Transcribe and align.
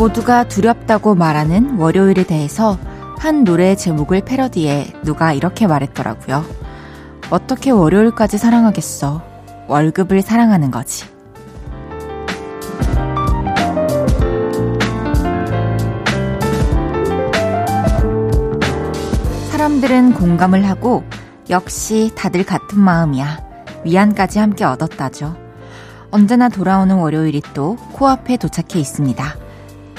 모두가 0.00 0.48
두렵다고 0.48 1.14
말하는 1.14 1.76
월요일에 1.76 2.24
대해서 2.24 2.78
한 3.18 3.44
노래 3.44 3.76
제목을 3.76 4.22
패러디해 4.22 4.94
누가 5.04 5.34
이렇게 5.34 5.66
말했더라고요. 5.66 6.42
어떻게 7.28 7.70
월요일까지 7.70 8.38
사랑하겠어. 8.38 9.22
월급을 9.68 10.22
사랑하는 10.22 10.70
거지. 10.70 11.04
사람들은 19.50 20.14
공감을 20.14 20.66
하고 20.66 21.04
역시 21.50 22.10
다들 22.16 22.46
같은 22.46 22.80
마음이야. 22.80 23.38
위안까지 23.84 24.38
함께 24.38 24.64
얻었다죠. 24.64 25.36
언제나 26.10 26.48
돌아오는 26.48 26.96
월요일이 26.96 27.42
또 27.52 27.76
코앞에 27.92 28.38
도착해 28.38 28.80
있습니다. 28.80 29.39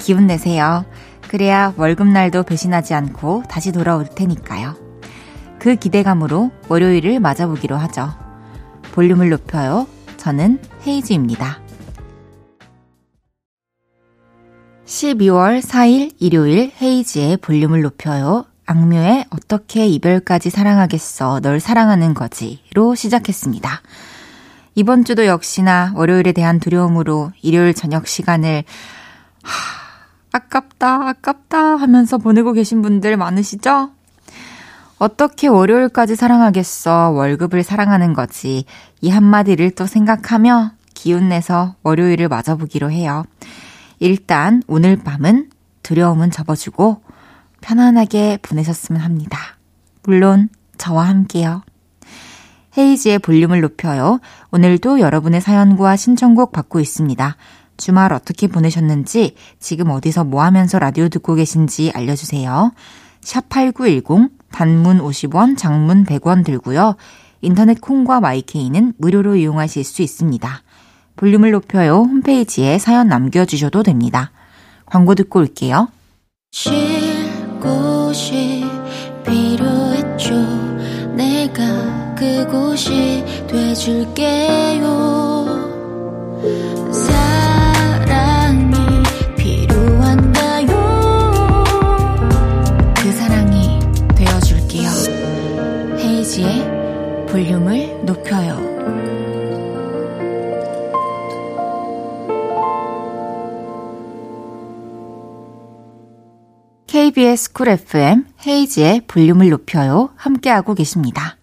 기운 0.01 0.27
내세요. 0.27 0.83
그래야 1.27 1.73
월급날도 1.77 2.43
배신하지 2.43 2.93
않고 2.95 3.43
다시 3.47 3.71
돌아올 3.71 4.05
테니까요. 4.05 4.75
그 5.59 5.75
기대감으로 5.75 6.51
월요일을 6.67 7.19
맞아보기로 7.19 7.77
하죠. 7.77 8.11
볼륨을 8.93 9.29
높여요. 9.29 9.87
저는 10.17 10.59
헤이즈입니다. 10.85 11.61
12월 14.85 15.61
4일 15.61 16.15
일요일 16.19 16.71
헤이즈의 16.81 17.37
볼륨을 17.37 17.81
높여요. 17.81 18.45
악뮤의 18.65 19.25
어떻게 19.29 19.85
이별까지 19.87 20.49
사랑하겠어. 20.49 21.39
널 21.41 21.59
사랑하는 21.59 22.13
거지로 22.13 22.95
시작했습니다. 22.95 23.81
이번 24.75 25.05
주도 25.05 25.25
역시나 25.27 25.93
월요일에 25.95 26.31
대한 26.31 26.59
두려움으로 26.59 27.31
일요일 27.41 27.73
저녁 27.73 28.07
시간을 28.07 28.63
하, 29.43 29.80
아깝다, 30.31 31.09
아깝다 31.09 31.75
하면서 31.75 32.17
보내고 32.17 32.53
계신 32.53 32.81
분들 32.81 33.17
많으시죠? 33.17 33.91
어떻게 34.97 35.47
월요일까지 35.47 36.15
사랑하겠어. 36.15 37.09
월급을 37.09 37.63
사랑하는 37.63 38.13
거지. 38.13 38.65
이 39.01 39.09
한마디를 39.09 39.71
또 39.71 39.87
생각하며 39.87 40.73
기운내서 40.93 41.75
월요일을 41.83 42.27
맞아보기로 42.27 42.91
해요. 42.91 43.23
일단 43.99 44.61
오늘 44.67 44.97
밤은 44.97 45.49
두려움은 45.83 46.31
접어주고 46.31 47.01
편안하게 47.61 48.39
보내셨으면 48.41 49.01
합니다. 49.01 49.37
물론 50.03 50.49
저와 50.77 51.07
함께요. 51.07 51.63
헤이지의 52.77 53.19
볼륨을 53.19 53.61
높여요. 53.61 54.19
오늘도 54.51 54.99
여러분의 54.99 55.41
사연과 55.41 55.95
신청곡 55.95 56.51
받고 56.51 56.79
있습니다. 56.79 57.35
주말 57.77 58.13
어떻게 58.13 58.47
보내셨는지, 58.47 59.35
지금 59.59 59.89
어디서 59.89 60.23
뭐 60.23 60.43
하면서 60.43 60.79
라디오 60.79 61.09
듣고 61.09 61.35
계신지 61.35 61.91
알려주세요. 61.93 62.71
샵8910, 63.21 64.29
단문 64.51 64.99
50원, 64.99 65.57
장문 65.57 66.05
100원 66.05 66.43
들고요. 66.45 66.95
인터넷 67.41 67.81
콩과 67.81 68.19
마이케이는 68.19 68.93
무료로 68.97 69.35
이용하실 69.35 69.83
수 69.83 70.01
있습니다. 70.01 70.63
볼륨을 71.15 71.51
높여요. 71.51 71.97
홈페이지에 71.97 72.77
사연 72.77 73.07
남겨주셔도 73.07 73.83
됩니다. 73.83 74.31
광고 74.85 75.15
듣고 75.15 75.39
올게요. 75.39 75.89
쉴 76.51 76.71
곳이 77.59 78.65
필요했죠. 79.25 80.35
내가 81.15 82.15
그곳이 82.15 83.23
돼줄게요. 83.47 84.91
볼륨을 97.41 98.05
높여요. 98.05 98.59
KBS 106.85 107.53
쿨 107.53 107.69
FM 107.69 108.25
헤이즈의 108.45 109.01
볼륨을 109.07 109.49
높여요. 109.49 110.11
함께하고 110.17 110.75
계십니다. 110.75 111.37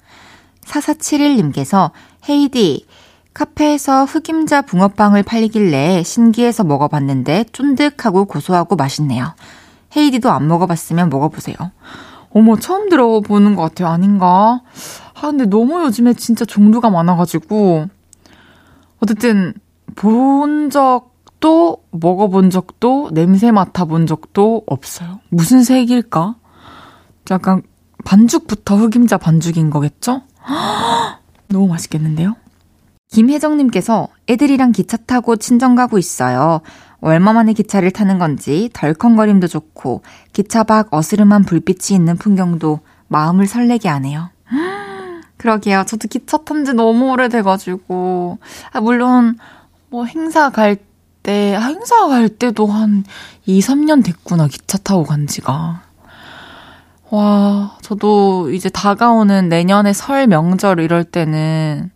4471님께서 0.66 1.90
헤이디, 2.28 2.86
카페에서 3.34 4.04
흑임자 4.04 4.62
붕어빵을 4.62 5.24
팔리길래 5.24 6.04
신기해서 6.04 6.62
먹어봤는데 6.62 7.46
쫀득하고 7.50 8.26
고소하고 8.26 8.76
맛있네요. 8.76 9.34
헤이디도 9.96 10.30
안 10.30 10.46
먹어봤으면 10.46 11.10
먹어보세요. 11.10 11.56
어머, 12.30 12.56
처음 12.56 12.88
들어보는 12.88 13.56
것 13.56 13.62
같아요. 13.62 13.88
아닌가? 13.88 14.60
아, 15.20 15.30
근데 15.30 15.46
너무 15.46 15.82
요즘에 15.82 16.14
진짜 16.14 16.44
종류가 16.44 16.90
많아가지고. 16.90 17.86
어쨌든, 19.00 19.54
본 19.96 20.70
적도, 20.70 21.82
먹어본 21.90 22.50
적도, 22.50 23.10
냄새 23.12 23.50
맡아본 23.50 24.06
적도 24.06 24.62
없어요. 24.66 25.20
무슨 25.28 25.64
색일까? 25.64 26.36
약간, 27.30 27.62
반죽부터 28.04 28.76
흑임자 28.76 29.18
반죽인 29.18 29.70
거겠죠? 29.70 30.22
너무 31.48 31.68
맛있겠는데요? 31.68 32.36
김혜정님께서 33.10 34.08
애들이랑 34.28 34.72
기차 34.72 34.96
타고 34.96 35.36
친정 35.36 35.74
가고 35.74 35.98
있어요. 35.98 36.60
얼마 37.00 37.32
만에 37.32 37.52
기차를 37.52 37.90
타는 37.90 38.18
건지 38.18 38.70
덜컹거림도 38.72 39.46
좋고 39.46 40.02
기차 40.32 40.62
밖 40.64 40.92
어스름한 40.92 41.44
불빛이 41.44 41.96
있는 41.96 42.16
풍경도 42.16 42.80
마음을 43.08 43.46
설레게 43.46 43.88
하네요. 43.88 44.30
그러게요. 45.38 45.84
저도 45.86 46.08
기차 46.08 46.38
탄 46.38 46.64
지 46.64 46.74
너무 46.74 47.10
오래돼가지고. 47.12 48.38
아, 48.72 48.80
물론, 48.80 49.38
뭐 49.90 50.04
행사 50.04 50.50
갈 50.50 50.76
때, 51.22 51.54
아, 51.56 51.60
행사 51.66 52.08
갈 52.08 52.28
때도 52.28 52.66
한 52.66 53.04
2, 53.46 53.60
3년 53.60 54.04
됐구나. 54.04 54.48
기차 54.48 54.78
타고 54.78 55.04
간 55.04 55.26
지가. 55.26 55.82
와, 57.10 57.76
저도 57.82 58.50
이제 58.50 58.68
다가오는 58.68 59.48
내년에 59.48 59.92
설 59.94 60.26
명절 60.26 60.80
이럴 60.80 61.04
때는 61.04 61.90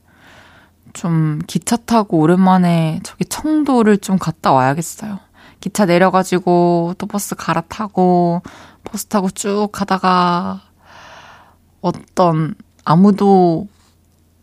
좀 0.95 1.41
기차 1.47 1.77
타고 1.77 2.19
오랜만에 2.19 3.01
저기 3.03 3.25
청도를 3.27 3.99
좀 3.99 4.19
갔다 4.19 4.53
와야겠어요. 4.53 5.19
기차 5.61 5.85
내려가지고 5.87 6.95
또 6.99 7.07
버스 7.07 7.35
갈아타고 7.35 8.43
버스 8.85 9.07
타고 9.07 9.31
쭉 9.31 9.69
가다가 9.73 10.61
어떤 11.81 12.55
아무도 12.85 13.69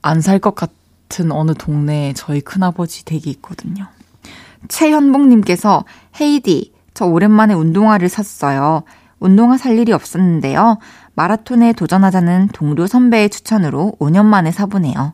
안 0.01 0.19
살 0.21 0.39
것 0.39 0.55
같은 0.55 1.31
어느 1.31 1.53
동네에 1.53 2.13
저희 2.13 2.41
큰아버지 2.41 3.03
댁이 3.05 3.23
있거든요. 3.25 3.87
최현복님께서 4.67 5.85
헤이디, 6.19 6.73
저 6.93 7.05
오랜만에 7.05 7.53
운동화를 7.53 8.09
샀어요. 8.09 8.83
운동화 9.19 9.57
살 9.57 9.77
일이 9.77 9.91
없었는데요. 9.91 10.77
마라톤에 11.15 11.73
도전하자는 11.73 12.49
동료 12.53 12.87
선배의 12.87 13.29
추천으로 13.29 13.93
5년 13.99 14.25
만에 14.25 14.51
사보네요. 14.51 15.13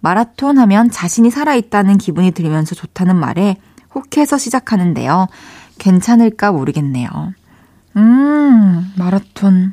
마라톤 0.00 0.58
하면 0.58 0.90
자신이 0.90 1.30
살아있다는 1.30 1.98
기분이 1.98 2.30
들면서 2.32 2.74
좋다는 2.74 3.16
말에 3.16 3.56
혹해서 3.94 4.36
시작하는데요. 4.38 5.28
괜찮을까 5.78 6.52
모르겠네요. 6.52 7.08
음, 7.96 8.92
마라톤. 8.96 9.72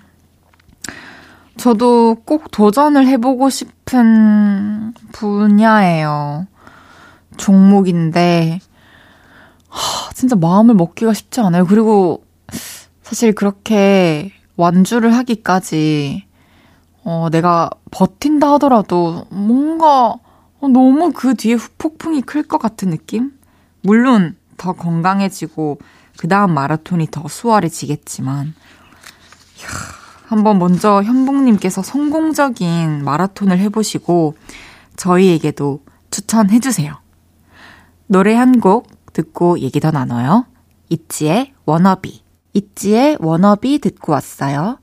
저도 1.57 2.17
꼭 2.25 2.51
도전을 2.51 3.07
해보고 3.07 3.49
싶은 3.49 4.93
분야예요. 5.11 6.47
종목인데, 7.37 8.59
하, 9.69 10.09
진짜 10.13 10.35
마음을 10.35 10.75
먹기가 10.75 11.13
쉽지 11.13 11.41
않아요. 11.41 11.65
그리고 11.65 12.23
사실 13.03 13.33
그렇게 13.33 14.31
완주를 14.57 15.13
하기까지 15.13 16.25
어, 17.03 17.27
내가 17.31 17.69
버틴다 17.91 18.53
하더라도 18.53 19.25
뭔가 19.29 20.15
너무 20.61 21.11
그 21.13 21.35
뒤에 21.35 21.53
후폭풍이 21.53 22.21
클 22.23 22.43
것 22.43 22.57
같은 22.57 22.89
느낌? 22.89 23.31
물론 23.81 24.35
더 24.57 24.73
건강해지고 24.73 25.77
그 26.17 26.27
다음 26.27 26.53
마라톤이 26.53 27.09
더 27.11 27.27
수월해지겠지만 27.27 28.47
이야, 29.59 29.67
한번 30.27 30.59
먼저 30.59 31.03
현봉님께서 31.03 31.83
성공적인 31.83 33.03
마라톤을 33.03 33.59
해보시고 33.59 34.35
저희에게도 34.95 35.81
추천해주세요. 36.11 36.93
노래 38.07 38.33
한 38.35 38.59
곡 38.59 38.87
듣고 39.13 39.59
얘기 39.59 39.79
더 39.79 39.91
나눠요. 39.91 40.45
있지의 40.89 41.53
워너비. 41.65 42.23
있지의 42.53 43.17
워너비 43.19 43.79
듣고 43.79 44.11
왔어요. 44.13 44.77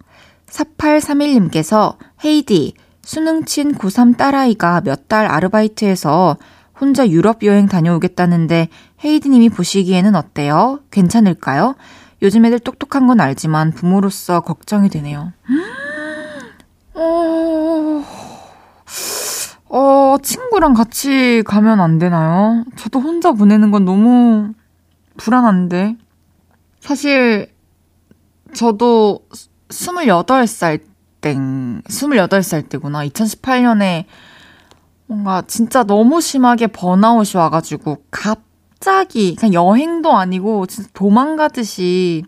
4831님께서 0.49 1.97
헤이디, 2.25 2.75
수능 3.03 3.45
친 3.45 3.75
고3 3.75 4.17
딸아이가 4.17 4.83
몇 4.83 5.09
달 5.09 5.27
아르바이트해서 5.27 6.37
혼자 6.81 7.09
유럽 7.09 7.43
여행 7.45 7.67
다녀오겠다는데 7.67 8.69
헤이디님이 9.05 9.49
보시기에는 9.51 10.15
어때요? 10.15 10.81
괜찮을까요? 10.91 11.75
요즘 12.23 12.45
애들 12.45 12.61
똑똑한 12.61 13.09
건 13.09 13.21
알지만 13.21 13.73
부모로서 13.73 14.41
걱정이 14.41 14.89
되네요. 14.89 15.33
어, 16.95 18.05
어, 19.69 20.17
친구랑 20.23 20.75
같이 20.75 21.43
가면 21.45 21.81
안 21.81 21.99
되나요? 21.99 22.65
저도 22.77 23.01
혼자 23.01 23.33
보내는 23.33 23.73
건 23.73 23.85
너무 23.85 24.53
불안한데. 25.17 25.97
사실, 26.79 27.53
저도 28.55 29.27
28살 29.69 30.81
땡, 31.21 31.83
28살 31.83 32.69
때구나. 32.69 33.05
2018년에 33.07 34.05
뭔가 35.07 35.43
진짜 35.47 35.83
너무 35.83 36.21
심하게 36.21 36.69
번아웃이 36.69 37.33
와가지고 37.37 38.05
갑 38.11 38.52
자기 38.83 39.35
그냥 39.37 39.55
여행도 39.55 40.13
아니고 40.13 40.67
진짜 40.67 40.91
도망가듯이 40.93 42.25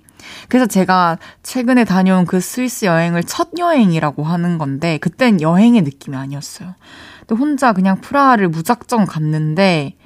그래서 0.49 0.67
제가 0.67 1.19
최근에 1.43 1.85
다녀온 1.85 2.25
그 2.25 2.41
스위스 2.41 2.87
여행을 2.87 3.25
첫 3.25 3.51
여행이라고 3.59 4.23
하는 4.23 4.57
건데 4.57 4.97
그땐 4.99 5.43
여행의 5.43 5.83
느낌이 5.83 6.17
아니었어요. 6.17 6.75
근데 7.21 7.35
혼자 7.35 7.75
그냥 7.75 8.01
프라하를 8.01 8.49
무작정 8.49 9.05
갔는데 9.05 9.97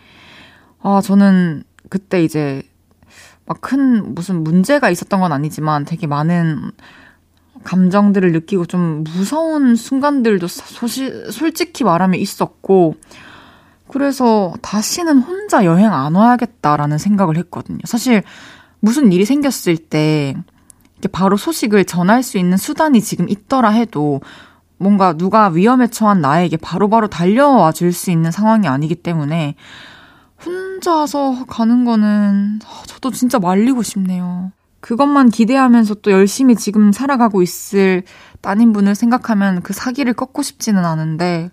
아 0.80 1.00
저는 1.00 1.62
그때 1.88 2.24
이제 2.24 2.62
막 3.46 3.60
큰 3.60 4.14
무슨 4.14 4.44
문제가 4.44 4.90
있었던 4.90 5.20
건 5.20 5.32
아니지만 5.32 5.84
되게 5.84 6.06
많은 6.06 6.70
감정들을 7.64 8.32
느끼고 8.32 8.66
좀 8.66 9.04
무서운 9.04 9.74
순간들도 9.74 10.46
소시, 10.46 11.10
솔직히 11.30 11.84
말하면 11.84 12.20
있었고, 12.20 12.94
그래서 13.88 14.54
다시는 14.62 15.18
혼자 15.20 15.64
여행 15.64 15.92
안 15.92 16.14
와야겠다라는 16.14 16.98
생각을 16.98 17.36
했거든요. 17.38 17.78
사실 17.84 18.22
무슨 18.80 19.12
일이 19.12 19.24
생겼을 19.24 19.76
때 19.76 20.34
바로 21.12 21.36
소식을 21.36 21.84
전할 21.84 22.22
수 22.22 22.38
있는 22.38 22.56
수단이 22.56 23.00
지금 23.00 23.28
있더라 23.28 23.70
해도 23.70 24.20
뭔가 24.76 25.12
누가 25.12 25.48
위험에 25.48 25.88
처한 25.88 26.20
나에게 26.20 26.56
바로바로 26.56 26.88
바로 26.88 27.08
달려와 27.08 27.72
줄 27.72 27.92
수 27.92 28.10
있는 28.10 28.30
상황이 28.30 28.68
아니기 28.68 28.94
때문에 28.94 29.56
혼자서 30.44 31.46
가는 31.46 31.84
거는 31.84 32.60
저도 32.86 33.10
진짜 33.10 33.38
말리고 33.38 33.82
싶네요. 33.82 34.52
그것만 34.80 35.30
기대하면서 35.30 35.94
또 35.94 36.12
열심히 36.12 36.54
지금 36.54 36.92
살아가고 36.92 37.42
있을 37.42 38.04
따님분을 38.40 38.94
생각하면 38.94 39.62
그 39.62 39.72
사기를 39.72 40.12
꺾고 40.12 40.42
싶지는 40.42 40.84
않은데 40.84 41.50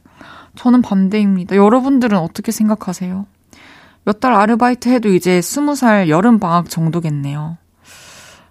저는 0.55 0.81
반대입니다. 0.81 1.55
여러분들은 1.55 2.17
어떻게 2.17 2.51
생각하세요? 2.51 3.25
몇 4.05 4.19
달 4.19 4.33
아르바이트 4.33 4.89
해도 4.89 5.09
이제 5.09 5.41
스무 5.41 5.75
살 5.75 6.09
여름 6.09 6.39
방학 6.39 6.69
정도겠네요. 6.69 7.57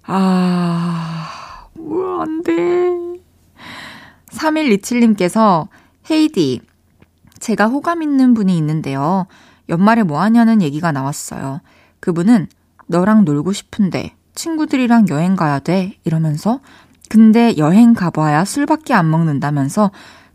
아, 0.07 1.69
뭐야, 1.75 2.23
안 2.23 2.43
돼. 2.43 2.53
3127님께서 4.31 5.69
헤이디, 6.11 6.61
제가 7.39 7.67
호감 7.67 8.03
있는 8.03 8.35
분이 8.35 8.57
있는데요. 8.59 9.27
연말에 9.69 10.03
뭐 10.03 10.21
하냐는 10.21 10.61
얘기가 10.61 10.93
나왔어요. 10.93 11.61
그분은 12.01 12.49
너랑 12.87 13.25
놀고 13.25 13.53
싶은데 13.53 14.15
친구들이랑 14.35 15.07
여행 15.09 15.37
가야 15.37 15.61
돼. 15.61 15.95
이러면서 16.05 16.61
근데 17.09 17.57
여행 17.57 17.95
가봐야 17.95 18.45
술밖에 18.45 18.93
안 18.93 19.09
먹는다면서 19.11 19.91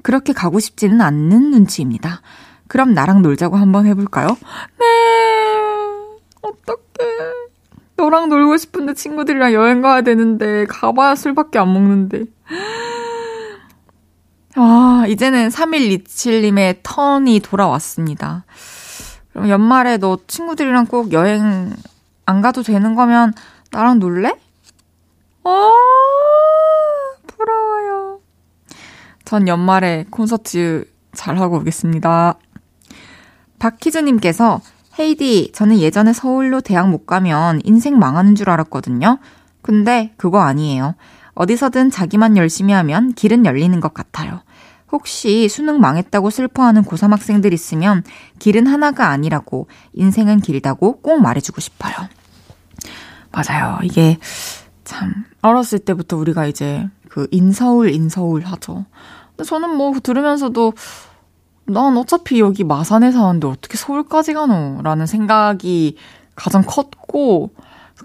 그렇게 0.10 0.34
가고 0.34 0.60
싶지는 0.60 1.02
않는 1.02 1.52
눈치입니다. 1.52 2.24
그럼 2.68 2.96
나랑 2.96 3.22
놀자고 3.22 3.58
한번 3.58 3.86
해볼까요? 3.86 4.30
네. 4.80 4.86
어떡해. 6.42 6.80
너랑 7.96 8.30
놀고 8.30 8.58
싶은데 8.58 8.96
친구들이랑 8.96 9.54
여행 9.54 9.84
가야 9.84 10.02
되는데 10.02 10.66
가봐야 10.66 11.14
술밖에 11.14 11.60
안 11.60 11.72
먹는데. 11.72 12.24
아, 14.56 15.06
이제는 15.08 15.50
3127님의 15.50 16.80
턴이 16.82 17.42
돌아왔습니다. 17.42 18.46
그럼 19.32 19.48
연말에 19.48 19.98
너 19.98 20.18
친구들이랑 20.26 20.88
꼭 20.88 21.14
여행 21.14 21.76
안 22.26 22.42
가도 22.42 22.64
되는 22.64 22.96
거면 22.96 23.34
나랑 23.70 24.00
놀래? 24.00 24.34
어, 25.44 25.72
부러워요. 27.28 27.89
전 29.30 29.48
연말에 29.48 30.08
콘서트 30.10 30.86
잘하고 31.14 31.58
오겠습니다. 31.58 32.40
박희주님께서 33.60 34.60
헤이디, 34.98 35.52
저는 35.54 35.78
예전에 35.78 36.14
서울로 36.14 36.62
대학 36.62 36.90
못 36.90 37.06
가면 37.06 37.62
인생 37.64 38.00
망하는 38.00 38.34
줄 38.34 38.50
알았거든요. 38.50 39.20
근데 39.62 40.16
그거 40.18 40.40
아니에요. 40.40 40.96
어디서든 41.36 41.92
자기만 41.92 42.38
열심히 42.38 42.74
하면 42.74 43.14
길은 43.14 43.46
열리는 43.46 43.80
것 43.80 43.94
같아요. 43.94 44.42
혹시 44.92 45.48
수능 45.48 45.80
망했다고 45.80 46.32
슬퍼하는 46.32 46.84
고3 46.84 47.12
학생들 47.12 47.54
있으면 47.54 48.04
길은 48.40 48.66
하나가 48.66 49.10
아니라고 49.10 49.68
인생은 49.94 50.40
길다고 50.40 51.02
꼭 51.02 51.22
말해주고 51.22 51.62
싶어요. 51.62 51.94
맞아요. 53.32 53.78
이게 53.84 54.18
참 54.86 55.24
어렸을 55.44 55.78
때부터 55.78 56.18
우리가 56.18 56.48
이제 56.48 56.90
그 57.10 57.28
인서울 57.30 57.92
인서울 57.92 58.44
하죠. 58.46 58.86
저는 59.44 59.76
뭐 59.76 59.94
들으면서도 60.00 60.74
난 61.66 61.98
어차피 61.98 62.40
여기 62.40 62.64
마산에 62.64 63.12
사는데 63.12 63.48
어떻게 63.48 63.78
서울까지 63.78 64.34
가노? 64.34 64.82
라는 64.84 65.06
생각이 65.06 65.98
가장 66.36 66.64
컸고 66.66 67.52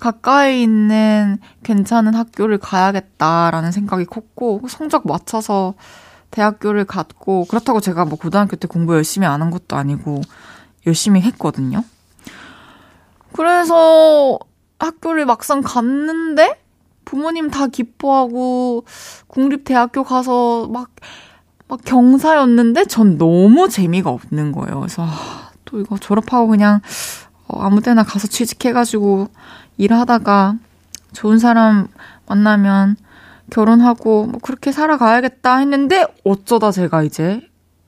가까이 0.00 0.62
있는 0.62 1.38
괜찮은 1.62 2.14
학교를 2.14 2.58
가야겠다라는 2.58 3.72
생각이 3.72 4.04
컸고 4.06 4.62
성적 4.69 5.06
맞춰서 5.06 5.75
대학교를 6.31 6.84
갔고 6.84 7.44
그렇다고 7.46 7.80
제가 7.80 8.04
뭐 8.04 8.19
고등학교 8.19 8.56
때 8.56 8.66
공부 8.66 8.94
열심히 8.94 9.26
안 9.26 9.40
한 9.40 9.50
것도 9.50 9.76
아니고 9.76 10.20
열심히 10.87 11.20
했거든요. 11.22 11.85
그래서 13.32 14.38
학교를 14.78 15.26
막상 15.26 15.62
갔는데 15.62 16.61
부모님 17.04 17.50
다 17.50 17.66
기뻐하고 17.66 18.84
국립대학교 19.26 20.04
가서 20.04 20.68
막, 20.68 20.90
막 21.68 21.80
경사였는데 21.84 22.87
전 22.87 23.18
너무 23.18 23.68
재미가 23.68 24.11
없는 24.11 24.52
거예요. 24.52 24.80
그래서 24.80 25.04
아, 25.04 25.50
또 25.64 25.80
이거 25.80 25.99
졸업하고 25.99 26.49
그냥 26.49 26.80
어, 27.46 27.61
아무 27.61 27.80
데나 27.80 28.02
가서 28.02 28.26
취직해가지고 28.28 29.28
일하다가 29.76 30.56
좋은 31.12 31.38
사람 31.38 31.88
만나면 32.26 32.96
결혼하고 33.50 34.26
뭐 34.26 34.40
그렇게 34.40 34.73
살아가야겠다 34.73 35.58
했는데 35.58 36.06
어쩌다 36.25 36.70
제가 36.70 37.02
이제 37.02 37.40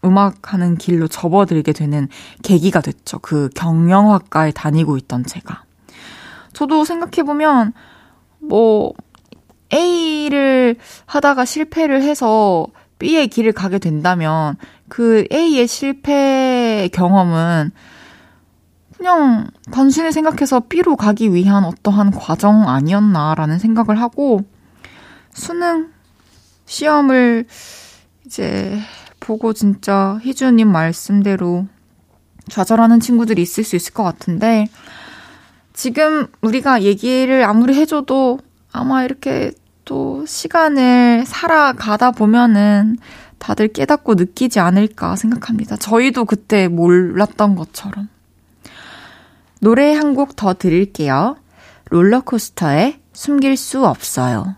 음악하는 0.05 0.77
길로 0.77 1.09
접어들게 1.09 1.73
되는 1.73 2.09
계기가 2.43 2.81
됐죠. 2.81 3.19
그 3.19 3.49
경영학과에 3.55 4.53
다니고 4.53 4.97
있던 4.99 5.25
제가. 5.25 5.65
저도 6.53 6.85
생각해보면, 6.85 7.73
뭐, 8.39 8.93
A를 9.73 10.77
하다가 11.07 11.45
실패를 11.45 12.03
해서 12.03 12.67
B의 12.99 13.29
길을 13.29 13.53
가게 13.53 13.79
된다면, 13.79 14.57
그 14.89 15.25
A의 15.33 15.67
실패 15.67 16.89
경험은 16.93 17.73
그냥 18.97 19.51
단순히 19.71 20.13
생각해서 20.13 20.61
B로 20.61 20.97
가기 20.97 21.35
위한 21.35 21.65
어떠한 21.65 22.13
과정 22.13 22.69
아니었나라는 22.69 23.59
생각을 23.59 24.01
하고, 24.01 24.41
수능 25.33 25.91
시험을 26.65 27.47
이제 28.25 28.79
보고 29.21 29.53
진짜 29.53 30.19
희주님 30.23 30.71
말씀대로 30.71 31.67
좌절하는 32.49 33.01
친구들이 33.01 33.43
있을 33.43 33.65
수 33.65 33.77
있을 33.77 33.93
것 33.93 34.03
같은데, 34.03 34.69
지금 35.75 36.27
우리가 36.41 36.83
얘기를 36.83 37.45
아무리 37.45 37.75
해줘도 37.75 38.39
아마 38.77 39.05
이렇게 39.05 39.53
또 39.85 40.25
시간을 40.27 41.25
살아가다 41.27 42.11
보면은 42.11 42.97
다들 43.39 43.69
깨닫고 43.69 44.15
느끼지 44.15 44.61
않을까 44.61 45.17
생각합니다. 45.17 45.77
저희도 45.77 46.25
그때 46.25 46.69
몰랐던 46.69 47.55
것처럼. 47.55 48.09
노래 49.61 49.95
한 49.95 50.15
곡더 50.15 50.55
들을게요. 50.55 51.37
롤러코스터에 51.91 53.01
숨길 53.13 53.57
수 53.57 53.87
없어요. 53.87 54.57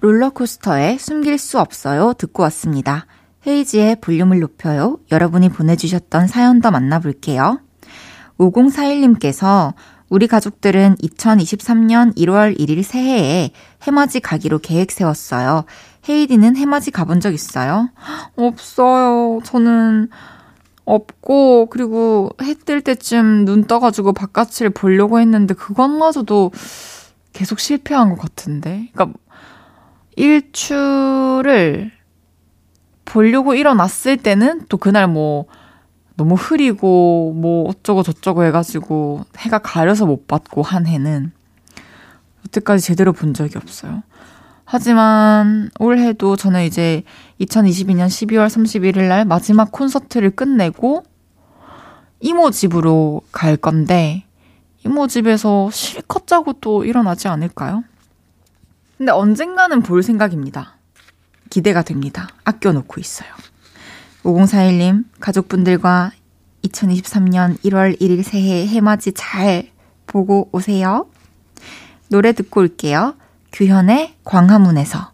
롤러코스터에 0.00 0.98
숨길 0.98 1.38
수 1.38 1.58
없어요. 1.58 2.12
듣고 2.14 2.42
왔습니다. 2.44 3.06
헤이지의 3.46 3.96
볼륨을 4.00 4.40
높여요. 4.40 4.98
여러분이 5.10 5.48
보내주셨던 5.50 6.26
사연 6.26 6.60
더 6.60 6.70
만나볼게요. 6.70 7.60
5041님께서 8.38 9.74
우리 10.10 10.26
가족들은 10.26 10.96
2023년 10.96 12.16
1월 12.16 12.58
1일 12.58 12.82
새해에 12.82 13.50
해맞이 13.84 14.18
가기로 14.20 14.58
계획 14.58 14.90
세웠어요. 14.90 15.64
헤이디는 16.08 16.56
해맞이 16.56 16.90
가본 16.90 17.20
적 17.20 17.32
있어요? 17.32 17.90
없어요. 18.36 19.40
저는 19.44 20.08
없고, 20.84 21.66
그리고 21.70 22.30
해 22.42 22.54
뜰 22.54 22.80
때쯤 22.82 23.44
눈 23.44 23.64
떠가지고 23.64 24.12
바깥을 24.12 24.70
보려고 24.70 25.20
했는데, 25.20 25.54
그것마저도 25.54 26.50
계속 27.32 27.60
실패한 27.60 28.08
것 28.10 28.18
같은데. 28.18 28.90
그러니까, 28.92 29.16
일출을 30.16 31.92
보려고 33.04 33.54
일어났을 33.54 34.16
때는 34.16 34.62
또 34.68 34.76
그날 34.76 35.06
뭐, 35.06 35.46
너무 36.20 36.34
흐리고, 36.34 37.32
뭐, 37.34 37.66
어쩌고 37.70 38.02
저쩌고 38.02 38.44
해가지고, 38.44 39.24
해가 39.38 39.60
가려서 39.60 40.04
못 40.04 40.26
봤고, 40.26 40.60
한 40.60 40.86
해는. 40.86 41.32
여태까지 42.44 42.84
제대로 42.84 43.14
본 43.14 43.32
적이 43.32 43.56
없어요. 43.56 44.02
하지만 44.66 45.70
올해도 45.78 46.36
저는 46.36 46.64
이제 46.64 47.04
2022년 47.40 48.08
12월 48.08 48.48
31일 48.48 49.08
날 49.08 49.24
마지막 49.24 49.72
콘서트를 49.72 50.30
끝내고 50.30 51.04
이모 52.20 52.50
집으로 52.50 53.22
갈 53.32 53.56
건데 53.56 54.24
이모 54.84 55.08
집에서 55.08 55.70
실컷 55.72 56.26
자고 56.26 56.52
또 56.52 56.84
일어나지 56.84 57.28
않을까요? 57.28 57.82
근데 58.96 59.10
언젠가는 59.10 59.82
볼 59.82 60.02
생각입니다. 60.02 60.76
기대가 61.48 61.82
됩니다. 61.82 62.28
아껴놓고 62.44 63.00
있어요. 63.00 63.28
5041님, 64.24 65.04
가족분들과 65.20 66.12
2023년 66.64 67.58
1월 67.64 68.00
1일 68.00 68.22
새해 68.22 68.66
해맞이 68.66 69.12
잘 69.12 69.70
보고 70.06 70.48
오세요. 70.52 71.06
노래 72.08 72.32
듣고 72.32 72.60
올게요. 72.60 73.14
규현의 73.52 74.14
광화문에서 74.24 75.12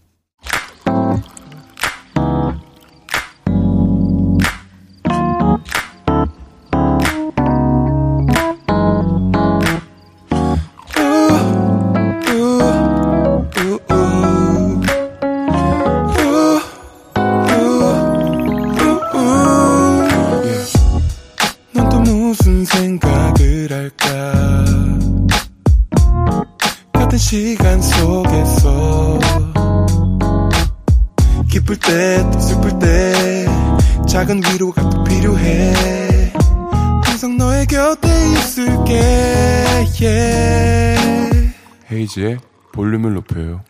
헤이지의 42.17 42.39
볼륨을 42.73 43.15
높여요. 43.15 43.63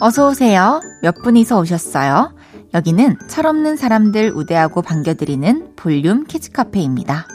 어서 0.00 0.28
오세요. 0.28 0.80
몇 1.02 1.14
분이서 1.22 1.58
오셨어요? 1.60 2.34
여기는 2.74 3.16
철없는 3.28 3.76
사람들 3.76 4.32
우대하고 4.34 4.82
반겨드리는 4.82 5.76
볼륨 5.76 6.24
키즈카페입니다. 6.24 7.26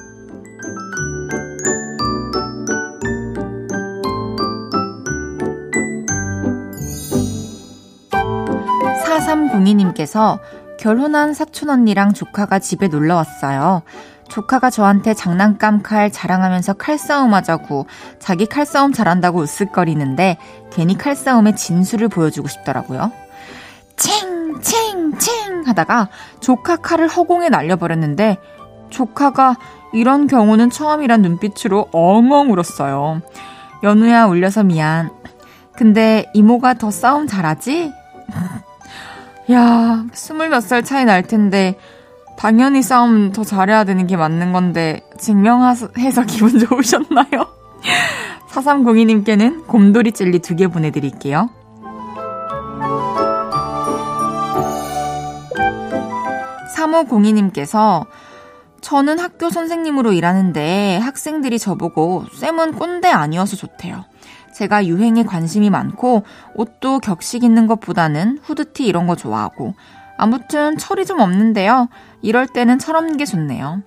4302님께서 9.03 10.39
결혼한 10.77 11.33
사촌 11.33 11.69
언니랑 11.69 12.13
조카가 12.13 12.59
집에 12.59 12.87
놀러 12.87 13.15
왔어요. 13.15 13.83
조카가 14.27 14.69
저한테 14.69 15.13
장난감 15.13 15.81
칼 15.81 16.11
자랑하면서 16.11 16.73
칼싸움 16.73 17.33
하자고 17.33 17.87
자기 18.19 18.45
칼싸움 18.45 18.91
잘한다고 18.91 19.43
으쓱거리는데 19.43 20.37
괜히 20.71 20.97
칼싸움의 20.97 21.55
진수를 21.55 22.07
보여주고 22.09 22.47
싶더라고요. 22.47 23.11
칭, 23.97 24.59
칭, 24.61 25.17
칭 25.17 25.63
하다가 25.65 26.09
조카 26.41 26.75
칼을 26.75 27.07
허공에 27.07 27.49
날려버렸는데 27.49 28.37
조카가 28.89 29.55
이런 29.93 30.27
경우는 30.27 30.69
처음이란 30.69 31.21
눈빛으로 31.21 31.87
엉엉 31.91 32.51
울었어요. 32.51 33.21
연우야 33.83 34.25
울려서 34.25 34.63
미안. 34.63 35.09
근데 35.73 36.25
이모가 36.33 36.75
더 36.75 36.91
싸움 36.91 37.27
잘하지? 37.27 37.91
야, 39.51 40.03
스물 40.13 40.49
몇 40.49 40.61
살 40.61 40.83
차이 40.83 41.05
날 41.05 41.21
텐데 41.23 41.77
당연히 42.37 42.81
싸움 42.81 43.31
더 43.31 43.43
잘해야 43.43 43.83
되는 43.85 44.07
게 44.07 44.17
맞는 44.17 44.51
건데 44.53 45.01
증명해서 45.17 45.89
기분 46.27 46.59
좋으셨나요? 46.59 47.47
4302님께는 48.51 49.67
곰돌이 49.67 50.11
젤리 50.13 50.39
두 50.39 50.55
개 50.55 50.67
보내드릴게요. 50.67 51.49
3502님께서 56.75 58.05
저는 58.81 59.19
학교 59.19 59.49
선생님으로 59.49 60.13
일하는데 60.13 60.97
학생들이 60.97 61.57
저보고 61.57 62.25
쌤은 62.33 62.73
꼰대 62.73 63.09
아니어서 63.09 63.55
좋대요. 63.55 64.05
제가 64.53 64.85
유행에 64.85 65.23
관심이 65.23 65.69
많고 65.69 66.23
옷도 66.53 66.99
격식 66.99 67.43
있는 67.43 67.67
것보다는 67.67 68.39
후드티 68.43 68.85
이런 68.85 69.07
거 69.07 69.15
좋아하고 69.15 69.73
아무튼 70.17 70.77
철이 70.77 71.05
좀 71.05 71.19
없는데요. 71.19 71.89
이럴 72.21 72.47
때는 72.47 72.79
철 72.79 72.95
없는 72.95 73.17
게 73.17 73.25
좋네요. 73.25 73.81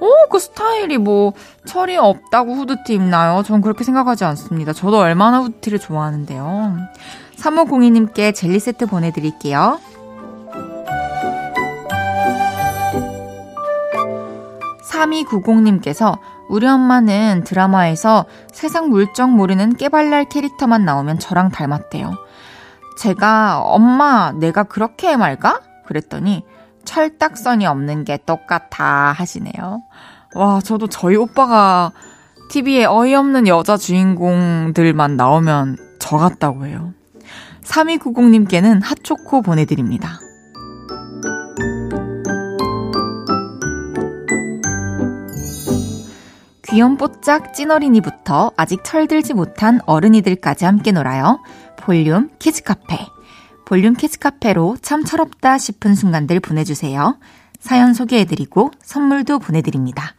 오, 0.00 0.28
그 0.30 0.38
스타일이 0.38 0.96
뭐, 0.96 1.34
철이 1.66 1.96
없다고 1.96 2.54
후드티 2.54 2.94
입나요? 2.94 3.42
전 3.42 3.60
그렇게 3.60 3.84
생각하지 3.84 4.24
않습니다. 4.24 4.72
저도 4.72 4.98
얼마나 4.98 5.40
후드티를 5.40 5.78
좋아하는데요. 5.78 6.76
3502님께 7.36 8.34
젤리 8.34 8.60
세트 8.60 8.86
보내드릴게요. 8.86 9.78
3290님께서 14.90 16.18
우리 16.48 16.66
엄마는 16.66 17.44
드라마에서 17.44 18.26
세상 18.52 18.90
물정 18.90 19.32
모르는 19.32 19.76
깨발랄 19.76 20.28
캐릭터만 20.28 20.84
나오면 20.84 21.18
저랑 21.18 21.50
닮았대요. 21.50 22.16
제가 22.98 23.60
엄마 23.60 24.32
내가 24.32 24.64
그렇게 24.64 25.16
말까? 25.16 25.60
그랬더니 25.90 26.44
철딱선이 26.84 27.66
없는 27.66 28.04
게 28.04 28.16
똑같아 28.24 29.12
하시네요. 29.12 29.82
와, 30.36 30.60
저도 30.60 30.86
저희 30.86 31.16
오빠가 31.16 31.90
TV에 32.50 32.84
어이없는 32.84 33.48
여자 33.48 33.76
주인공들만 33.76 35.16
나오면 35.16 35.76
저 35.98 36.16
같다고 36.16 36.66
해요. 36.66 36.92
3290님께는 37.64 38.80
핫초코 38.82 39.42
보내드립니다. 39.42 40.20
귀염뽀짝 46.68 47.52
찐어린이부터 47.52 48.52
아직 48.56 48.84
철들지 48.84 49.34
못한 49.34 49.80
어른이들까지 49.86 50.64
함께 50.64 50.92
놀아요. 50.92 51.40
볼륨 51.76 52.30
키즈카페. 52.38 53.19
볼륨 53.70 53.94
키즈카페로 53.94 54.78
참 54.82 55.04
철없다 55.04 55.56
싶은 55.56 55.94
순간들 55.94 56.40
보내주세요. 56.40 57.16
사연 57.60 57.94
소개해드리고 57.94 58.72
선물도 58.82 59.38
보내드립니다. 59.38 60.16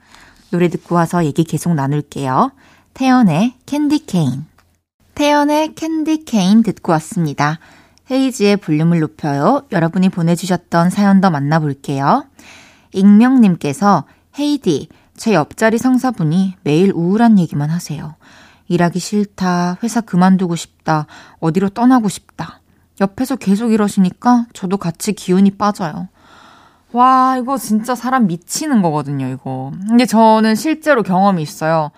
노래 0.52 0.70
듣고 0.70 0.96
와서 0.96 1.26
얘기 1.26 1.44
계속 1.44 1.74
나눌게요. 1.74 2.54
태연의 2.94 3.56
Candy 3.66 4.06
Cane. 4.06 4.46
태연의 5.16 5.76
Candy 5.76 6.24
Cane 6.24 6.64
듣고 6.64 6.94
왔습니다. 6.94 7.60
헤이즈의 8.10 8.56
볼륨을 8.56 9.02
높여요. 9.02 9.64
여러분이 9.74 10.08
보내주셨던 10.08 10.90
사연 10.90 11.20
더 11.20 11.30
만나볼게요. 11.30 12.24
익명님께서 12.94 14.06
헤이디, 14.40 14.88
제 15.18 15.34
옆자리 15.34 15.78
상사분이 15.78 16.56
매일 16.64 16.94
우울한 16.96 17.38
얘기만 17.38 17.70
하세요. 17.70 18.16
일하기 18.70 19.00
싫다, 19.00 19.80
회사 19.84 20.00
그만두고 20.00 20.56
싶다, 20.56 21.06
어디로 21.42 21.72
떠나고 21.72 22.08
싶다. 22.08 22.61
옆에서 23.02 23.36
계속 23.36 23.74
이러시니까 23.74 24.46
저도 24.54 24.78
같이 24.78 25.14
기운이 25.14 25.52
빠져요. 25.52 26.08
와, 26.94 27.38
이거 27.38 27.58
진짜 27.58 27.96
사람 27.96 28.28
미치는 28.28 28.82
거거든요, 28.82 29.28
이거. 29.28 29.72
근데 29.88 30.06
저는 30.06 30.56
실제로 30.56 31.04
경험이 31.04 31.42
있어요. 31.42 31.92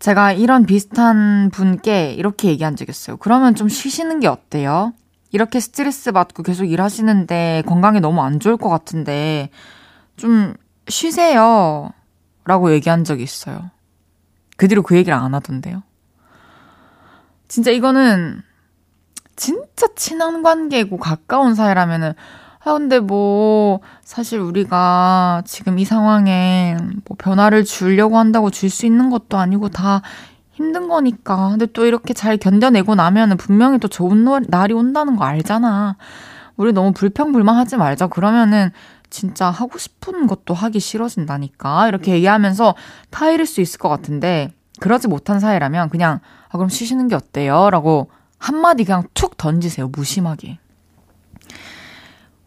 제가 0.00 0.32
이런 0.32 0.66
비슷한 0.66 1.50
분께 1.50 2.12
이렇게 2.12 2.48
얘기한 2.48 2.74
적이 2.74 2.90
있어요. 2.90 3.16
그러면 3.18 3.54
좀 3.54 3.68
쉬시는 3.68 4.20
게 4.20 4.26
어때요? 4.26 4.92
이렇게 5.30 5.60
스트레스 5.60 6.12
받고 6.12 6.42
계속 6.42 6.64
일하시는데 6.64 7.62
건강에 7.66 8.00
너무 8.00 8.20
안 8.22 8.40
좋을 8.40 8.56
것 8.56 8.68
같은데 8.68 9.50
좀 10.16 10.54
쉬세요. 10.88 11.90
라고 12.44 12.72
얘기한 12.72 13.04
적이 13.04 13.22
있어요. 13.22 13.70
그 14.56 14.66
뒤로 14.66 14.82
그 14.82 14.96
얘기를 14.96 15.16
안 15.16 15.34
하던데요. 15.34 15.82
진짜 17.46 17.70
이거는 17.70 18.42
진짜 19.42 19.88
친한 19.96 20.44
관계고 20.44 20.98
가까운 20.98 21.56
사이라면은 21.56 22.12
아, 22.64 22.72
근데 22.74 23.00
뭐, 23.00 23.80
사실 24.04 24.38
우리가 24.38 25.42
지금 25.44 25.80
이 25.80 25.84
상황에 25.84 26.76
뭐 27.04 27.16
변화를 27.18 27.64
주려고 27.64 28.18
한다고 28.18 28.50
줄 28.52 28.70
수 28.70 28.86
있는 28.86 29.10
것도 29.10 29.38
아니고 29.38 29.70
다 29.70 30.00
힘든 30.52 30.86
거니까. 30.86 31.48
근데 31.50 31.66
또 31.66 31.86
이렇게 31.86 32.14
잘 32.14 32.36
견뎌내고 32.36 32.94
나면은 32.94 33.36
분명히 33.36 33.80
또 33.80 33.88
좋은 33.88 34.24
날이 34.46 34.74
온다는 34.74 35.16
거 35.16 35.24
알잖아. 35.24 35.96
우리 36.56 36.72
너무 36.72 36.92
불평불만 36.92 37.56
하지 37.56 37.76
말자. 37.76 38.06
그러면은 38.06 38.70
진짜 39.10 39.50
하고 39.50 39.76
싶은 39.76 40.28
것도 40.28 40.54
하기 40.54 40.78
싫어진다니까. 40.78 41.88
이렇게 41.88 42.12
얘기하면서 42.12 42.76
타이를 43.10 43.46
수 43.46 43.60
있을 43.60 43.80
것 43.80 43.88
같은데, 43.88 44.52
그러지 44.78 45.08
못한 45.08 45.40
사이라면 45.40 45.88
그냥, 45.88 46.20
아, 46.48 46.58
그럼 46.58 46.68
쉬시는 46.68 47.08
게 47.08 47.16
어때요? 47.16 47.70
라고 47.70 48.08
한마디 48.42 48.82
그냥 48.84 49.04
툭 49.14 49.36
던지세요. 49.36 49.88
무심하게. 49.88 50.58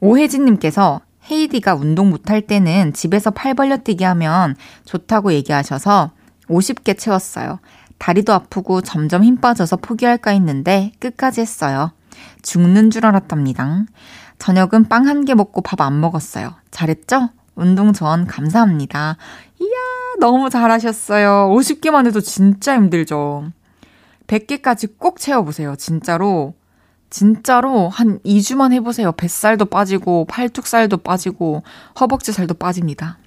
오혜진님께서 0.01 0.99
헤이디가 1.31 1.73
운동 1.75 2.09
못할 2.09 2.41
때는 2.41 2.93
집에서 2.93 3.31
팔 3.31 3.53
벌려 3.53 3.77
뛰기 3.77 4.03
하면 4.03 4.55
좋다고 4.83 5.31
얘기하셔서 5.33 6.11
50개 6.49 6.97
채웠어요. 6.97 7.59
다리도 7.97 8.33
아프고 8.33 8.81
점점 8.81 9.23
힘 9.23 9.37
빠져서 9.37 9.77
포기할까 9.77 10.31
했는데 10.31 10.91
끝까지 10.99 11.39
했어요. 11.41 11.91
죽는 12.41 12.91
줄 12.91 13.05
알았답니다. 13.05 13.85
저녁은 14.37 14.89
빵 14.89 15.07
한 15.07 15.23
개 15.23 15.33
먹고 15.33 15.61
밥 15.61 15.79
안 15.79 16.01
먹었어요. 16.01 16.55
잘했죠? 16.71 17.29
운동 17.55 17.93
조언 17.93 18.27
감사합니다. 18.27 19.15
이야, 19.61 19.69
너무 20.19 20.49
잘하셨어요. 20.49 21.49
50개만 21.55 22.05
해도 22.05 22.19
진짜 22.19 22.75
힘들죠. 22.75 23.45
100개까지 24.27 24.97
꼭 24.97 25.19
채워보세요. 25.19 25.75
진짜로. 25.75 26.53
진짜로 27.09 27.87
한 27.89 28.19
2주만 28.19 28.73
해보세요. 28.73 29.11
뱃살도 29.11 29.65
빠지고, 29.65 30.25
팔뚝살도 30.25 30.97
빠지고, 30.97 31.63
허벅지 31.99 32.31
살도 32.31 32.55
빠집니다. 32.55 33.17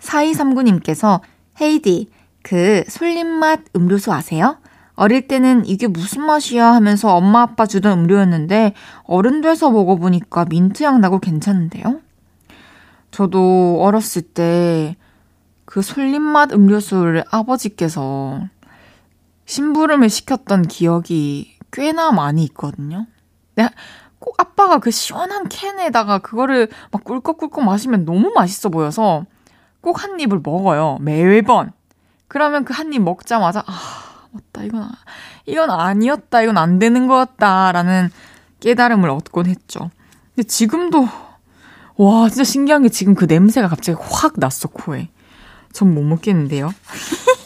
4239님께서, 0.00 1.20
헤이디, 1.60 2.08
그 2.42 2.82
솔잎맛 2.88 3.60
음료수 3.76 4.12
아세요? 4.12 4.58
어릴 4.94 5.26
때는 5.26 5.66
이게 5.66 5.86
무슨 5.86 6.22
맛이야 6.22 6.66
하면서 6.66 7.14
엄마 7.14 7.42
아빠 7.42 7.66
주던 7.66 8.00
음료였는데 8.00 8.74
어른 9.04 9.40
돼서 9.40 9.70
먹어보니까 9.70 10.44
민트향 10.46 11.00
나고 11.00 11.18
괜찮은데요? 11.18 12.00
저도 13.10 13.78
어렸을 13.80 14.22
때 14.22 14.96
그 15.72 15.80
솔잎맛 15.80 16.52
음료수를 16.52 17.24
아버지께서 17.30 18.42
심부름을 19.46 20.08
시켰던 20.08 20.62
기억이 20.68 21.58
꽤나 21.72 22.12
많이 22.12 22.44
있거든요. 22.44 23.06
내가 23.54 23.70
꼭 24.18 24.34
아빠가 24.38 24.78
그 24.78 24.90
시원한 24.90 25.48
캔에다가 25.48 26.18
그거를 26.18 26.68
막 26.90 27.02
꿀꺽꿀꺽 27.04 27.64
마시면 27.64 28.04
너무 28.04 28.32
맛있어 28.34 28.68
보여서 28.68 29.24
꼭 29.80 29.98
한 30.02 30.20
입을 30.20 30.40
먹어요. 30.42 30.98
매번. 31.00 31.72
그러면 32.28 32.64
그 32.64 32.72
한 32.72 32.92
입 32.92 33.02
먹자마자 33.02 33.64
아 33.66 33.72
맞다. 34.30 34.62
이건, 34.64 34.88
이건 35.46 35.70
아니었다. 35.70 36.42
이건 36.42 36.56
안 36.56 36.78
되는 36.78 37.06
거였다라는 37.08 38.10
깨달음을 38.60 39.10
얻곤 39.10 39.46
했죠. 39.46 39.90
근데 40.34 40.46
지금도, 40.46 41.06
와, 41.96 42.28
진짜 42.30 42.44
신기한 42.44 42.82
게 42.84 42.88
지금 42.88 43.14
그 43.14 43.24
냄새가 43.26 43.68
갑자기 43.68 43.98
확 44.00 44.34
났어, 44.36 44.68
코에. 44.68 45.08
전 45.72 45.92
못 45.94 46.02
먹겠는데요. 46.04 46.72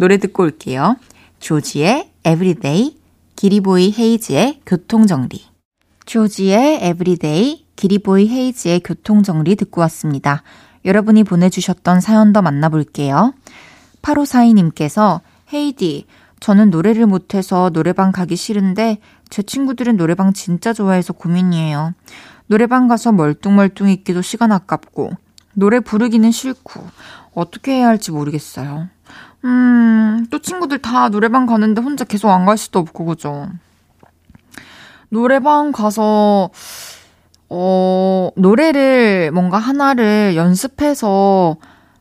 노래 0.00 0.16
듣고 0.16 0.44
올게요. 0.44 0.96
조지의 1.40 2.10
Everyday, 2.24 2.96
기리보이 3.36 3.94
헤이즈의 3.98 4.62
교통정리. 4.64 5.44
조지의 6.06 6.76
Everyday, 6.76 7.66
기리보이 7.76 8.30
헤이즈의 8.30 8.80
교통정리 8.80 9.56
듣고 9.56 9.82
왔습니다. 9.82 10.42
여러분이 10.86 11.24
보내주셨던 11.24 12.00
사연 12.00 12.32
더 12.32 12.40
만나볼게요. 12.40 13.34
8542님께서 14.00 15.20
헤이디, 15.52 16.06
저는 16.40 16.70
노래를 16.70 17.04
못해서 17.04 17.68
노래방 17.68 18.10
가기 18.10 18.36
싫은데 18.36 19.00
제 19.28 19.42
친구들은 19.42 19.98
노래방 19.98 20.32
진짜 20.32 20.72
좋아해서 20.72 21.12
고민이에요. 21.12 21.92
노래방 22.46 22.88
가서 22.88 23.12
멀뚱멀뚱 23.12 23.90
있기도 23.90 24.22
시간 24.22 24.50
아깝고 24.50 25.10
노래 25.52 25.78
부르기는 25.78 26.30
싫고 26.30 26.86
어떻게 27.34 27.72
해야 27.72 27.88
할지 27.88 28.12
모르겠어요. 28.12 28.88
음, 29.44 30.26
또 30.30 30.38
친구들 30.38 30.78
다 30.78 31.08
노래방 31.08 31.46
가는데 31.46 31.80
혼자 31.80 32.04
계속 32.04 32.28
안 32.30 32.44
갈 32.44 32.58
수도 32.58 32.78
없고 32.78 33.04
그죠. 33.06 33.48
노래방 35.08 35.72
가서 35.72 36.50
어, 37.48 38.30
노래를 38.36 39.30
뭔가 39.32 39.58
하나를 39.58 40.34
연습해서 40.36 41.56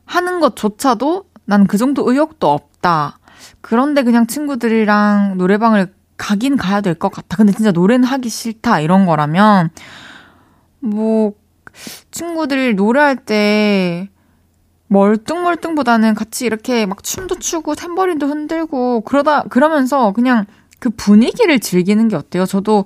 하는 0.06 0.40
것조차도 0.40 1.26
난 1.46 1.66
그 1.68 1.78
정도 1.78 2.10
의욕도 2.10 2.48
없다. 2.52 3.18
그런데 3.62 4.04
그냥 4.04 4.28
친구들이랑 4.28 5.38
노래방을 5.38 5.94
가긴 6.18 6.58
가야 6.58 6.82
될 6.82 6.94
것 6.96 7.12
같아. 7.12 7.38
근데 7.38 7.52
진짜 7.54 7.72
노래는 7.72 8.06
하기 8.06 8.30
싫다. 8.30 8.82
이런 8.82 9.06
거라면, 9.06 9.70
뭐, 10.80 11.34
친구들이 12.12 12.74
노래할 12.76 13.16
때, 13.16 14.10
멀뚱멀뚱보다는 14.90 16.16
같이 16.16 16.46
이렇게 16.46 16.86
막 16.86 17.04
춤도 17.04 17.40
추고 17.40 17.76
탬버린도 17.76 18.28
흔들고 18.28 19.02
그러다 19.02 19.44
그러면서 19.44 20.12
그냥 20.12 20.46
그 20.80 20.90
분위기를 20.90 21.60
즐기는 21.60 22.08
게 22.08 22.16
어때요? 22.16 22.46
저도 22.46 22.86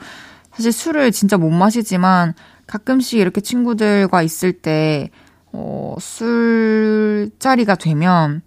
사실 0.52 0.72
술을 0.72 1.12
진짜 1.12 1.38
못 1.38 1.50
마시지만 1.50 2.34
가끔씩 2.68 3.20
이렇게 3.20 3.42
친구들과 3.42 4.22
있을 4.22 4.54
때 4.54 5.10
어, 5.52 5.96
술자리가 6.00 7.76
되면 7.76 8.42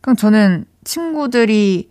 그냥 0.00 0.16
저는 0.16 0.64
친구들이 0.84 1.88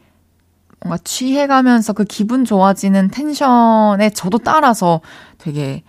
뭔가 0.81 0.97
취해가면서 1.03 1.93
그 1.93 2.03
기분 2.05 2.45
좋아지는 2.45 3.09
텐션에 3.09 4.11
저도 4.13 4.37
따라서 4.39 5.01
되게 5.37 5.83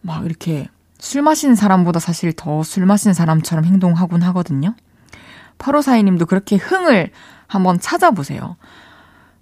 막 0.00 0.24
이렇게 0.24 0.68
술 1.06 1.22
마시는 1.22 1.54
사람보다 1.54 2.00
사실 2.00 2.32
더 2.32 2.62
술 2.62 2.84
마시는 2.86 3.14
사람처럼 3.14 3.64
행동하곤 3.64 4.22
하거든요. 4.22 4.74
8542님도 5.58 6.26
그렇게 6.26 6.56
흥을 6.56 7.10
한번 7.46 7.78
찾아보세요. 7.80 8.56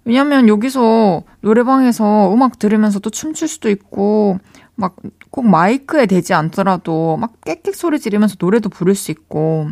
왜냐면 0.05 0.47
여기서 0.47 1.23
노래방에서 1.41 2.31
음악 2.33 2.59
들으면서 2.59 2.99
또 2.99 3.09
춤출 3.09 3.47
수도 3.47 3.69
있고, 3.69 4.39
막 4.75 4.95
꼭 5.31 5.47
마이크에 5.47 6.05
대지 6.05 6.33
않더라도 6.33 7.17
막 7.17 7.41
깨끗 7.41 7.75
소리 7.75 7.99
지르면서 7.99 8.35
노래도 8.39 8.69
부를 8.69 8.95
수 8.95 9.11
있고, 9.11 9.67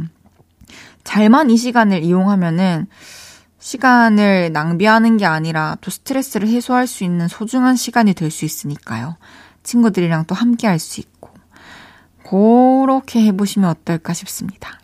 잘만 1.04 1.50
이 1.52 1.58
시간을 1.58 2.04
이용하면은 2.04 2.88
시간을 3.60 4.52
낭비하는 4.52 5.18
게 5.18 5.26
아니라 5.26 5.78
또 5.82 5.90
스트레스를 5.92 6.50
해소할 6.50 6.88
수 6.88 7.04
있는 7.06 7.28
소중한 7.30 7.76
시간이 7.76 8.14
될 8.14 8.32
수 8.32 8.44
있으니까요. 8.46 9.16
친구들이랑 9.64 10.26
또 10.26 10.36
함께 10.36 10.68
할 10.68 10.80
수 10.80 11.00
있고. 11.00 11.30
그렇게 12.34 13.22
해보시면 13.26 13.70
어떨까 13.70 14.14
싶습니다. 14.14 14.80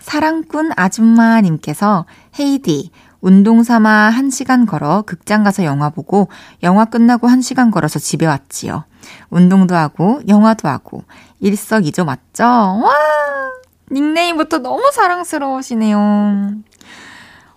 사랑꾼 0.00 0.72
아줌마님께서 0.76 2.04
헤이디, 2.38 2.90
운동 3.20 3.62
삼아 3.62 4.10
1시간 4.10 4.66
걸어 4.66 5.02
극장 5.02 5.44
가서 5.44 5.64
영화 5.64 5.88
보고 5.90 6.28
영화 6.64 6.84
끝나고 6.84 7.28
1시간 7.28 7.70
걸어서 7.70 8.00
집에 8.00 8.26
왔지요. 8.26 8.84
운동도 9.30 9.76
하고 9.76 10.20
영화도 10.26 10.68
하고 10.68 11.04
일석이조 11.38 12.06
맞죠? 12.06 12.44
와! 12.44 12.92
닉네임부터 13.92 14.58
너무 14.58 14.90
사랑스러우시네요. 14.92 16.54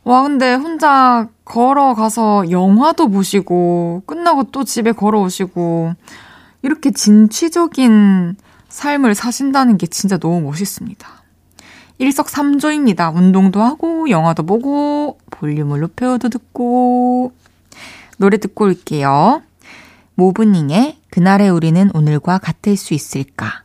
와, 0.03 0.21
근데 0.23 0.53
혼자 0.53 1.27
걸어가서 1.43 2.51
영화도 2.51 3.09
보시고, 3.09 4.03
끝나고 4.05 4.43
또 4.51 4.63
집에 4.63 4.91
걸어오시고, 4.91 5.93
이렇게 6.61 6.91
진취적인 6.91 8.37
삶을 8.77 9.15
사신다는 9.15 9.79
게 9.79 9.87
진짜 9.87 10.19
너무 10.19 10.39
멋있습니다. 10.41 11.07
일석삼조입니다. 11.97 13.09
운동도 13.09 13.59
하고, 13.63 14.07
영화도 14.07 14.43
보고, 14.43 15.17
볼륨을 15.31 15.79
높여도 15.79 16.29
듣고, 16.29 17.31
노래 18.17 18.37
듣고 18.37 18.65
올게요. 18.65 19.41
모브닝의 20.13 20.99
그날의 21.09 21.49
우리는 21.49 21.89
오늘과 21.95 22.37
같을 22.37 22.77
수 22.77 22.93
있을까? 22.93 23.63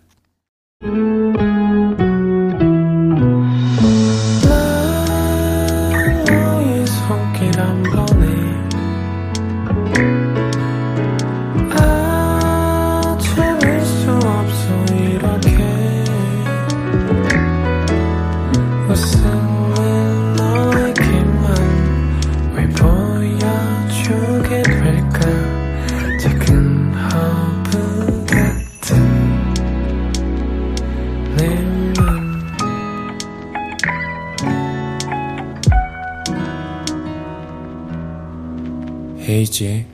헤이즈의 39.22 39.86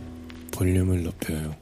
볼륨을 0.53 1.05
높여요. 1.05 1.55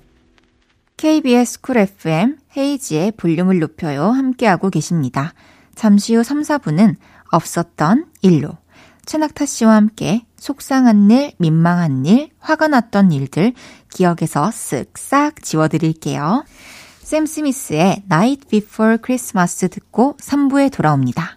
KBS 0.96 1.60
쿨 1.60 1.78
FM 1.78 2.38
헤이즈의 2.56 3.12
볼륨을 3.12 3.58
높여요. 3.58 4.04
함께하고 4.04 4.70
계십니다. 4.70 5.34
잠시 5.74 6.14
후 6.14 6.22
3, 6.22 6.42
4부는 6.42 6.96
없었던 7.30 8.06
일로 8.22 8.56
최낙타 9.04 9.46
씨와 9.46 9.74
함께 9.74 10.24
속상한 10.36 11.10
일, 11.10 11.32
민망한 11.38 12.06
일, 12.06 12.30
화가 12.38 12.68
났던 12.68 13.12
일들 13.12 13.52
기억에서 13.92 14.48
쓱싹 14.48 15.42
지워드릴게요. 15.42 16.44
샘 17.02 17.26
스미스의 17.26 18.02
Night 18.06 18.48
Before 18.48 18.98
Christmas 19.04 19.68
듣고 19.68 20.16
3부에 20.18 20.72
돌아옵니다. 20.72 21.36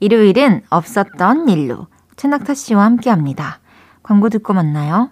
일요일은 0.00 0.62
없었던 0.68 1.48
일로 1.48 1.86
최낙타 2.16 2.54
씨와 2.54 2.84
함께 2.84 3.10
합니다. 3.10 3.60
광고 4.02 4.28
듣고 4.28 4.52
만나요. 4.52 5.10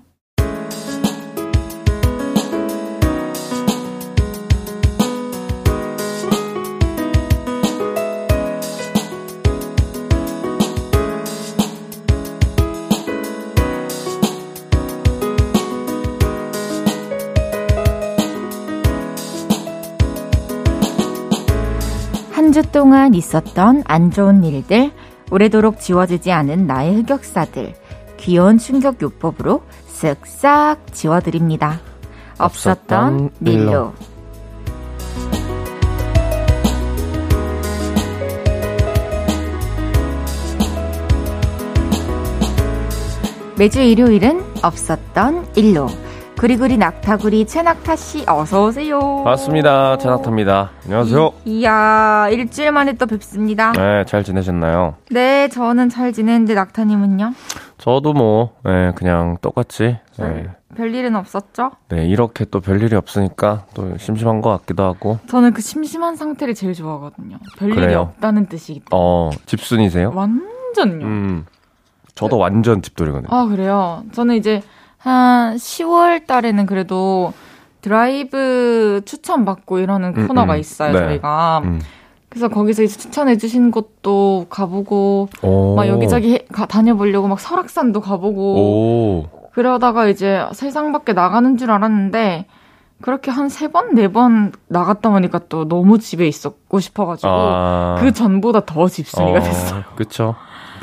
동안 22.75 23.15
있었던 23.15 23.85
안 23.87 24.11
좋은 24.11 24.43
일들, 24.43 24.91
오래도록 25.31 25.79
지워지지 25.79 26.33
않은 26.33 26.67
나의 26.67 26.97
흑역사들, 26.97 27.73
귀여운 28.17 28.59
충격 28.59 29.01
요법으로 29.01 29.63
쓱싹 29.93 30.93
지워드립니다. 30.93 31.79
없었던. 32.37 33.31
일로. 33.47 33.93
매주 43.57 43.83
일요일은 43.83 44.45
없었던 44.63 45.47
일로. 45.55 45.87
구리구리 46.44 46.76
낙타구리 46.76 47.46
최낙타 47.46 47.96
씨 47.96 48.22
어서 48.28 48.66
오세요. 48.66 49.00
반갑습니다. 49.00 49.96
차낙타입니다. 49.96 50.72
안녕하세요. 50.85 51.33
이, 51.46 51.61
이야 51.61 52.28
일주일 52.30 52.70
만에 52.70 52.92
또 52.92 53.07
뵙습니다. 53.07 53.72
네, 53.72 54.04
잘 54.04 54.22
지내셨나요? 54.22 54.96
네, 55.09 55.48
저는 55.48 55.88
잘 55.88 56.12
지내는데 56.12 56.52
낙타님은요? 56.52 57.33
저도 57.78 58.12
뭐, 58.12 58.57
네, 58.62 58.92
그냥 58.94 59.38
똑같이, 59.40 59.96
네, 60.18 60.46
별일은 60.76 61.16
없었죠? 61.16 61.70
네, 61.88 62.07
이렇게 62.07 62.44
또 62.44 62.61
별일이 62.61 62.94
없으니까 62.94 63.64
또 63.72 63.96
심심한 63.96 64.42
것 64.42 64.50
같기도 64.50 64.85
하고, 64.85 65.18
저는 65.28 65.54
그 65.54 65.62
심심한 65.62 66.14
상태를 66.14 66.52
제일 66.52 66.74
좋아하거든요. 66.74 67.38
별일이 67.57 67.80
그래요? 67.80 68.00
없다는 68.16 68.48
뜻이기 68.48 68.80
때문에. 68.80 68.90
어, 68.92 69.30
집순이세요? 69.46 70.12
완전요. 70.14 71.07
음, 71.07 71.46
저도 72.14 72.37
완전 72.37 72.83
집돌이거든요. 72.83 73.35
아, 73.35 73.46
그래요? 73.46 74.04
저는 74.12 74.35
이제 74.37 74.61
한 75.14 75.57
10월 75.57 76.27
달에는 76.27 76.64
그래도 76.64 77.35
드라이브 77.83 79.03
추천받고 79.05 79.79
이러는 79.79 80.14
음, 80.17 80.27
코너가 80.29 80.55
음. 80.55 80.59
있어요, 80.59 80.93
네. 80.93 80.99
저희가. 80.99 81.61
음. 81.64 81.81
그래서 82.31 82.49
거기서 82.49 82.83
이제 82.83 82.97
추천해주신 82.97 83.71
곳도 83.71 84.47
가보고, 84.49 85.29
오. 85.43 85.75
막 85.77 85.87
여기저기 85.87 86.33
해- 86.35 86.45
가- 86.51 86.67
다녀보려고 86.67 87.29
막 87.29 87.38
설악산도 87.38 88.01
가보고, 88.01 88.55
오, 88.57 89.29
그러다가 89.53 90.09
이제 90.09 90.45
세상 90.53 90.90
밖에 90.93 91.12
나가는 91.12 91.57
줄 91.59 91.71
알았는데, 91.71 92.47
그렇게 93.03 93.31
한 93.31 93.51
세 93.51 93.69
번, 93.69 93.95
네 93.95 94.09
번 94.09 94.53
나갔다 94.69 95.11
보니까 95.11 95.40
또 95.51 95.69
너무 95.69 95.99
집에 95.99 96.27
있었고 96.27 96.81
싶어가지고, 96.81 97.31
아. 97.31 97.97
그 98.01 98.12
전보다 98.12 98.64
더 98.64 98.88
집순이가 98.88 99.38
어, 99.38 99.43
됐어요. 99.43 99.83
그쵸. 99.95 100.35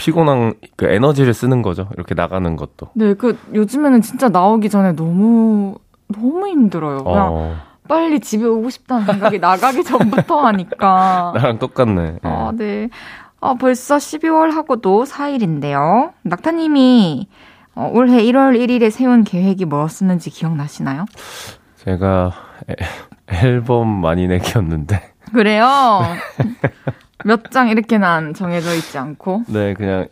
피곤한 0.01 0.55
그 0.75 0.85
에너지를 0.87 1.33
쓰는 1.35 1.61
거죠. 1.61 1.87
이렇게 1.93 2.15
나가는 2.15 2.55
것도. 2.55 2.87
네, 2.95 3.13
그 3.13 3.37
요즘에는 3.53 4.01
진짜 4.01 4.29
나오기 4.29 4.67
전에 4.69 4.93
너무, 4.93 5.75
너무 6.07 6.47
힘들어요. 6.47 7.03
그냥 7.03 7.27
어, 7.31 7.55
빨리 7.87 8.19
집에 8.19 8.43
오고 8.45 8.71
싶다는 8.71 9.05
생각이 9.05 9.37
나가기 9.37 9.83
전부터 9.83 10.39
하니까. 10.47 11.33
나랑 11.37 11.59
똑같네. 11.59 12.17
아, 12.23 12.51
네. 12.55 12.89
아, 13.41 13.53
벌써 13.53 13.97
12월 13.97 14.51
하고도 14.51 15.03
4일인데요. 15.03 16.13
낙타님이 16.23 17.27
어, 17.75 17.91
올해 17.93 18.23
1월 18.23 18.57
1일에 18.59 18.89
세운 18.89 19.23
계획이 19.23 19.65
뭐였었는지 19.65 20.31
기억나시나요? 20.31 21.05
제가 21.77 22.31
애- 22.69 23.45
앨범 23.45 23.87
많이 23.87 24.27
내기였는데. 24.27 25.11
그래요. 25.31 25.69
몇 27.25 27.49
장 27.51 27.69
이렇게 27.69 27.97
난 27.97 28.33
정해져 28.33 28.73
있지 28.75 28.97
않고. 28.97 29.43
네, 29.47 29.73
그냥 29.73 30.07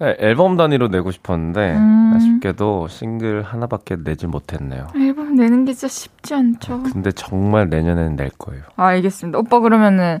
앨범 0.00 0.56
단위로 0.56 0.88
내고 0.88 1.10
싶었는데 1.10 1.74
음. 1.76 2.12
아쉽게도 2.16 2.88
싱글 2.88 3.42
하나밖에 3.42 3.96
내지 4.02 4.26
못했네요. 4.26 4.88
앨범 4.96 5.34
내는 5.34 5.64
게 5.64 5.72
진짜 5.72 5.88
쉽지 5.88 6.34
않죠. 6.34 6.82
근데 6.84 7.12
정말 7.12 7.68
내년에는 7.68 8.16
낼 8.16 8.30
거예요. 8.38 8.62
아, 8.76 8.86
알겠습니다. 8.86 9.38
오빠 9.38 9.60
그러면은 9.60 10.18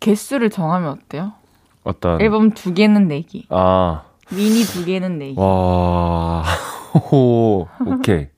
개수를 0.00 0.50
정하면 0.50 0.90
어때요? 0.90 1.32
어떤 1.84 2.20
앨범 2.20 2.50
두 2.50 2.74
개는 2.74 3.08
내기. 3.08 3.46
아, 3.50 4.02
미니 4.30 4.62
두 4.62 4.84
개는 4.84 5.18
내기. 5.18 5.34
와. 5.40 6.44
오, 7.12 7.66
오케이. 7.86 8.28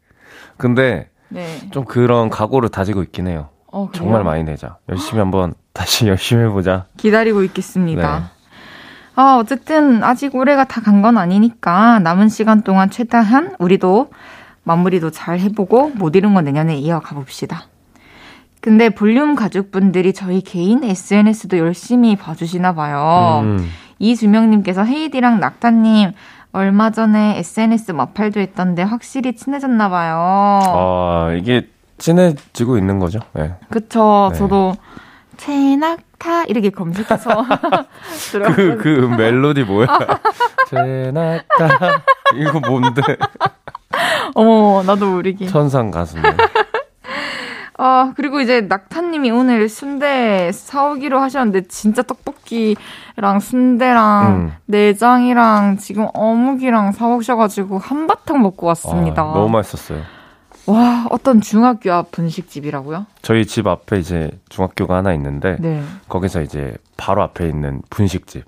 근데 0.56 1.09
네. 1.28 1.46
좀 1.70 1.85
그런 1.85 2.28
각오를 2.30 2.68
다지고 2.68 3.02
있긴 3.02 3.26
해요. 3.28 3.48
어? 3.72 3.88
정말 3.92 4.24
많이 4.24 4.42
내자. 4.44 4.78
열심히 4.88 5.20
한번 5.20 5.54
다시 5.72 6.06
열심히 6.09 6.44
해보자. 6.44 6.87
기다리고 6.96 7.42
있겠습니다. 7.44 8.18
네. 8.18 8.24
아, 9.16 9.37
어쨌든 9.40 10.02
아직 10.02 10.35
올해가 10.35 10.64
다 10.64 10.80
간 10.80 11.02
건 11.02 11.18
아니니까 11.18 11.98
남은 12.00 12.28
시간 12.28 12.62
동안 12.62 12.90
최대한 12.90 13.54
우리도 13.59 14.11
마무리도 14.64 15.11
잘 15.11 15.38
해보고 15.38 15.90
못 15.94 16.14
이룬 16.16 16.35
건 16.35 16.44
내년에 16.44 16.76
이어가 16.76 17.14
봅시다. 17.14 17.64
근데 18.61 18.90
볼륨 18.90 19.35
가족분들이 19.37 20.12
저희 20.12 20.42
개인 20.42 20.85
SNS도 20.85 21.56
열심히 21.59 22.14
봐주시나 22.16 22.74
봐요. 22.74 23.40
음, 23.42 23.66
이주명님께서 23.98 24.85
헤이디랑 24.85 25.40
낙타님 25.40 26.12
얼마 26.52 26.90
전에 26.90 27.38
SNS 27.38 27.92
마팔도 27.92 28.38
했던데 28.40 28.83
확실히 28.83 29.35
친해졌나 29.35 29.88
봐요. 29.88 30.18
아, 30.18 31.33
이게 31.38 31.68
친해지고 31.96 32.76
있는 32.76 32.98
거죠. 32.98 33.20
네. 33.33 33.54
그쵸. 33.70 34.28
네. 34.33 34.38
저도 34.38 34.74
최낙타 35.40 36.44
이렇게 36.44 36.68
검색해서 36.68 37.46
들어봤 38.31 38.57
그, 38.57 38.76
그 38.76 38.88
멜로디 39.16 39.64
뭐야? 39.64 39.87
제나타. 40.68 42.03
이거 42.35 42.61
뭔데? 42.61 43.00
어머, 44.35 44.83
나도 44.83 45.11
모르게. 45.11 45.46
천상 45.46 45.90
가수네. 45.90 46.22
아, 47.79 48.12
그리고 48.16 48.40
이제 48.40 48.61
낙타님이 48.61 49.31
오늘 49.31 49.68
순대 49.70 50.53
사오기로 50.53 51.18
하셨는데, 51.18 51.68
진짜 51.68 52.03
떡볶이랑 52.03 53.40
순대랑 53.40 54.26
음. 54.26 54.53
내장이랑 54.66 55.79
지금 55.79 56.07
어묵이랑 56.12 56.92
사오셔가지고 56.92 57.79
한바탕 57.79 58.42
먹고 58.42 58.66
왔습니다. 58.68 59.22
아, 59.22 59.33
너무 59.33 59.48
맛있었어요. 59.48 60.03
와, 60.66 61.06
어떤 61.10 61.40
중학교 61.40 61.92
앞 61.92 62.10
분식집이라고요? 62.12 63.06
저희 63.22 63.46
집 63.46 63.66
앞에 63.66 63.98
이제 63.98 64.30
중학교가 64.48 64.96
하나 64.96 65.12
있는데 65.14 65.56
네. 65.58 65.82
거기서 66.08 66.42
이제 66.42 66.74
바로 66.96 67.22
앞에 67.22 67.48
있는 67.48 67.82
분식집. 67.90 68.44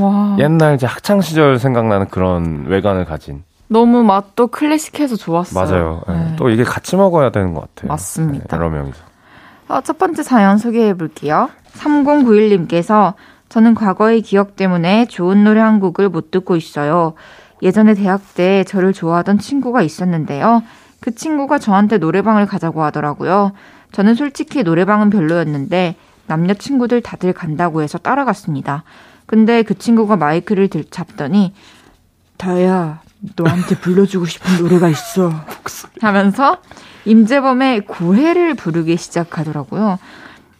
와, 0.00 0.36
옛날 0.38 0.74
이제 0.76 0.86
학창 0.86 1.20
시절 1.20 1.58
생각나는 1.58 2.08
그런 2.08 2.66
외관을 2.66 3.04
가진. 3.04 3.42
너무 3.68 4.02
맛도 4.04 4.46
클래식해서 4.48 5.16
좋았어요. 5.16 5.64
맞아요. 5.64 6.02
예. 6.08 6.12
네. 6.12 6.36
또 6.36 6.48
이게 6.50 6.62
같이 6.64 6.96
먹어야 6.96 7.30
되는 7.30 7.54
것 7.54 7.62
같아요. 7.62 7.88
맞습니다. 7.88 8.44
예, 8.52 8.56
여러 8.56 8.70
명이서. 8.70 9.02
아, 9.68 9.80
첫 9.80 9.98
번째 9.98 10.22
사연 10.22 10.58
소개해 10.58 10.94
볼게요. 10.94 11.48
3091님께서 11.72 13.14
저는 13.48 13.74
과거의 13.74 14.20
기억 14.22 14.56
때문에 14.56 15.06
좋은 15.06 15.44
노래 15.44 15.60
한 15.60 15.80
곡을 15.80 16.08
못 16.08 16.30
듣고 16.30 16.56
있어요. 16.56 17.14
예전에 17.62 17.94
대학 17.94 18.20
때 18.34 18.64
저를 18.64 18.92
좋아하던 18.92 19.38
친구가 19.38 19.82
있었는데요. 19.82 20.62
그 21.04 21.14
친구가 21.14 21.58
저한테 21.58 21.98
노래방을 21.98 22.46
가자고 22.46 22.82
하더라고요. 22.82 23.52
저는 23.92 24.14
솔직히 24.14 24.62
노래방은 24.62 25.10
별로였는데 25.10 25.96
남녀 26.26 26.54
친구들 26.54 27.02
다들 27.02 27.34
간다고 27.34 27.82
해서 27.82 27.98
따라갔습니다. 27.98 28.84
근데 29.26 29.62
그 29.64 29.76
친구가 29.76 30.16
마이크를 30.16 30.68
들, 30.68 30.82
잡더니 30.84 31.52
다야 32.38 33.02
너한테 33.36 33.76
불러주고 33.80 34.24
싶은 34.24 34.62
노래가 34.62 34.88
있어 34.88 35.30
하면서 36.00 36.62
임재범의 37.04 37.82
고해를 37.82 38.54
부르기 38.54 38.96
시작하더라고요. 38.96 39.98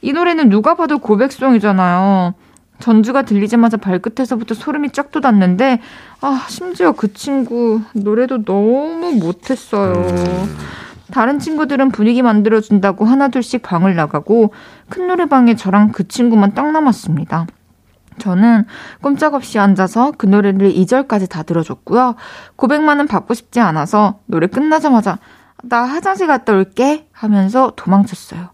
이 0.03 0.13
노래는 0.13 0.51
누가 0.51 0.75
봐도 0.75 0.99
고백송이잖아요. 0.99 2.35
전주가 2.81 3.23
들리자마자 3.23 3.77
발끝에서부터 3.77 4.55
소름이 4.55 4.91
쫙 4.91 5.11
돋았는데 5.11 5.81
아 6.21 6.47
심지어 6.49 6.93
그 6.93 7.13
친구 7.13 7.81
노래도 7.93 8.45
너무 8.45 9.13
못했어요. 9.13 9.93
음. 9.93 10.57
다른 11.13 11.39
친구들은 11.39 11.91
분위기 11.91 12.23
만들어준다고 12.23 13.05
하나둘씩 13.05 13.63
방을 13.63 13.95
나가고 13.95 14.53
큰 14.89 15.07
노래방에 15.07 15.55
저랑 15.55 15.93
그 15.93 16.09
친구만 16.09 16.55
딱 16.55 16.73
남았습니다. 16.73 17.47
저는 18.19 18.65
꼼짝없이 19.01 19.59
앉아서 19.59 20.13
그 20.17 20.27
노래를 20.27 20.73
2절까지 20.73 21.29
다 21.29 21.43
들어줬고요. 21.43 22.15
고백만은 22.57 23.07
받고 23.07 23.35
싶지 23.35 23.61
않아서 23.61 24.21
노래 24.27 24.47
끝나자마자 24.47 25.19
나 25.63 25.85
화장실 25.85 26.27
갔다 26.27 26.53
올게 26.53 27.07
하면서 27.13 27.73
도망쳤어요. 27.77 28.51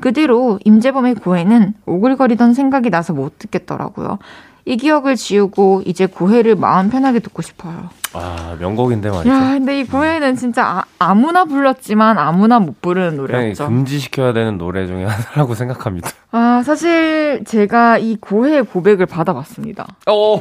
그 0.00 0.12
뒤로 0.12 0.58
임재범의 0.64 1.16
고해는 1.16 1.74
오글거리던 1.86 2.54
생각이 2.54 2.90
나서 2.90 3.12
못 3.12 3.38
듣겠더라고요. 3.38 4.18
이 4.64 4.76
기억을 4.76 5.16
지우고 5.16 5.82
이제 5.86 6.04
고해를 6.04 6.54
마음 6.54 6.90
편하게 6.90 7.20
듣고 7.20 7.40
싶어요. 7.40 7.88
아 8.12 8.54
명곡인데 8.60 9.08
말이죠. 9.10 9.30
야, 9.30 9.52
근데 9.52 9.80
이 9.80 9.84
고해는 9.84 10.36
진짜 10.36 10.84
아, 10.98 11.14
무나 11.14 11.46
불렀지만 11.46 12.18
아무나 12.18 12.58
못 12.58 12.80
부르는 12.82 13.16
노래였죠. 13.16 13.66
금지시켜야 13.66 14.34
되는 14.34 14.58
노래 14.58 14.86
중에 14.86 15.06
하나라고 15.06 15.54
생각합니다. 15.54 16.10
아 16.32 16.62
사실 16.64 17.44
제가 17.46 17.96
이 17.96 18.16
고해의 18.20 18.64
고백을 18.64 19.06
받아봤습니다. 19.06 19.86
오. 20.06 20.38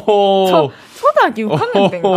초등학교 0.93 1.43
6학년 1.43 1.91
때인가. 1.91 2.09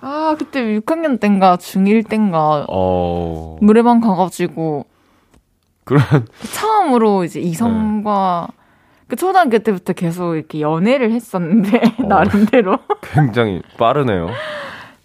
아 0.00 0.34
그때 0.38 0.62
6학년 0.80 1.20
때인가 1.20 1.56
중1 1.58 2.08
때인가 2.08 2.64
오. 2.70 3.58
노래방 3.60 4.00
가가지고 4.00 4.86
그런 5.84 6.02
처음으로 6.54 7.24
이제 7.24 7.40
이성과 7.40 8.48
네. 8.50 8.56
그 9.08 9.16
초등학교 9.16 9.58
때부터 9.58 9.92
계속 9.92 10.36
이렇게 10.36 10.60
연애를 10.60 11.10
했었는데 11.12 11.80
어, 11.98 12.02
나름대로 12.06 12.78
굉장히 13.02 13.62
빠르네요. 13.76 14.28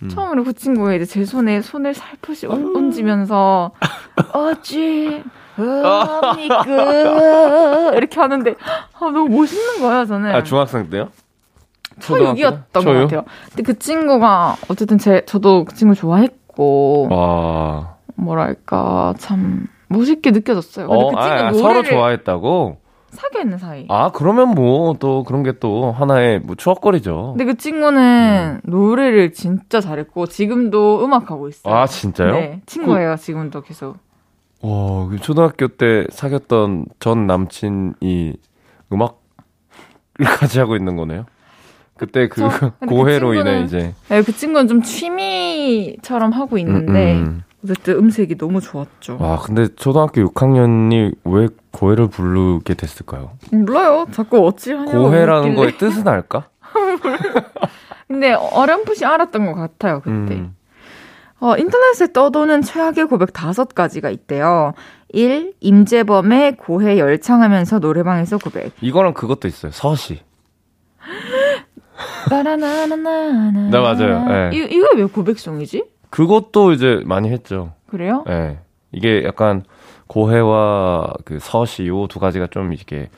음. 0.03 0.09
처음으로 0.09 0.43
그 0.43 0.53
친구가 0.53 0.93
이제 0.93 1.05
제 1.05 1.25
손에 1.25 1.61
손을 1.61 1.93
살포시 1.93 2.47
얹으면서 2.47 3.71
어찌 4.33 5.23
합니까 5.55 6.63
이렇게 7.95 8.19
하는데 8.19 8.55
아, 8.93 8.99
너무 8.99 9.29
멋있는 9.29 9.79
거야 9.81 10.05
저는. 10.05 10.35
아 10.35 10.43
중학생 10.43 10.89
때요? 10.89 11.09
초6이었던 11.99 12.73
것 12.73 12.83
같아요. 12.83 13.23
근데 13.49 13.63
그 13.63 13.79
친구가 13.79 14.57
어쨌든 14.67 14.97
제 14.97 15.23
저도 15.25 15.63
그 15.65 15.73
친구 15.75 15.95
좋아했고 15.95 17.07
와. 17.09 17.95
뭐랄까 18.15 19.13
참 19.17 19.67
멋있게 19.87 20.31
느껴졌어요. 20.31 20.87
어, 20.87 21.09
그 21.09 21.21
친구 21.21 21.21
아, 21.21 21.53
서로 21.53 21.83
좋아했다고? 21.83 22.77
사귀어 23.11 23.41
있는 23.43 23.57
사이. 23.57 23.85
아, 23.89 24.11
그러면 24.13 24.49
뭐 24.49 24.95
또 24.99 25.23
그런 25.23 25.43
게 25.43 25.53
또 25.59 25.91
하나의 25.91 26.39
뭐 26.39 26.55
추억거리죠. 26.55 27.35
근데 27.37 27.45
그 27.45 27.55
친구는 27.57 28.59
음. 28.65 28.69
노래를 28.69 29.31
진짜 29.31 29.79
잘했고 29.79 30.25
지금도 30.27 31.03
음악 31.05 31.31
하고 31.31 31.47
있어요. 31.47 31.73
아, 31.73 31.85
진짜요? 31.87 32.31
네. 32.33 32.61
친구예요, 32.65 33.15
그... 33.15 33.21
지금도 33.21 33.61
계속. 33.61 33.97
와, 34.61 35.07
그 35.07 35.17
초등학교 35.19 35.67
때 35.69 36.05
사귀었던 36.09 36.85
전 36.99 37.27
남친이 37.27 38.33
음악을 38.91 39.15
같이 40.39 40.59
하고 40.59 40.75
있는 40.75 40.95
거네요. 40.97 41.25
그때 41.97 42.27
그 42.27 42.41
고해로 42.87 43.29
그 43.29 43.35
인해 43.35 43.61
이제. 43.61 43.93
네, 44.09 44.21
그 44.23 44.33
친구는 44.33 44.67
좀 44.67 44.81
취미처럼 44.81 46.31
하고 46.33 46.57
있는데 46.57 47.13
음, 47.15 47.23
음. 47.25 47.43
어쨌든 47.65 47.95
음색이 47.97 48.37
너무 48.37 48.61
좋았죠. 48.61 49.17
와, 49.19 49.39
근데 49.39 49.67
초등학교 49.75 50.21
6학년이 50.29 51.15
왜 51.25 51.47
고해를 51.71 52.07
부르게 52.07 52.75
됐을까요? 52.75 53.31
몰라요. 53.51 54.05
자꾸 54.11 54.45
어찌 54.45 54.73
하냐고. 54.73 55.03
고해라는 55.03 55.55
거의 55.55 55.77
뜻은 55.77 56.07
알까? 56.07 56.49
근데 58.07 58.33
어렴풋이 58.33 59.03
알았던 59.03 59.45
것 59.47 59.55
같아요, 59.55 60.01
그때. 60.01 60.35
음. 60.35 60.55
어, 61.39 61.57
인터넷에 61.57 62.13
떠도는 62.13 62.61
최악의 62.61 63.07
고백 63.07 63.33
다섯 63.33 63.73
가지가 63.73 64.09
있대요. 64.09 64.73
1. 65.09 65.53
임재범의 65.59 66.57
고해 66.57 66.97
열창하면서 66.99 67.79
노래방에서 67.79 68.37
고백. 68.37 68.71
이거랑 68.81 69.13
그것도 69.13 69.47
있어요. 69.47 69.71
서시. 69.71 70.21
나나나나나. 72.29 73.69
네, 73.69 73.79
맞아요. 73.79 74.25
네. 74.25 74.49
이, 74.53 74.57
이거 74.71 74.89
왜 74.95 75.05
고백송이지? 75.05 75.83
그것도 76.15 76.71
이제 76.71 77.01
많이 77.05 77.29
했죠. 77.29 77.73
그래요? 77.87 78.23
네. 78.25 78.57
이게 78.93 79.25
약간 79.25 79.63
고해와 80.07 81.13
그 81.25 81.39
서시 81.41 81.87
요 81.87 82.07
두 82.07 82.19
가지가 82.19 82.47
좀 82.51 82.71
이렇게 82.71 83.09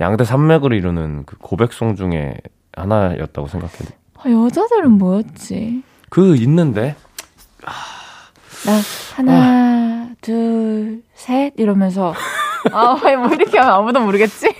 양대 0.00 0.22
산맥을 0.22 0.72
이루는 0.72 1.24
그 1.26 1.36
고백송 1.38 1.96
중에 1.96 2.36
하나였다고 2.76 3.48
생각해요. 3.48 3.88
아, 4.18 4.30
여자들은 4.30 4.92
뭐였지? 4.92 5.82
그 6.10 6.36
있는데. 6.36 6.94
나 8.66 8.80
하나, 9.16 9.32
아. 9.32 10.08
둘, 10.20 11.02
셋 11.14 11.54
이러면서 11.56 12.14
아, 12.72 12.96
뭐 13.16 13.34
이렇게 13.34 13.58
하면 13.58 13.74
아무도 13.74 14.00
모르겠지? 14.00 14.54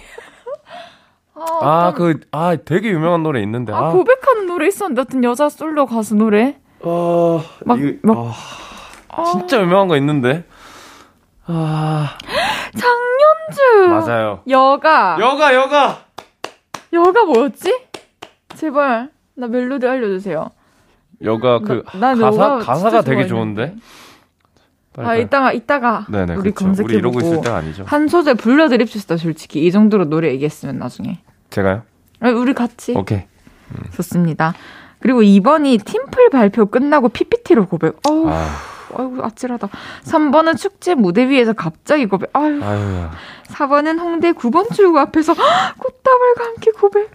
아, 1.34 1.42
아 1.60 1.92
그, 1.94 2.18
아, 2.32 2.56
되게 2.56 2.90
유명한 2.90 3.22
노래 3.22 3.40
있는데. 3.42 3.72
아, 3.72 3.86
아. 3.88 3.92
고백하는 3.92 4.46
노래 4.46 4.66
있었는데, 4.66 5.00
어떤 5.00 5.22
여자 5.24 5.48
솔로 5.48 5.86
가수 5.86 6.16
노래? 6.16 6.56
어, 6.86 7.42
막, 7.64 7.80
이거, 7.80 7.98
막, 8.02 8.16
어, 8.16 8.32
아. 9.08 9.24
진짜 9.32 9.60
유명한 9.60 9.88
거 9.88 9.96
있는데. 9.96 10.44
아. 11.46 12.16
장현주! 12.76 13.88
맞아요. 13.88 14.40
여가. 14.48 15.16
여가, 15.20 15.54
여가! 15.54 16.04
여가 16.92 17.24
뭐였지? 17.24 17.86
제발, 18.54 19.10
나 19.34 19.46
멜로디 19.48 19.86
알려주세요. 19.86 20.50
여가 21.22 21.60
그, 21.60 21.82
나, 21.98 22.14
가사, 22.14 22.58
가사가 22.58 23.02
되게 23.02 23.26
좋은데? 23.26 23.74
빨리, 24.92 25.08
아, 25.08 25.16
이따가, 25.16 25.52
이따가. 25.52 26.06
네네, 26.08 26.36
우리. 26.36 26.52
검색해보고. 26.52 26.84
우리 26.84 26.98
이러고 26.98 27.20
있을 27.20 27.40
때가 27.40 27.56
아니죠. 27.56 27.84
한 27.86 28.06
소절 28.06 28.36
불러드립시다, 28.36 29.16
솔직히. 29.16 29.64
이 29.66 29.72
정도로 29.72 30.04
노래 30.08 30.28
얘기했으면 30.30 30.78
나중에. 30.78 31.18
제가요? 31.50 31.82
아 32.20 32.28
우리 32.30 32.52
같이. 32.54 32.94
오케이. 32.96 33.18
음. 33.72 33.82
좋습니다. 33.92 34.54
그리고 35.04 35.20
2번이 35.20 35.84
팀플 35.84 36.30
발표 36.30 36.64
끝나고 36.64 37.10
PPT로 37.10 37.66
고백. 37.66 38.00
어우, 38.08 38.26
아. 38.30 38.48
아이고, 38.96 39.22
아찔하다. 39.22 39.68
3번은 40.04 40.56
축제 40.56 40.94
무대 40.94 41.28
위에서 41.28 41.52
갑자기 41.52 42.06
고백. 42.06 42.30
아유. 42.32 42.58
아유. 42.64 43.08
4번은 43.48 43.98
홍대 43.98 44.32
9번 44.32 44.72
출구 44.74 44.98
앞에서 44.98 45.34
꽃다발과 45.76 46.44
함께 46.44 46.70
고백. 46.70 47.10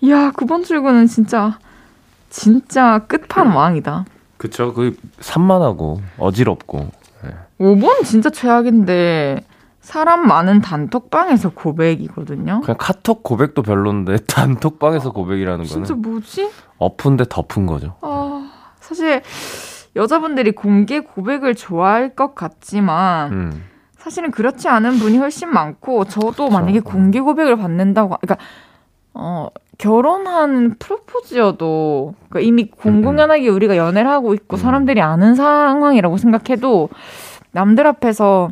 이야, 0.00 0.32
9번 0.32 0.64
출구는 0.64 1.06
진짜, 1.06 1.60
진짜 2.30 2.98
끝판왕이다. 3.06 4.06
그쵸. 4.36 4.74
그, 4.74 4.96
산만하고, 5.20 6.00
어지럽고. 6.18 6.90
네. 7.22 7.30
5번 7.60 8.04
진짜 8.04 8.28
최악인데, 8.28 9.44
사람 9.84 10.26
많은 10.26 10.62
단톡방에서 10.62 11.50
고백이거든요. 11.50 12.62
그냥 12.62 12.76
카톡 12.78 13.22
고백도 13.22 13.60
별론데 13.60 14.16
단톡방에서 14.26 15.12
고백이라는 15.12 15.56
거는 15.58 15.66
진짜 15.66 15.94
뭐지? 15.94 16.50
엎은데 16.78 17.26
덮은 17.28 17.66
거죠. 17.66 17.94
아, 18.00 18.50
사실 18.80 19.20
여자분들이 19.94 20.52
공개 20.52 21.00
고백을 21.00 21.54
좋아할 21.54 22.14
것 22.14 22.34
같지만 22.34 23.32
음. 23.34 23.64
사실은 23.98 24.30
그렇지 24.30 24.68
않은 24.68 24.92
분이 24.92 25.18
훨씬 25.18 25.50
많고 25.50 26.06
저도 26.06 26.30
그쵸. 26.30 26.48
만약에 26.48 26.80
공개 26.80 27.20
고백을 27.20 27.56
받는다고 27.56 28.16
그러니까 28.22 28.38
어 29.12 29.48
결혼한 29.76 30.76
프로포즈여도 30.78 32.14
그러니까 32.30 32.40
이미 32.40 32.70
공공연하게 32.70 33.50
우리가 33.50 33.76
연애를 33.76 34.10
하고 34.10 34.32
있고 34.32 34.56
음. 34.56 34.58
사람들이 34.58 35.02
아는 35.02 35.34
상황이라고 35.34 36.16
생각해도 36.16 36.88
남들 37.52 37.86
앞에서 37.86 38.50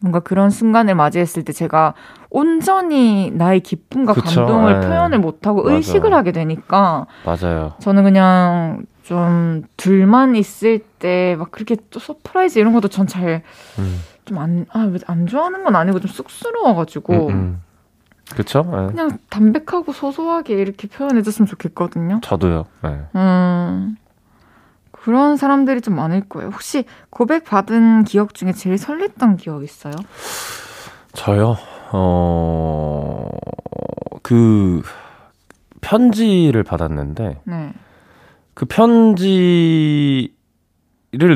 뭔가 0.00 0.20
그런 0.20 0.50
순간을 0.50 0.94
맞이했을 0.94 1.44
때 1.44 1.52
제가 1.52 1.94
온전히 2.30 3.30
나의 3.30 3.60
기쁨과 3.60 4.14
그쵸, 4.14 4.46
감동을 4.46 4.72
에 4.76 4.80
네. 4.80 4.86
표현을 4.86 5.18
못하고 5.18 5.62
맞아. 5.64 5.76
의식을 5.76 6.14
하게 6.14 6.32
되니까 6.32 7.06
맞아요. 7.24 7.74
저는 7.80 8.04
그냥 8.04 8.82
좀 9.02 9.62
둘만 9.76 10.36
있을 10.36 10.78
때 10.98 11.34
막 11.38 11.50
그렇게 11.50 11.76
또 11.90 11.98
surprise 12.00 12.58
이런 12.58 12.72
것도 12.72 12.88
전 12.88 13.06
잘 13.06 13.42
좀안아안 14.24 14.98
안 15.06 15.26
좋아하는 15.26 15.64
건 15.64 15.74
아니고 15.76 15.98
좀 16.00 16.08
쑥스러워가지고 16.10 17.28
음, 17.28 17.32
음. 17.32 17.62
그쵸? 18.36 18.62
네. 18.70 18.86
그냥 18.86 19.18
담백하고 19.28 19.92
소소하게 19.92 20.54
이렇게 20.54 20.86
표현해줬으면 20.86 21.46
좋겠거든요. 21.48 22.20
저도요. 22.22 22.64
네. 22.82 23.00
음, 23.16 23.96
그런 25.02 25.36
사람들이 25.36 25.80
좀 25.80 25.96
많을 25.96 26.28
거예요. 26.28 26.50
혹시 26.50 26.84
고백 27.08 27.44
받은 27.44 28.04
기억 28.04 28.34
중에 28.34 28.52
제일 28.52 28.76
설렜던 28.76 29.38
기억 29.38 29.64
있어요? 29.64 29.94
저요? 31.14 31.56
어, 31.92 33.30
그, 34.22 34.82
편지를 35.80 36.62
받았는데, 36.62 37.40
네. 37.44 37.72
그 38.52 38.66
편지를 38.66 40.28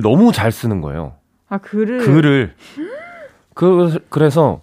너무 0.03 0.31
잘 0.31 0.53
쓰는 0.53 0.83
거예요. 0.83 1.14
아, 1.48 1.57
글을. 1.57 1.98
글을. 2.00 2.55
그, 3.55 3.98
그래서, 4.11 4.61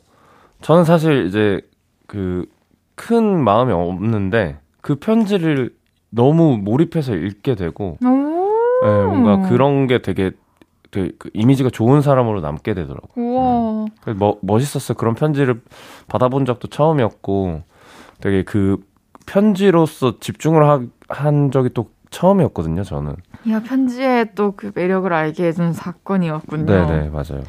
저는 0.61 0.85
사실 0.85 1.25
이제, 1.25 1.59
그, 2.05 2.45
큰 2.93 3.43
마음이 3.43 3.73
없는데, 3.73 4.59
그 4.81 4.95
편지를 4.95 5.75
너무 6.11 6.57
몰입해서 6.57 7.15
읽게 7.15 7.55
되고, 7.55 7.97
오. 8.05 8.20
네, 8.81 8.87
뭔가 9.05 9.47
그런 9.49 9.87
게 9.87 10.01
되게, 10.01 10.31
되게 10.91 11.11
그 11.17 11.29
이미지가 11.33 11.69
좋은 11.69 12.01
사람으로 12.01 12.41
남게 12.41 12.73
되더라고요. 12.73 13.25
우와. 13.25 13.85
그래서 14.01 14.17
뭐, 14.17 14.37
멋있었어요. 14.41 14.97
그런 14.97 15.15
편지를 15.15 15.61
받아본 16.07 16.45
적도 16.45 16.67
처음이었고, 16.67 17.61
되게 18.19 18.43
그 18.43 18.77
편지로서 19.25 20.19
집중을 20.19 20.67
하, 20.67 20.81
한 21.09 21.51
적이 21.51 21.69
또 21.73 21.89
처음이었거든요, 22.09 22.83
저는. 22.83 23.15
야, 23.49 23.61
편지에 23.61 24.31
또 24.35 24.53
그 24.55 24.71
매력을 24.75 25.11
알게 25.11 25.45
해준 25.47 25.73
사건이었군요. 25.73 26.65
네네, 26.65 27.09
맞아요. 27.09 27.43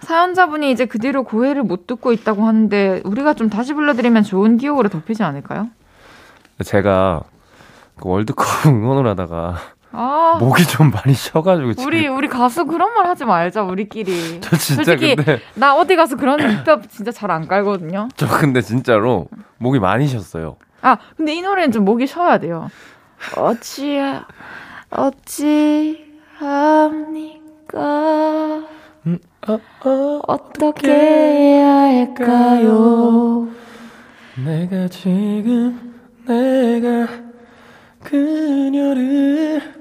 사연자분이 0.00 0.70
이제 0.70 0.84
그 0.86 0.98
뒤로 0.98 1.24
고해를 1.24 1.62
못 1.64 1.86
듣고 1.86 2.12
있다고 2.12 2.44
하는데, 2.44 3.00
우리가 3.04 3.34
좀 3.34 3.48
다시 3.48 3.72
불러드리면 3.74 4.22
좋은 4.22 4.56
기억으로 4.58 4.88
덮이지 4.90 5.22
않을까요? 5.24 5.68
제가 6.64 7.22
그 7.96 8.08
월드컵 8.08 8.44
응원을 8.68 9.08
하다가 9.10 9.56
아. 9.92 10.36
목이 10.40 10.64
좀 10.66 10.90
많이 10.90 11.14
쉬어가지고 11.14 11.72
지금 11.74 11.86
우리 11.86 12.06
우리 12.08 12.28
가수 12.28 12.66
그런 12.66 12.92
말 12.94 13.06
하지 13.06 13.24
말자 13.24 13.62
우리끼리. 13.62 14.40
저 14.42 14.56
진짜 14.56 14.84
솔직히 14.84 15.16
근데 15.16 15.40
나 15.54 15.74
어디 15.76 15.96
가서 15.96 16.16
그런 16.16 16.38
입법 16.52 16.88
진짜 16.90 17.10
잘 17.10 17.30
안 17.30 17.46
깔거든요. 17.48 18.08
저 18.16 18.26
근데 18.28 18.60
진짜로 18.60 19.28
목이 19.58 19.78
많이 19.78 20.06
쉬었어요. 20.06 20.56
아 20.82 20.96
근데 21.16 21.34
이 21.34 21.42
노래는 21.42 21.72
좀 21.72 21.84
목이 21.84 22.06
쉬어야 22.06 22.38
돼요. 22.38 22.68
어찌 23.36 23.98
어찌 24.90 26.06
합니까? 26.38 27.80
음, 29.06 29.18
어, 29.46 29.58
어, 29.84 30.20
어떻게 30.26 30.90
해야 30.90 31.68
할까요? 31.70 33.48
내가 34.44 34.86
지금 34.88 35.94
내가 36.26 37.08
그녀를 38.04 39.77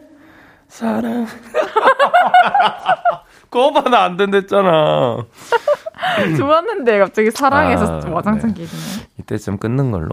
사랑 0.78 1.26
그거 3.50 3.82
나안 3.90 4.16
된댔잖아. 4.18 5.26
좋았는데 6.38 7.00
갑자기 7.00 7.32
사랑해서 7.32 7.98
아, 7.98 8.00
좀 8.00 8.14
와장창 8.14 8.54
네. 8.54 8.62
깨지네. 8.62 9.08
이때쯤 9.20 9.58
끊는 9.58 9.90
걸로. 9.90 10.10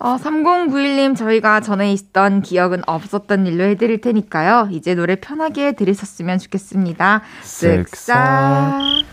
어, 0.00 0.16
3091님, 0.16 1.16
저희가 1.16 1.60
전에 1.60 1.92
있던 1.92 2.42
기억은 2.42 2.82
없었던 2.88 3.46
일로 3.46 3.62
해드릴 3.64 4.00
테니까요. 4.00 4.68
이제 4.72 4.94
노래 4.96 5.14
편하게 5.16 5.72
들으셨으면 5.72 6.38
좋겠습니다. 6.38 7.22
쓱싹. 7.42 9.04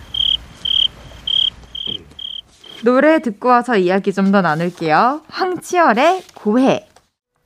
노래 2.84 3.20
듣고 3.20 3.50
와서 3.50 3.78
이야기 3.78 4.12
좀 4.14 4.32
더 4.32 4.42
나눌게요. 4.42 5.22
황치열의 5.28 6.24
고해. 6.36 6.88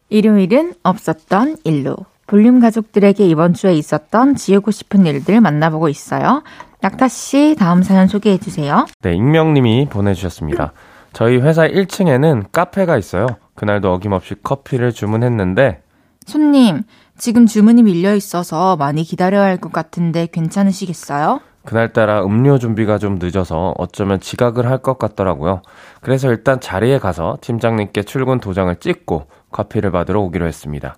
일요일은 0.09 0.73
없었던 0.83 1.57
일로. 1.65 1.97
볼륨 2.29 2.59
가족들에게 2.59 3.25
이번 3.27 3.55
주에 3.55 3.73
있었던 3.73 4.35
지우고 4.35 4.69
싶은 4.69 5.07
일들 5.07 5.41
만나보고 5.41 5.89
있어요. 5.89 6.43
낙타 6.79 7.07
씨, 7.07 7.55
다음 7.57 7.81
사연 7.81 8.07
소개해 8.07 8.37
주세요. 8.37 8.85
네, 9.01 9.15
익명님이 9.15 9.87
보내주셨습니다. 9.89 10.73
저희 11.11 11.37
회사 11.37 11.67
1층에는 11.67 12.51
카페가 12.51 12.97
있어요. 12.99 13.25
그날도 13.55 13.91
어김없이 13.91 14.35
커피를 14.43 14.91
주문했는데 14.93 15.81
손님, 16.27 16.83
지금 17.17 17.47
주문이 17.47 17.81
밀려 17.81 18.13
있어서 18.13 18.75
많이 18.77 19.03
기다려야 19.03 19.43
할 19.45 19.57
것 19.57 19.73
같은데 19.73 20.27
괜찮으시겠어요? 20.31 21.41
그날따라 21.65 22.23
음료 22.23 22.59
준비가 22.59 22.99
좀 22.99 23.17
늦어서 23.19 23.73
어쩌면 23.79 24.19
지각을 24.19 24.69
할 24.69 24.77
것 24.77 24.99
같더라고요. 24.99 25.63
그래서 26.01 26.29
일단 26.29 26.59
자리에 26.59 26.99
가서 26.99 27.39
팀장님께 27.41 28.03
출근 28.03 28.39
도장을 28.39 28.73
찍고 28.75 29.25
커피를 29.51 29.91
받으러 29.91 30.21
오기로 30.21 30.45
했습니다. 30.45 30.95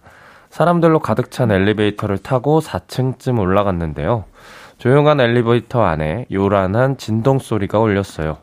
사람들로 0.52 1.00
가득 1.00 1.32
찬 1.32 1.50
엘리베이터를 1.50 2.18
타고 2.18 2.60
4층쯤 2.60 3.40
올라갔는데요. 3.40 4.26
조용한 4.78 5.22
엘리베이터 5.22 5.84
안에 5.84 6.26
요란한 6.32 6.98
진동 6.98 7.40
소리가 7.40 7.80
울렸어요. 7.80 8.38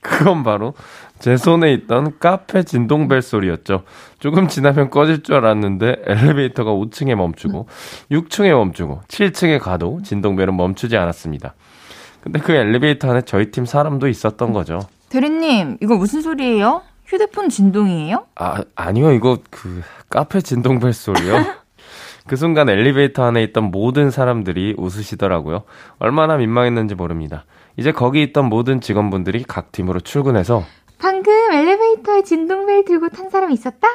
그건 0.00 0.42
바로 0.42 0.74
제 1.20 1.36
손에 1.36 1.72
있던 1.74 2.18
카페 2.18 2.64
진동벨 2.64 3.22
소리였죠. 3.22 3.84
조금 4.18 4.48
지나면 4.48 4.90
꺼질 4.90 5.22
줄 5.22 5.36
알았는데 5.36 6.02
엘리베이터가 6.04 6.72
5층에 6.72 7.14
멈추고 7.14 7.68
6층에 8.10 8.52
멈추고 8.52 9.02
7층에 9.06 9.60
가도 9.60 10.00
진동벨은 10.02 10.56
멈추지 10.56 10.96
않았습니다. 10.96 11.54
근데 12.24 12.38
그 12.38 12.52
엘리베이터 12.52 13.10
안에 13.10 13.20
저희 13.26 13.50
팀 13.50 13.66
사람도 13.66 14.08
있었던 14.08 14.54
거죠. 14.54 14.80
대리님, 15.10 15.76
이거 15.82 15.96
무슨 15.96 16.22
소리예요? 16.22 16.80
휴대폰 17.04 17.50
진동이에요? 17.50 18.24
아, 18.36 18.62
아니요. 18.74 19.12
이거 19.12 19.36
그 19.50 19.82
카페 20.08 20.40
진동벨 20.40 20.94
소리요. 20.94 21.34
그 22.26 22.36
순간 22.36 22.70
엘리베이터 22.70 23.24
안에 23.24 23.42
있던 23.42 23.64
모든 23.64 24.10
사람들이 24.10 24.74
웃으시더라고요. 24.78 25.64
얼마나 25.98 26.38
민망했는지 26.38 26.94
모릅니다. 26.94 27.44
이제 27.76 27.92
거기 27.92 28.22
있던 28.22 28.46
모든 28.46 28.80
직원분들이 28.80 29.44
각 29.46 29.70
팀으로 29.70 30.00
출근해서 30.00 30.64
방금 30.98 31.30
엘리베이터에 31.52 32.22
진동벨 32.22 32.86
들고 32.86 33.10
탄 33.10 33.28
사람 33.28 33.50
있었다? 33.50 33.86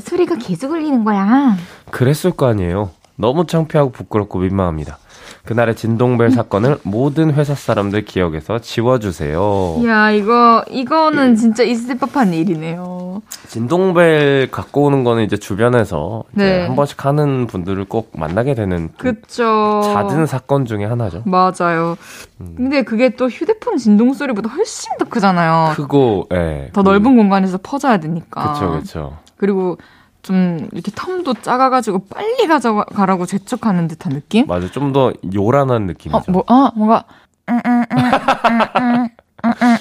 소리가 0.00 0.34
계속 0.34 0.72
울리는 0.72 1.04
거야. 1.04 1.56
그랬을 1.92 2.32
거 2.32 2.46
아니에요. 2.48 2.90
너무 3.14 3.46
창피하고 3.46 3.92
부끄럽고 3.92 4.40
민망합니다. 4.40 4.98
그날의 5.46 5.76
진동벨 5.76 6.30
사건을 6.32 6.78
모든 6.82 7.32
회사 7.32 7.54
사람들 7.54 8.04
기억에서 8.04 8.58
지워주세요. 8.58 9.80
야, 9.86 10.10
이거, 10.10 10.64
이거는 10.68 11.36
진짜 11.36 11.62
있을 11.62 11.96
법한 11.98 12.34
일이네요. 12.34 13.22
진동벨 13.46 14.50
갖고 14.50 14.84
오는 14.84 15.04
거는 15.04 15.22
이제 15.24 15.36
주변에서 15.36 16.24
이제 16.34 16.44
네. 16.44 16.66
한 16.66 16.74
번씩 16.74 17.04
하는 17.06 17.46
분들을 17.46 17.84
꼭 17.86 18.10
만나게 18.14 18.54
되는 18.54 18.90
그 18.98 19.14
그쵸. 19.14 19.80
잦은 19.84 20.26
사건 20.26 20.64
중에 20.66 20.84
하나죠. 20.84 21.22
맞아요. 21.24 21.96
근데 22.38 22.82
그게 22.82 23.10
또 23.10 23.28
휴대폰 23.28 23.76
진동 23.78 24.12
소리보다 24.14 24.50
훨씬 24.50 24.90
더 24.98 25.04
크잖아요. 25.06 25.74
크고, 25.76 26.26
예. 26.34 26.70
더 26.72 26.82
그- 26.82 26.88
넓은 26.88 27.16
공간에서 27.16 27.58
퍼져야 27.62 27.98
되니까. 27.98 28.52
그쵸, 28.52 28.72
그쵸. 28.72 29.16
그리고 29.36 29.78
좀 30.26 30.68
이렇게 30.72 30.90
텀도 30.90 31.40
작아가지고 31.42 32.06
빨리 32.08 32.48
가져가라고 32.48 33.26
재촉하는 33.26 33.86
듯한 33.86 34.12
느낌? 34.12 34.44
맞아, 34.48 34.68
좀 34.70 34.92
더 34.92 35.12
요란한 35.34 35.76
어, 35.82 35.86
느낌이죠. 35.86 36.18
어, 36.18 36.22
뭐, 36.32 36.44
아, 36.48 36.70
뭔가 36.74 37.04
음, 37.48 37.60
음, 37.64 37.84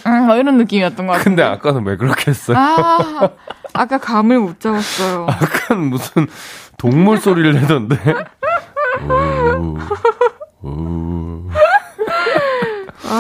음, 0.06 0.28
막 0.28 0.36
이런 0.38 0.58
느낌이었던 0.58 1.08
것 1.08 1.14
같아요. 1.14 1.24
근데 1.24 1.42
아까는 1.42 1.84
왜 1.86 1.98
그렇게 1.98 2.30
했어요? 2.32 2.58
아, 2.58 3.30
아까 3.74 3.98
감을 3.98 4.40
못 4.40 4.60
잡았어요. 4.60 5.26
아까는 5.30 5.90
무슨 5.90 6.28
동물 6.78 7.18
소리를 7.18 7.54
내던데. 7.54 7.98
오, 10.64 10.68
오. 10.70 11.35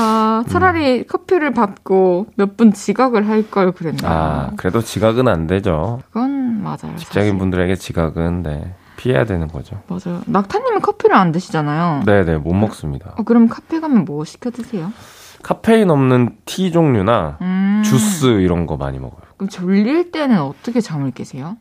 아, 0.06 0.43
차라리 0.47 1.06
커피를 1.08 1.51
받고 1.53 2.28
몇 2.36 2.56
분 2.58 2.72
지각을 2.72 3.28
할 3.28 3.49
걸 3.49 3.72
그랬나. 3.72 3.99
아, 4.10 4.51
그래도 4.56 4.82
지각은 4.82 5.28
안 5.28 5.47
되죠. 5.47 5.99
그건 6.12 6.62
맞아요. 6.64 6.95
직장인 6.97 7.38
분들에게 7.38 7.76
지각은 7.76 8.43
네, 8.43 8.74
피해야 8.97 9.26
되는 9.26 9.47
거죠. 9.47 9.82
맞아요. 9.88 10.22
낙타님은 10.26 10.82
커피를 10.82 11.16
안 11.16 11.32
드시잖아요. 11.32 12.03
네네, 12.06 12.38
못 12.38 12.53
먹습니다. 12.53 13.14
어, 13.18 13.24
그럼 13.24 13.47
카페 13.49 13.80
가면 13.80 14.06
뭐 14.06 14.24
시켜 14.26 14.49
드세요? 14.51 14.91
카페인 15.43 15.89
없는 15.91 16.38
티 16.45 16.72
종류나 16.72 17.38
음. 17.41 17.82
주스 17.86 18.26
이런 18.41 18.66
거 18.66 18.78
많이 18.78 18.97
먹어요. 18.99 19.20
그럼 19.38 19.49
졸릴 19.49 20.12
때는 20.12 20.39
어떻게 20.41 20.82
잠을 20.82 21.12
깨세요? 21.12 21.58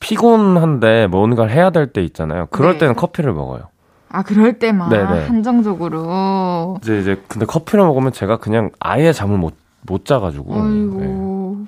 피곤한데 0.00 1.08
뭔가를 1.08 1.52
해야 1.52 1.70
될 1.70 1.92
때 1.92 2.02
있잖아요. 2.02 2.46
그럴 2.50 2.72
네. 2.74 2.78
때는 2.78 2.94
커피를 2.94 3.32
먹어요. 3.32 3.68
아, 4.10 4.22
그럴 4.22 4.58
때만 4.58 4.88
네네. 4.90 5.26
한정적으로. 5.26 6.78
이제 6.82 7.00
이제 7.00 7.22
근데 7.28 7.46
커피를 7.46 7.84
먹으면 7.84 8.12
제가 8.12 8.38
그냥 8.38 8.70
아예 8.80 9.12
잠을 9.12 9.38
못 9.38 9.54
못 9.82 10.04
자가지고. 10.04 10.54
네. 10.54 10.60
아이고. 10.60 11.58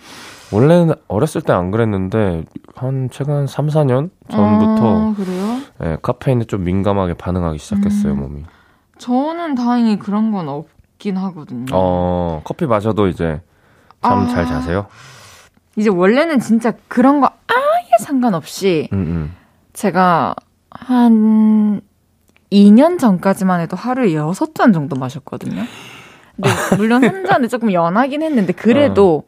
원래는 0.53 0.95
어렸을 1.09 1.43
때 1.43 1.53
안 1.53 1.70
그랬는데 1.70 2.45
한 2.74 3.09
최근 3.12 3.47
3, 3.47 3.68
4년 3.68 4.11
전부터 4.28 5.11
아, 5.11 5.14
그래요? 5.16 5.59
예, 5.84 5.97
카페인에 6.03 6.45
좀 6.45 6.64
민감하게 6.64 7.14
반응하기 7.14 7.59
시작했어요, 7.59 8.14
음. 8.14 8.18
몸이. 8.18 8.45
저는 8.99 9.55
다행히 9.55 9.99
그런 9.99 10.32
건 10.32 10.49
없긴 10.49 11.16
하거든요. 11.16 11.66
어, 11.72 12.41
커피 12.45 12.66
마셔도 12.66 13.07
이제 13.07 13.41
잠잘 14.03 14.45
아. 14.45 14.47
자세요? 14.47 14.86
이제 15.76 15.88
원래는 15.88 16.41
진짜 16.41 16.72
그런 16.88 17.20
거 17.20 17.28
아예 17.47 18.05
상관없이 18.05 18.88
음, 18.93 18.99
음. 18.99 19.36
제가 19.72 20.34
한 20.70 21.80
2년 22.53 22.98
전까지만 22.98 23.61
해도 23.61 23.76
하루에 23.76 24.12
6잔 24.12 24.72
정도 24.74 24.96
마셨거든요. 24.96 25.62
근데 26.36 26.51
물론 26.76 27.05
한 27.05 27.24
잔은 27.24 27.48
조금 27.48 27.72
연하긴 27.72 28.22
했는데 28.22 28.53
그래도 28.53 29.24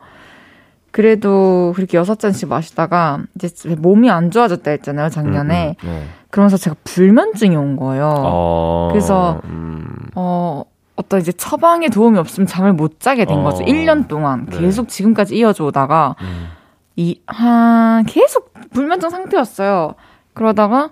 그래도 0.90 1.72
그렇게 1.74 1.98
6잔씩 1.98 2.48
마시다가 2.48 3.22
이제 3.34 3.74
몸이 3.76 4.10
안 4.10 4.30
좋아졌다 4.30 4.70
했잖아요, 4.70 5.08
작년에. 5.08 5.76
음, 5.82 5.88
음, 5.88 5.90
네. 5.90 6.06
그러면서 6.30 6.56
제가 6.58 6.76
불면증이 6.84 7.56
온 7.56 7.76
거예요. 7.76 8.12
어, 8.14 8.88
그래서 8.90 9.40
음, 9.44 9.86
어, 10.14 10.64
어떤 10.96 11.20
이제 11.20 11.32
처방의 11.32 11.88
도움이 11.88 12.18
없으면 12.18 12.46
잠을 12.46 12.74
못 12.74 13.00
자게 13.00 13.24
된 13.24 13.38
어. 13.38 13.42
거죠. 13.42 13.64
1년 13.64 14.06
동안 14.06 14.46
네. 14.50 14.60
계속 14.60 14.88
지금까지 14.88 15.34
이어져 15.36 15.64
오다가 15.64 16.14
음. 16.20 16.48
이, 16.96 17.20
한, 17.26 18.04
계속 18.04 18.52
불면증 18.72 19.08
상태였어요. 19.08 19.94
그러다가 20.34 20.90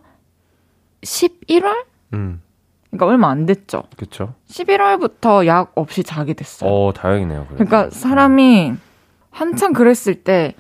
11월? 1.03 1.90
음, 2.13 2.41
그러니까 2.91 3.07
얼마 3.07 3.31
안 3.31 3.47
됐죠. 3.47 3.85
그쵸. 3.97 4.35
11월부터 4.49 5.47
약 5.47 5.73
없이 5.75 6.03
자게 6.03 6.35
됐어요. 6.35 6.71
어, 6.71 6.93
다행이네요. 6.93 7.47
그래도. 7.47 7.65
그러니까 7.65 7.91
사람이 7.91 8.75
한참 9.31 9.73
그랬을 9.73 10.17
때 10.23 10.55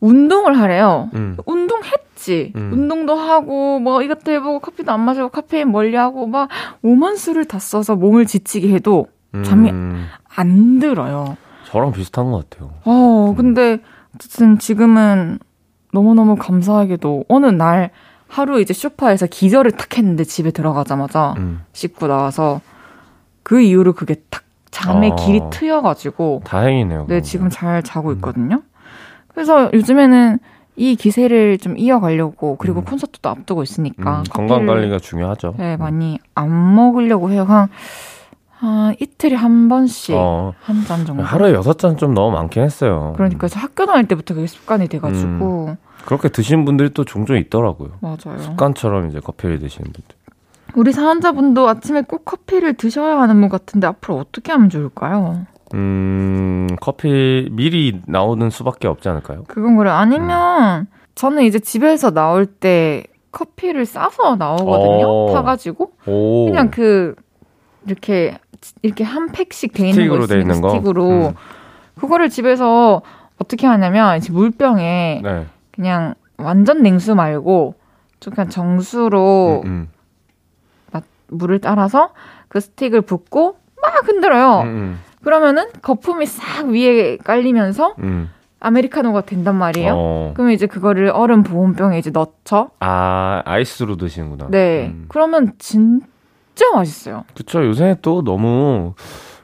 운동을 0.00 0.58
하래요. 0.58 1.10
음, 1.14 1.36
운동했지. 1.46 2.52
음. 2.56 2.70
운동도 2.72 3.14
하고 3.14 3.78
뭐 3.78 4.02
이것도 4.02 4.32
해보고 4.32 4.60
커피도 4.60 4.92
안 4.92 5.00
마시고 5.00 5.28
카페인 5.30 5.72
멀리하고 5.72 6.26
막 6.26 6.48
오만 6.82 7.16
수를 7.16 7.44
다 7.44 7.58
써서 7.58 7.96
몸을 7.96 8.26
지치게 8.26 8.68
해도 8.70 9.06
잠이 9.44 9.70
음, 9.70 10.06
안 10.36 10.78
들어요. 10.78 11.36
저랑 11.66 11.92
비슷한 11.92 12.30
것 12.30 12.48
같아요. 12.48 12.72
어, 12.84 13.34
근데 13.36 13.78
어쨌든 14.14 14.58
지금은 14.58 15.38
너무너무 15.92 16.36
감사하게도 16.36 17.24
어느 17.28 17.46
날 17.46 17.90
하루 18.34 18.60
이제 18.60 18.74
쇼파에서 18.74 19.26
기절을 19.26 19.70
탁 19.70 19.96
했는데 19.96 20.24
집에 20.24 20.50
들어가자마자 20.50 21.34
음, 21.38 21.60
씻고 21.72 22.08
나와서 22.08 22.60
그 23.44 23.60
이후로 23.60 23.92
그게 23.92 24.16
탁 24.28 24.42
잠의 24.72 25.12
어. 25.12 25.14
길이 25.14 25.40
트여가지고 25.52 26.42
다행이네요. 26.44 27.06
네. 27.08 27.22
지금 27.22 27.48
잘 27.48 27.84
자고 27.84 28.08
음. 28.08 28.14
있거든요. 28.16 28.62
그래서 29.28 29.70
요즘에는 29.72 30.40
이 30.74 30.96
기세를 30.96 31.58
좀 31.58 31.78
이어가려고 31.78 32.56
그리고 32.56 32.80
음. 32.80 32.84
콘서트도 32.84 33.28
앞두고 33.28 33.62
있으니까 33.62 34.18
음, 34.18 34.24
건강 34.28 34.66
관리가 34.66 34.98
중요하죠. 34.98 35.54
네, 35.56 35.76
많이 35.76 36.18
안 36.34 36.74
먹으려고 36.74 37.30
해요. 37.30 37.44
한, 37.44 37.68
한 38.64 38.94
이틀에 39.00 39.34
한 39.34 39.68
번씩 39.68 40.14
어, 40.16 40.54
한잔 40.62 41.04
정도. 41.04 41.22
하루에 41.22 41.52
여섯 41.52 41.78
잔 41.78 41.96
좀 41.96 42.14
너무 42.14 42.30
많긴 42.32 42.62
했어요. 42.62 43.12
그러니까 43.16 43.46
저 43.48 43.60
학교 43.60 43.84
다닐 43.86 44.06
때부터 44.08 44.34
그게 44.34 44.46
습관이 44.46 44.88
돼가지고 44.88 45.66
음. 45.68 45.76
그렇게 46.06 46.28
드시는 46.28 46.64
분들이 46.64 46.90
또 46.90 47.04
종종 47.04 47.36
있더라고요. 47.36 47.90
맞아요. 48.00 48.38
습관처럼 48.38 49.08
이제 49.08 49.20
커피를 49.20 49.58
드시는 49.58 49.92
분들. 49.92 50.16
우리 50.76 50.92
사연자분도 50.92 51.68
아침에 51.68 52.02
꼭 52.02 52.24
커피를 52.24 52.74
드셔야 52.74 53.20
하는 53.20 53.40
분 53.40 53.48
같은데 53.48 53.86
앞으로 53.86 54.16
어떻게 54.18 54.50
하면 54.52 54.70
좋을까요? 54.70 55.46
음, 55.74 56.66
커피 56.80 57.48
미리 57.52 58.00
나오는 58.06 58.48
수밖에 58.50 58.88
없지 58.88 59.08
않을까요? 59.08 59.44
그건 59.46 59.76
그래. 59.76 59.90
아니면 59.90 60.80
음. 60.82 60.86
저는 61.14 61.44
이제 61.44 61.58
집에서 61.60 62.10
나올 62.10 62.46
때 62.46 63.04
커피를 63.30 63.86
싸서 63.86 64.36
나오거든요. 64.36 65.06
어. 65.08 65.32
타가지고 65.32 65.92
오. 66.06 66.46
그냥 66.46 66.70
그 66.70 67.14
이렇게 67.86 68.36
이렇게 68.82 69.04
한 69.04 69.30
팩씩 69.32 69.72
돼 69.72 69.88
있는 69.88 70.08
거 70.08 70.18
있으니까 70.18 70.40
있는 70.40 70.60
거? 70.60 70.70
스틱으로 70.70 71.08
음. 71.28 71.34
그거를 71.98 72.28
집에서 72.28 73.02
어떻게 73.38 73.66
하냐면 73.66 74.16
이제 74.16 74.32
물병에 74.32 75.20
네. 75.22 75.46
그냥 75.72 76.14
완전 76.36 76.82
냉수 76.82 77.14
말고 77.14 77.74
좀 78.20 78.34
그냥 78.34 78.48
정수로 78.48 79.62
음, 79.64 79.88
음. 80.94 81.00
물을 81.28 81.58
따라서 81.60 82.10
그 82.48 82.60
스틱을 82.60 83.02
붓고 83.02 83.56
막 83.82 84.08
흔들어요. 84.08 84.60
음, 84.62 84.66
음, 84.66 85.00
그러면은 85.22 85.66
거품이 85.82 86.26
싹 86.26 86.66
위에 86.68 87.16
깔리면서 87.18 87.94
음. 87.98 88.30
아메리카노가 88.60 89.22
된단 89.22 89.56
말이에요. 89.56 89.92
어. 89.94 90.32
그러면 90.34 90.54
이제 90.54 90.66
그거를 90.66 91.10
얼음 91.10 91.42
보온병에 91.42 91.98
이제 91.98 92.10
넣죠. 92.10 92.70
아, 92.80 93.42
아이스로 93.44 93.96
드시는구나. 93.96 94.46
네. 94.50 94.86
음. 94.86 95.04
그러면 95.08 95.52
진 95.58 96.00
짜 96.54 96.70
맛있어요. 96.74 97.24
그쵸. 97.34 97.64
요새 97.64 97.96
또 98.02 98.22
너무 98.22 98.94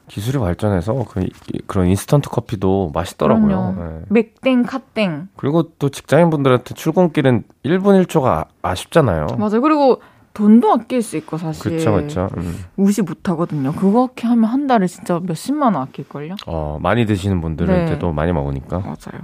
기술이 0.08 0.38
발전해서 0.38 1.04
그, 1.08 1.20
이- 1.22 1.60
그런 1.66 1.86
인스턴트 1.86 2.30
커피도 2.30 2.90
맛있더라고요. 2.94 3.74
네. 3.78 4.00
맥땡, 4.08 4.64
카땡. 4.64 5.28
그리고 5.36 5.70
또 5.78 5.88
직장인분들한테 5.88 6.74
출근길은 6.74 7.44
1분 7.64 8.04
1초가 8.04 8.46
아, 8.62 8.74
쉽잖아요 8.74 9.26
맞아요. 9.38 9.60
그리고 9.60 10.00
돈도 10.34 10.72
아낄 10.72 11.02
수 11.02 11.16
있고 11.16 11.38
사실. 11.38 11.62
그쵸, 11.72 11.92
그쵸. 11.94 12.28
음. 12.36 12.64
무시 12.76 13.02
못 13.02 13.28
하거든요. 13.28 13.72
그렇게 13.72 14.26
하면 14.28 14.44
한 14.50 14.66
달에 14.66 14.86
진짜 14.86 15.20
몇십만 15.22 15.74
원 15.74 15.82
아낄걸요? 15.84 16.36
어, 16.46 16.78
많이 16.80 17.06
드시는 17.06 17.40
분들한테도 17.40 18.06
네. 18.08 18.12
많이 18.12 18.32
먹으니까. 18.32 18.78
맞아요. 18.78 19.22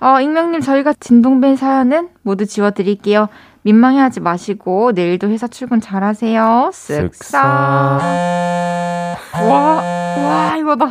어, 0.00 0.20
익명님, 0.20 0.60
저희가 0.60 0.92
진동벤 1.00 1.56
사연은 1.56 2.10
모두 2.22 2.46
지워드릴게요. 2.46 3.28
민망해하지 3.72 4.20
마시고, 4.20 4.92
내일도 4.92 5.28
회사 5.28 5.46
출근 5.46 5.80
잘하세요. 5.80 6.70
쓱싹. 6.72 7.34
와, 7.38 8.00
와, 10.16 10.56
이거다. 10.56 10.88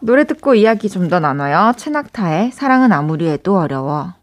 노래 0.00 0.24
듣고 0.24 0.54
이야기 0.54 0.88
좀 0.88 1.08
더 1.08 1.20
나눠요. 1.20 1.72
최낙타의 1.76 2.52
사랑은 2.52 2.92
아무리 2.92 3.28
해도 3.28 3.58
어려워. 3.58 4.14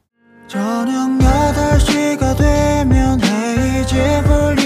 저녁 0.47 1.09
8시가 1.19 2.37
되면 2.37 3.19
헤이즈 3.21 4.23
볼륨 4.27 4.64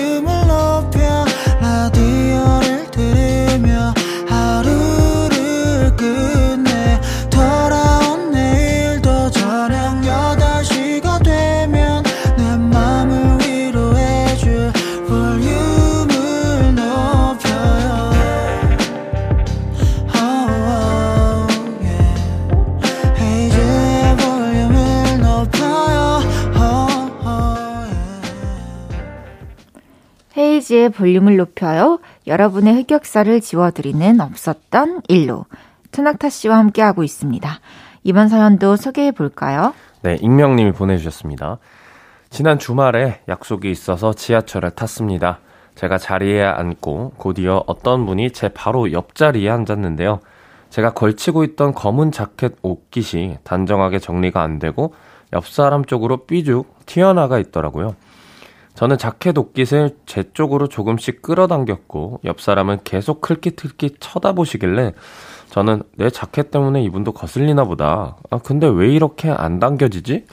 헤이지의 30.69 30.89
볼륨을 30.89 31.37
높여요. 31.37 31.99
여러분의 32.27 32.75
흑역사를 32.75 33.41
지워드리는 33.41 34.21
없었던 34.21 35.01
일로. 35.07 35.45
최낙타 35.91 36.29
씨와 36.29 36.57
함께하고 36.57 37.03
있습니다. 37.03 37.59
이번 38.03 38.29
사연도 38.29 38.75
소개해 38.75 39.11
볼까요? 39.11 39.73
네, 40.03 40.17
익명님이 40.21 40.71
보내주셨습니다. 40.71 41.57
지난 42.29 42.59
주말에 42.59 43.21
약속이 43.27 43.69
있어서 43.71 44.13
지하철을 44.13 44.71
탔습니다. 44.71 45.39
제가 45.75 45.97
자리에 45.97 46.43
앉고 46.43 47.13
곧이어 47.17 47.63
어떤 47.65 48.05
분이 48.05 48.31
제 48.31 48.49
바로 48.49 48.91
옆자리에 48.91 49.49
앉았는데요. 49.49 50.19
제가 50.69 50.93
걸치고 50.93 51.43
있던 51.45 51.73
검은 51.73 52.11
자켓 52.11 52.57
옷깃이 52.61 53.37
단정하게 53.43 53.97
정리가 53.97 54.41
안 54.41 54.59
되고 54.59 54.93
옆 55.33 55.47
사람 55.47 55.83
쪽으로 55.83 56.25
삐죽 56.25 56.85
튀어나가 56.85 57.39
있더라고요. 57.39 57.95
저는 58.79 58.97
자켓 58.97 59.37
옷깃을 59.37 59.97
제 60.05 60.23
쪽으로 60.31 60.67
조금씩 60.69 61.21
끌어당겼고 61.21 62.21
옆 62.23 62.39
사람은 62.39 62.79
계속 62.85 63.19
클깃클깃 63.19 63.97
쳐다보시길래 63.99 64.93
저는 65.49 65.83
내 65.97 66.09
자켓 66.09 66.49
때문에 66.49 66.81
이분도 66.83 67.11
거슬리나 67.11 67.65
보다. 67.65 68.15
아, 68.29 68.37
근데 68.37 68.67
왜 68.67 68.87
이렇게 68.87 69.29
안 69.31 69.59
당겨지지? 69.59 70.23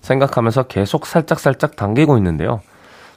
생각하면서 0.00 0.68
계속 0.68 1.06
살짝살짝 1.06 1.74
당기고 1.74 2.16
있는데요. 2.18 2.60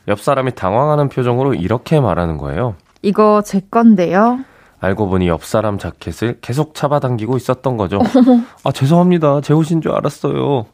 옆 0.07 0.19
사람이 0.19 0.55
당황하는 0.55 1.09
표정으로 1.09 1.53
이렇게 1.53 1.99
말하는 1.99 2.37
거예요. 2.37 2.73
이거 3.03 3.43
제 3.45 3.61
건데요. 3.69 4.39
알고 4.79 5.09
보니 5.09 5.27
옆 5.27 5.45
사람 5.45 5.77
자켓을 5.77 6.39
계속 6.41 6.73
잡아당기고 6.73 7.37
있었던 7.37 7.77
거죠. 7.77 7.99
아, 8.65 8.71
죄송합니다. 8.71 9.41
제 9.41 9.53
옷인 9.53 9.81
줄 9.81 9.91
알았어요. 9.91 10.65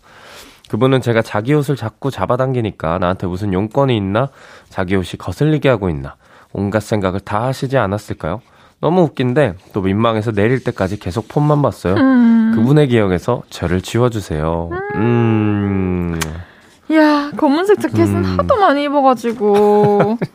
그분은 0.69 1.01
제가 1.01 1.21
자기 1.21 1.53
옷을 1.53 1.75
자꾸 1.75 2.11
잡아당기니까 2.11 2.99
나한테 2.99 3.27
무슨 3.27 3.53
용건이 3.53 3.95
있나? 3.95 4.29
자기 4.69 4.95
옷이 4.95 5.13
거슬리게 5.17 5.69
하고 5.69 5.89
있나? 5.89 6.15
온갖 6.53 6.81
생각을 6.81 7.19
다 7.21 7.43
하시지 7.43 7.77
않았을까요? 7.77 8.41
너무 8.79 9.01
웃긴데 9.01 9.55
또 9.73 9.81
민망해서 9.81 10.31
내릴 10.31 10.63
때까지 10.63 10.99
계속 10.99 11.27
폰만 11.27 11.61
봤어요. 11.61 11.95
음. 11.95 12.51
그분의 12.55 12.89
기억에서 12.89 13.43
저를 13.49 13.81
지워주세요. 13.81 14.69
음. 14.95 16.19
야, 16.93 17.31
검은색 17.35 17.81
자켓은 17.81 18.15
음. 18.15 18.39
하도 18.39 18.55
많이 18.57 18.83
입어가지고. 18.83 20.17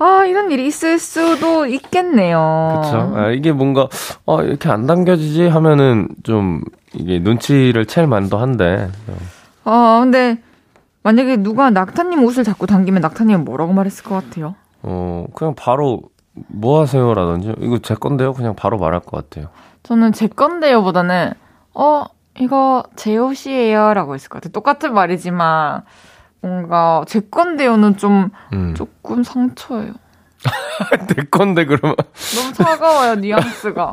아, 0.00 0.24
이런 0.24 0.50
일이 0.50 0.66
있을 0.66 0.98
수도 0.98 1.66
있겠네요. 1.66 2.82
그쵸. 2.82 3.12
아, 3.14 3.30
이게 3.30 3.52
뭔가, 3.52 3.88
어, 4.24 4.42
이렇게 4.42 4.68
안 4.68 4.86
당겨지지 4.86 5.48
하면은 5.48 6.08
좀, 6.22 6.62
이게 6.94 7.18
눈치를 7.18 7.86
챌 7.86 8.06
만도 8.06 8.38
한데. 8.38 8.88
아, 9.64 10.00
근데 10.02 10.40
만약에 11.02 11.36
누가 11.38 11.70
낙타님 11.70 12.22
옷을 12.24 12.44
자꾸 12.44 12.66
당기면 12.66 13.00
낙타님은 13.02 13.44
뭐라고 13.44 13.72
말했을 13.72 14.04
것 14.04 14.14
같아요? 14.14 14.54
어, 14.82 15.26
그냥 15.34 15.54
바로, 15.54 16.02
뭐 16.48 16.80
하세요라든지, 16.80 17.54
이거 17.60 17.78
제 17.78 17.94
건데요? 17.94 18.32
그냥 18.32 18.54
바로 18.54 18.78
말할 18.78 19.00
것 19.00 19.28
같아요. 19.28 19.48
저는 19.82 20.12
제 20.12 20.28
건데요 20.28 20.82
보다는, 20.82 21.32
어, 21.74 22.04
이거 22.38 22.84
제 22.96 23.16
옷이에요 23.16 23.94
라고 23.94 24.14
했을 24.14 24.28
것 24.28 24.40
같아요. 24.40 24.52
똑같은 24.52 24.94
말이지만, 24.94 25.82
뭔가 26.40 27.04
제 27.06 27.20
건데요는 27.20 27.96
좀, 27.96 28.30
음. 28.52 28.74
조금 28.74 29.22
상처예요. 29.22 29.92
내 31.14 31.22
건데, 31.30 31.64
그러면. 31.64 31.94
너무 32.36 32.52
차가워요, 32.52 33.16
뉘앙스가. 33.16 33.92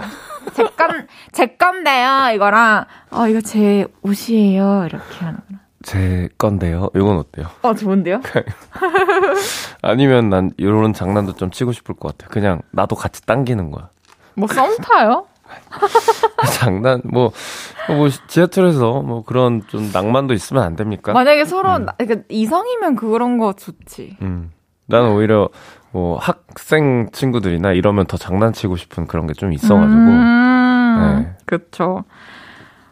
제 0.53 0.63
건, 0.63 1.07
제 1.31 1.47
건데요, 1.47 2.31
이거랑, 2.33 2.85
어, 3.11 3.27
이거 3.27 3.41
제 3.41 3.85
옷이에요, 4.01 4.85
이렇게 4.85 5.25
하는. 5.25 5.39
제 5.89 6.29
건데요? 6.37 6.89
이건 6.95 7.17
어때요? 7.17 7.47
어, 7.63 7.73
좋은데요? 7.73 8.21
아니면 9.81 10.29
난 10.29 10.51
이런 10.57 10.93
장난도 10.93 11.33
좀 11.33 11.49
치고 11.49 11.71
싶을 11.71 11.95
것 11.95 12.15
같아. 12.17 12.29
그냥 12.31 12.61
나도 12.71 12.95
같이 12.95 13.25
당기는 13.25 13.71
거야. 13.71 13.89
뭐 14.35 14.47
썸 14.47 14.77
타요? 14.77 15.25
장난 16.59 17.01
뭐, 17.05 17.31
뭐 17.87 18.07
지하철에서 18.27 19.01
뭐 19.01 19.23
그런 19.23 19.63
좀 19.67 19.89
낭만도 19.91 20.35
있으면 20.35 20.61
안 20.63 20.75
됩니까? 20.75 21.11
만약에 21.13 21.43
서로, 21.45 21.75
음. 21.77 21.85
나- 21.85 21.93
그러니까 21.97 22.23
이성이면 22.29 22.95
그런 22.95 23.39
거 23.39 23.53
좋지. 23.53 24.17
음. 24.21 24.51
나는 24.85 25.11
오히려 25.13 25.49
뭐 25.91 26.19
학생 26.19 27.09
친구들이나 27.11 27.71
이러면 27.73 28.05
더 28.05 28.15
장난치고 28.17 28.75
싶은 28.75 29.07
그런 29.07 29.25
게 29.25 29.33
좀 29.33 29.51
있어가지고. 29.53 29.99
음, 29.99 31.23
네. 31.23 31.35
그쵸. 31.47 32.03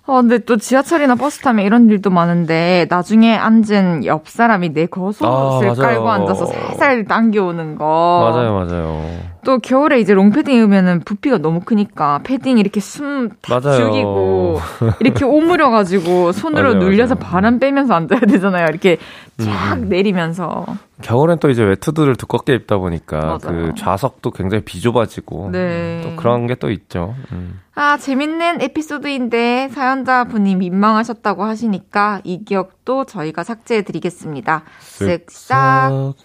어, 0.08 0.22
근데 0.22 0.38
또 0.40 0.56
지하철이나 0.56 1.16
버스 1.16 1.42
타면 1.42 1.66
이런 1.66 1.90
일도 1.90 2.10
많은데, 2.10 2.88
나중에 2.90 3.36
앉은 3.36 4.06
옆 4.06 4.30
사람이 4.30 4.70
내 4.74 4.86
겉옷을 4.86 5.26
아. 5.28 5.74
깔고 5.78 6.10
앉아서 6.10 6.46
살살 6.46 7.04
당겨오는 7.06 7.76
거. 7.76 8.32
맞아요, 8.32 8.54
맞아요. 8.54 9.06
또 9.48 9.60
겨울에 9.60 10.02
이제 10.02 10.14
롱패딩 10.14 10.58
입으면은 10.58 11.00
부피가 11.06 11.38
너무 11.38 11.62
크니까 11.62 12.20
패딩 12.26 12.58
이렇게 12.58 12.82
숨다 12.82 13.36
맞아요. 13.62 13.78
죽이고 13.78 14.60
이렇게 15.00 15.24
오므려 15.24 15.70
가지고 15.70 16.34
손으로 16.34 16.74
맞아요, 16.74 16.84
눌려서 16.84 17.16
맞아요. 17.16 17.32
바람 17.32 17.58
빼면서 17.60 17.94
앉아야 17.94 18.20
되잖아요. 18.20 18.66
이렇게 18.70 18.98
쫙 19.38 19.76
음. 19.76 19.88
내리면서. 19.88 20.66
겨울엔 21.02 21.40
또 21.40 21.50
이제 21.50 21.64
외투들을 21.64 22.18
두껍게 22.18 22.56
입다 22.56 22.78
보니까 22.78 23.20
맞아요. 23.20 23.38
그 23.40 23.72
좌석도 23.78 24.32
굉장히 24.32 24.66
비좁아지고 24.66 25.52
네. 25.54 26.02
또 26.04 26.16
그런 26.18 26.46
게 26.48 26.56
또 26.56 26.70
있죠. 26.72 27.16
음. 27.32 27.62
아, 27.74 27.98
재밌는 27.98 28.62
에피소드인데 28.62 29.70
사연자 29.72 30.26
분이 30.26 30.56
민망하셨다고 30.56 31.44
하시니까 31.46 32.20
이 32.26 32.44
기억도 32.44 33.06
저희가 33.06 33.44
삭제해 33.46 33.84
드리겠습니다. 33.84 34.64
쓱싹. 34.82 36.16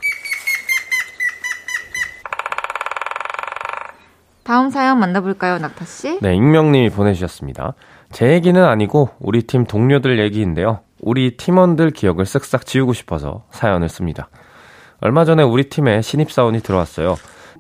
다음 4.45 4.71
사연 4.71 4.99
만나볼까요, 4.99 5.59
낙타 5.59 5.85
씨? 5.85 6.19
네, 6.21 6.35
익명님이 6.35 6.91
보내주셨습니다. 6.91 7.75
제 8.11 8.33
얘기는 8.33 8.63
아니고 8.63 9.11
우리 9.21 9.43
팀 9.43 9.65
동료들 9.65 10.19
얘기인데요. 10.19 10.81
우리 11.01 11.37
팀원들 11.37 11.91
기억을 11.91 12.25
쓱싹 12.25 12.67
지우고 12.67 12.93
싶어서 12.93 13.45
사연을 13.51 13.89
씁니다. 13.89 14.29
얼마 15.01 15.25
전에 15.25 15.43
우리 15.43 15.69
팀에 15.69 16.03
신입사원이 16.03 16.61
들어왔어요. 16.61 17.17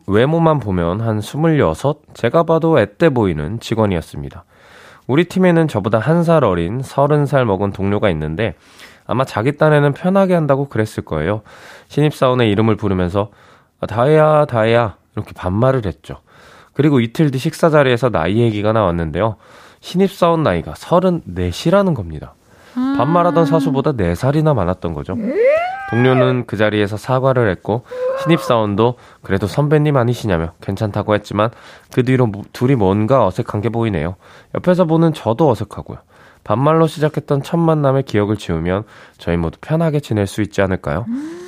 외모만 0.06 0.58
보면 0.58 1.00
한 1.00 1.20
26, 1.20 2.14
제가 2.14 2.42
봐도 2.42 2.78
앳돼 2.78 3.10
보이는 3.10 3.60
직원이었습니다. 3.60 4.44
우리 5.06 5.24
팀에는 5.24 5.68
저보다 5.68 5.98
한 5.98 6.22
살 6.24 6.44
어린 6.44 6.80
30살 6.80 7.44
먹은 7.44 7.72
동료가 7.72 8.10
있는데 8.10 8.54
아마 9.06 9.24
자기 9.24 9.56
딴에는 9.56 9.92
편하게 9.94 10.34
한다고 10.34 10.68
그랬을 10.68 11.04
거예요. 11.04 11.42
신입사원의 11.88 12.50
이름을 12.50 12.76
부르면서 12.76 13.30
아, 13.80 13.86
다혜야, 13.86 14.44
다혜야 14.46 14.96
이렇게 15.16 15.32
반말을 15.32 15.86
했죠. 15.86 16.18
그리고 16.74 17.00
이틀 17.00 17.30
뒤 17.30 17.38
식사 17.38 17.70
자리에서 17.70 18.08
나이 18.10 18.38
얘기가 18.38 18.72
나왔는데요. 18.72 19.36
신입사원 19.80 20.42
나이가 20.42 20.72
34이라는 20.72 21.94
겁니다. 21.94 22.34
반말하던 22.74 23.44
사수보다 23.46 23.92
4살이나 23.92 24.54
많았던 24.54 24.94
거죠. 24.94 25.14
동료는 25.90 26.44
그 26.46 26.56
자리에서 26.56 26.96
사과를 26.96 27.50
했고 27.50 27.84
신입사원도 28.22 28.94
그래도 29.22 29.46
선배님 29.46 29.96
아니시냐며 29.98 30.52
괜찮다고 30.62 31.14
했지만 31.14 31.50
그 31.92 32.02
뒤로 32.02 32.26
무- 32.26 32.42
둘이 32.54 32.74
뭔가 32.76 33.26
어색한 33.26 33.60
게 33.60 33.68
보이네요. 33.68 34.16
옆에서 34.54 34.86
보는 34.86 35.12
저도 35.12 35.50
어색하고요. 35.50 35.98
반말로 36.44 36.86
시작했던 36.86 37.42
첫 37.42 37.56
만남의 37.56 38.02
기억을 38.04 38.36
지우면 38.36 38.84
저희 39.18 39.36
모두 39.36 39.58
편하게 39.60 40.00
지낼 40.00 40.26
수 40.26 40.42
있지 40.42 40.60
않을까요? 40.60 41.06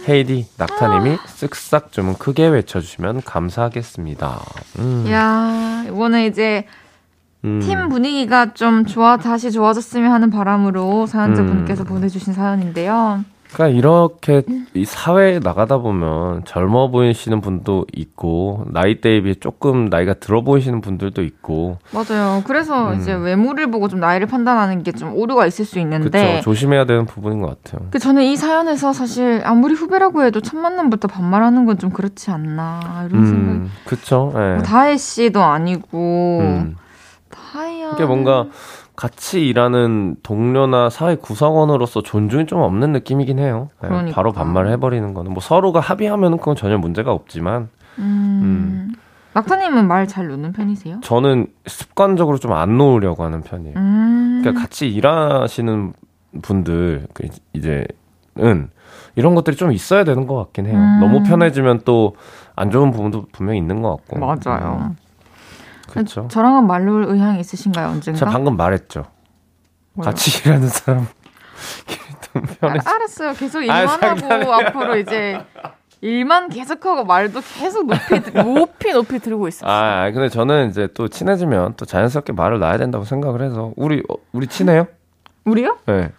헤이디, 0.08 0.46
낙타님이 0.58 1.16
쓱싹 1.16 1.92
좀 1.92 2.14
크게 2.14 2.46
외쳐주시면 2.46 3.22
감사하겠습니다. 3.22 4.40
음, 4.78 5.06
야 5.10 5.84
이거는 5.86 6.26
이제 6.26 6.66
음. 7.44 7.60
팀 7.60 7.88
분위기가 7.88 8.54
좀 8.54 8.86
좋아, 8.86 9.16
다시 9.16 9.50
좋아졌으면 9.50 10.12
하는 10.12 10.30
바람으로 10.30 11.06
사연자분께서 11.06 11.84
음. 11.84 11.86
보내주신 11.86 12.32
사연인데요. 12.32 13.24
그러니까 13.54 13.68
이렇게 13.78 14.42
이 14.74 14.84
사회에 14.84 15.38
나가다 15.38 15.78
보면 15.78 16.44
젊어 16.44 16.88
보이시는 16.90 17.40
분도 17.40 17.86
있고 17.94 18.64
나이대에 18.70 19.20
비해 19.22 19.34
조금 19.34 19.86
나이가 19.86 20.14
들어 20.14 20.42
보이시는 20.42 20.80
분들도 20.80 21.22
있고 21.22 21.78
맞아요. 21.92 22.42
그래서 22.46 22.90
음. 22.92 23.00
이제 23.00 23.12
외모를 23.14 23.70
보고 23.70 23.88
좀 23.88 24.00
나이를 24.00 24.26
판단하는 24.26 24.82
게 24.82 24.92
좀 24.94 25.14
오류가 25.16 25.46
있을 25.46 25.64
수 25.64 25.78
있는데. 25.80 26.10
그렇죠 26.22 26.40
조심해야 26.42 26.84
되는 26.84 27.04
부분인 27.06 27.40
것 27.40 27.62
같아요. 27.62 27.86
그 27.90 27.98
저는 27.98 28.22
이 28.22 28.36
사연에서 28.36 28.92
사실 28.92 29.40
아무리 29.44 29.74
후배라고 29.74 30.22
해도 30.24 30.40
첫 30.40 30.56
만남부터 30.56 31.08
반말하는 31.08 31.64
건 31.66 31.74
좀 31.78 31.90
그렇지 31.90 32.30
않나 32.30 33.06
이런. 33.10 33.24
음, 33.24 33.70
그쵸. 33.84 34.32
예. 34.36 34.54
뭐 34.54 34.62
다혜 34.62 34.96
씨도 34.96 35.42
아니고 35.42 36.38
음. 36.42 36.76
다혜야. 37.30 37.90
이게 37.94 38.04
뭔가 38.04 38.46
같이 38.96 39.46
일하는 39.48 40.16
동료나 40.22 40.88
사회 40.90 41.16
구성원으로서 41.16 42.02
존중이 42.02 42.46
좀 42.46 42.60
없는 42.60 42.92
느낌이긴 42.92 43.38
해요. 43.38 43.70
예, 43.82 43.88
그러니까. 43.88 44.14
바로 44.14 44.32
반말을 44.32 44.70
해버리는 44.72 45.14
거는 45.14 45.32
뭐 45.32 45.40
서로가 45.40 45.80
합의하면은 45.80 46.38
그건 46.38 46.54
전혀 46.56 46.78
문제가 46.78 47.12
없지만 47.12 47.68
음. 47.98 48.92
낙타님은 49.32 49.88
말 49.88 50.06
잘 50.06 50.28
놓는 50.28 50.52
편이세요? 50.52 51.00
저는 51.02 51.48
습관적으로 51.66 52.38
좀 52.38 52.52
안 52.52 52.78
놓으려고 52.78 53.24
하는 53.24 53.40
편이에요. 53.42 53.74
음. 53.76 54.40
그러니까 54.42 54.62
같이 54.62 54.88
일하시는 54.88 55.92
분들 56.42 57.08
그 57.14 57.26
이제는 57.52 58.68
이런 59.16 59.34
것들이 59.34 59.56
좀 59.56 59.72
있어야 59.72 60.04
되는 60.04 60.26
것 60.28 60.36
같긴 60.36 60.66
해요. 60.66 60.76
음. 60.76 61.00
너무 61.00 61.22
편해지면 61.24 61.80
또 61.84 62.14
안 62.56 62.70
좋은 62.70 62.92
부분도 62.92 63.26
분명히 63.32 63.58
있는 63.58 63.82
것 63.82 63.96
같고. 63.96 64.20
맞아요. 64.20 64.94
그렇죠. 65.94 66.28
저랑은 66.28 66.66
말 66.66 66.84
놓을 66.84 67.04
의향이 67.04 67.40
있으신가요 67.40 67.88
언젠가? 67.88 68.18
제가 68.18 68.30
방금 68.30 68.56
말했죠. 68.56 69.04
뭐요? 69.94 70.06
같이 70.06 70.42
일하는 70.46 70.68
사람. 70.68 71.06
아, 72.60 72.66
알았어요. 72.84 73.32
계속 73.34 73.58
아, 73.60 73.62
일만 73.62 73.88
하고 74.02 74.20
장난이야. 74.20 74.56
앞으로 74.56 74.96
이제 74.96 75.40
일만 76.00 76.48
계속하고 76.48 77.04
말도 77.04 77.40
계속 77.40 77.86
높이 77.86 78.32
높이 78.32 78.92
높이 78.92 79.18
들고 79.20 79.46
있어요. 79.48 79.70
아, 79.70 80.10
근데 80.10 80.28
저는 80.28 80.68
이제 80.68 80.88
또 80.94 81.06
친해지면 81.06 81.74
또 81.76 81.84
자연스럽게 81.84 82.32
말을 82.32 82.58
놔야 82.58 82.76
된다고 82.78 83.04
생각을 83.04 83.40
해서 83.42 83.72
우리 83.76 84.02
어, 84.10 84.16
우리 84.32 84.48
친해요? 84.48 84.88
우리요? 85.44 85.78
네. 85.86 86.10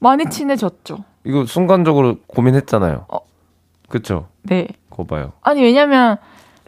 많이 0.00 0.28
친해졌죠. 0.28 0.98
이거 1.24 1.46
순간적으로 1.46 2.16
고민했잖아요. 2.26 3.06
어. 3.08 3.18
그쵸? 3.88 4.26
네. 4.42 4.66
그거 4.90 5.04
봐요. 5.04 5.32
아니 5.42 5.62
왜냐면 5.62 6.16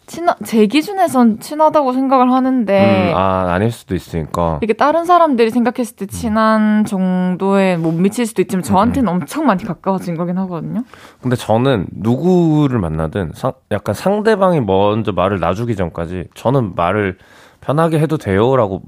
친하 0.09 0.34
제 0.44 0.66
기준에선 0.66 1.38
친하다고 1.38 1.92
생각을 1.92 2.32
하는데 2.32 3.12
음, 3.12 3.16
아, 3.16 3.52
아닐 3.52 3.70
수도 3.70 3.94
있으니까. 3.94 4.59
이렇게 4.62 4.72
다른 4.72 5.04
사람들이 5.04 5.50
생각했을 5.50 5.94
때 5.96 6.06
친한 6.06 6.84
정도에 6.84 7.76
못 7.76 7.92
미칠 7.92 8.26
수도 8.26 8.42
있지만 8.42 8.62
저한테는 8.64 9.09
엄청 9.09 9.46
많이 9.46 9.62
가까워진 9.64 10.16
거긴 10.16 10.38
하거든요. 10.38 10.82
근데 11.20 11.36
저는 11.36 11.86
누구를 11.92 12.80
만나든 12.80 13.30
상- 13.34 13.52
약간 13.70 13.94
상대방이 13.94 14.61
먼저 14.62 15.12
말을 15.12 15.38
놔주기 15.40 15.76
전까지 15.76 16.28
저는 16.34 16.72
말을 16.74 17.18
편하게 17.61 17.98
해도 18.00 18.16
돼요라고 18.16 18.80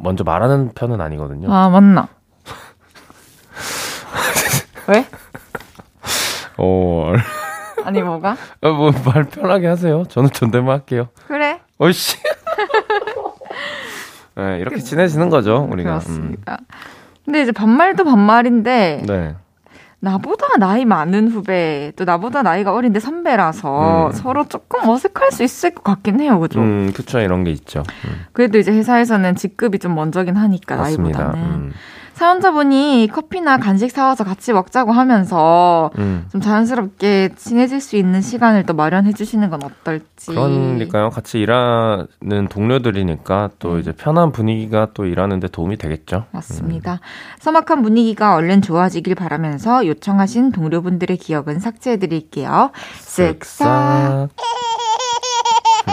먼저 0.00 0.22
말하는 0.22 0.70
편은 0.74 1.00
아니거든요. 1.00 1.52
아 1.52 1.68
맞나? 1.68 2.08
왜? 4.88 5.04
어, 6.56 7.12
아니 7.88 8.02
뭐가? 8.02 8.36
뭐말 8.60 9.24
편하게 9.24 9.66
하세요. 9.66 10.04
저는 10.08 10.30
존댓말 10.30 10.74
할게요. 10.74 11.08
그래? 11.26 11.60
어이씨. 11.78 12.18
네, 14.36 14.58
이렇게 14.60 14.78
친해지는 14.78 15.30
거죠, 15.30 15.66
우리가. 15.70 15.98
그렇습니다. 15.98 16.58
음. 16.60 16.66
근데 17.24 17.42
이제 17.42 17.52
반말도 17.52 18.04
반말인데 18.04 19.02
네. 19.06 19.34
나보다 20.00 20.58
나이 20.58 20.84
많은 20.84 21.28
후배, 21.28 21.92
또 21.96 22.04
나보다 22.04 22.42
나이가 22.42 22.72
어린데 22.72 23.00
선배라서 23.00 24.08
음. 24.08 24.12
서로 24.12 24.46
조금 24.46 24.88
어색할 24.88 25.32
수 25.32 25.42
있을 25.42 25.70
것 25.70 25.82
같긴 25.82 26.20
해요, 26.20 26.38
그죠? 26.38 26.60
음, 26.60 26.92
그쵸, 26.94 27.20
이런 27.20 27.42
게 27.42 27.50
있죠. 27.50 27.82
음. 28.06 28.26
그래도 28.32 28.58
이제 28.58 28.70
회사에서는 28.70 29.34
직급이 29.34 29.78
좀 29.78 29.94
먼저긴 29.94 30.36
하니까, 30.36 30.76
맞습니다. 30.76 31.18
나이보다는. 31.18 31.72
음. 32.18 32.28
사연자분이 32.28 33.08
커피나 33.12 33.58
간식 33.58 33.92
사와서 33.92 34.24
같이 34.24 34.52
먹자고 34.52 34.90
하면서 34.92 35.90
음. 35.98 36.26
좀 36.32 36.40
자연스럽게 36.40 37.30
친해질 37.36 37.80
수 37.80 37.96
있는 37.96 38.20
시간을 38.20 38.66
또 38.66 38.74
마련해 38.74 39.12
주시는 39.12 39.50
건 39.50 39.62
어떨지. 39.62 40.32
그러니까요. 40.32 41.10
같이 41.10 41.38
일하는 41.38 42.48
동료들이니까 42.50 43.50
또 43.60 43.74
음. 43.74 43.80
이제 43.80 43.92
편한 43.92 44.32
분위기가 44.32 44.88
또 44.94 45.06
일하는데 45.06 45.46
도움이 45.48 45.76
되겠죠. 45.76 46.24
맞습니다. 46.32 46.94
음. 46.94 46.98
서막한 47.38 47.82
분위기가 47.82 48.34
얼른 48.34 48.62
좋아지길 48.62 49.14
바라면서 49.14 49.86
요청하신 49.86 50.50
동료분들의 50.52 51.16
기억은 51.16 51.60
삭제해 51.60 51.98
드릴게요. 51.98 52.72
쓱싹. 53.00 54.28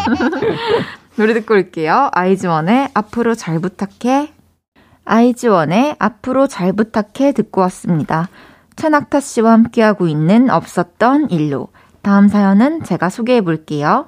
노래 1.18 1.34
듣고 1.34 1.54
올게요. 1.54 2.10
아이즈원의 2.12 2.90
앞으로 2.94 3.36
잘 3.36 3.60
부탁해. 3.60 4.35
아이즈원의 5.06 5.96
앞으로 6.00 6.48
잘 6.48 6.74
부탁해 6.74 7.32
듣고 7.32 7.62
왔습니다. 7.62 8.28
천낙타 8.76 9.20
씨와 9.20 9.54
함께하고 9.54 10.08
있는 10.08 10.50
없었던 10.50 11.30
일로. 11.30 11.70
다음 12.02 12.28
사연은 12.28 12.84
제가 12.84 13.10
소개해 13.10 13.42
볼게요. 13.42 14.08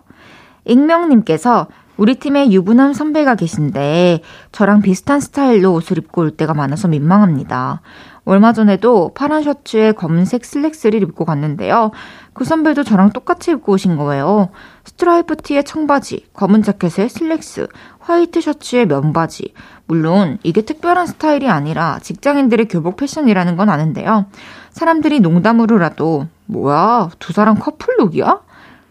익명님께서 0.66 1.68
우리 1.98 2.16
팀에 2.16 2.52
유부남 2.52 2.94
선배가 2.94 3.36
계신데 3.36 4.22
저랑 4.52 4.82
비슷한 4.82 5.20
스타일로 5.20 5.74
옷을 5.74 5.98
입고 5.98 6.22
올 6.22 6.32
때가 6.32 6.54
많아서 6.54 6.88
민망합니다. 6.88 7.82
얼마 8.24 8.54
전에도 8.54 9.12
파란 9.16 9.42
셔츠에 9.42 9.94
검은색 9.94 10.46
슬랙스를 10.46 11.02
입고 11.02 11.26
갔는데요. 11.26 11.92
그 12.34 12.44
선배도 12.44 12.84
저랑 12.84 13.12
똑같이 13.12 13.52
입고 13.52 13.72
오신 13.74 13.96
거예요. 13.96 14.50
스트라이프 14.84 15.38
티에 15.38 15.64
청바지, 15.64 16.28
검은 16.34 16.62
자켓에 16.62 17.08
슬랙스, 17.08 17.68
화이트 18.00 18.42
셔츠에 18.42 18.86
면바지. 18.86 19.54
물론 19.88 20.38
이게 20.44 20.62
특별한 20.62 21.08
스타일이 21.08 21.50
아니라 21.50 22.00
직장인들의 22.00 22.68
교복 22.68 22.98
패션이라는 22.98 23.56
건 23.56 23.70
아는데요. 23.70 24.26
사람들이 24.72 25.22
농담으로라도 25.22 26.28
뭐야 26.46 27.10
두 27.20 27.34
사람 27.34 27.58
커플룩이야? 27.58 28.42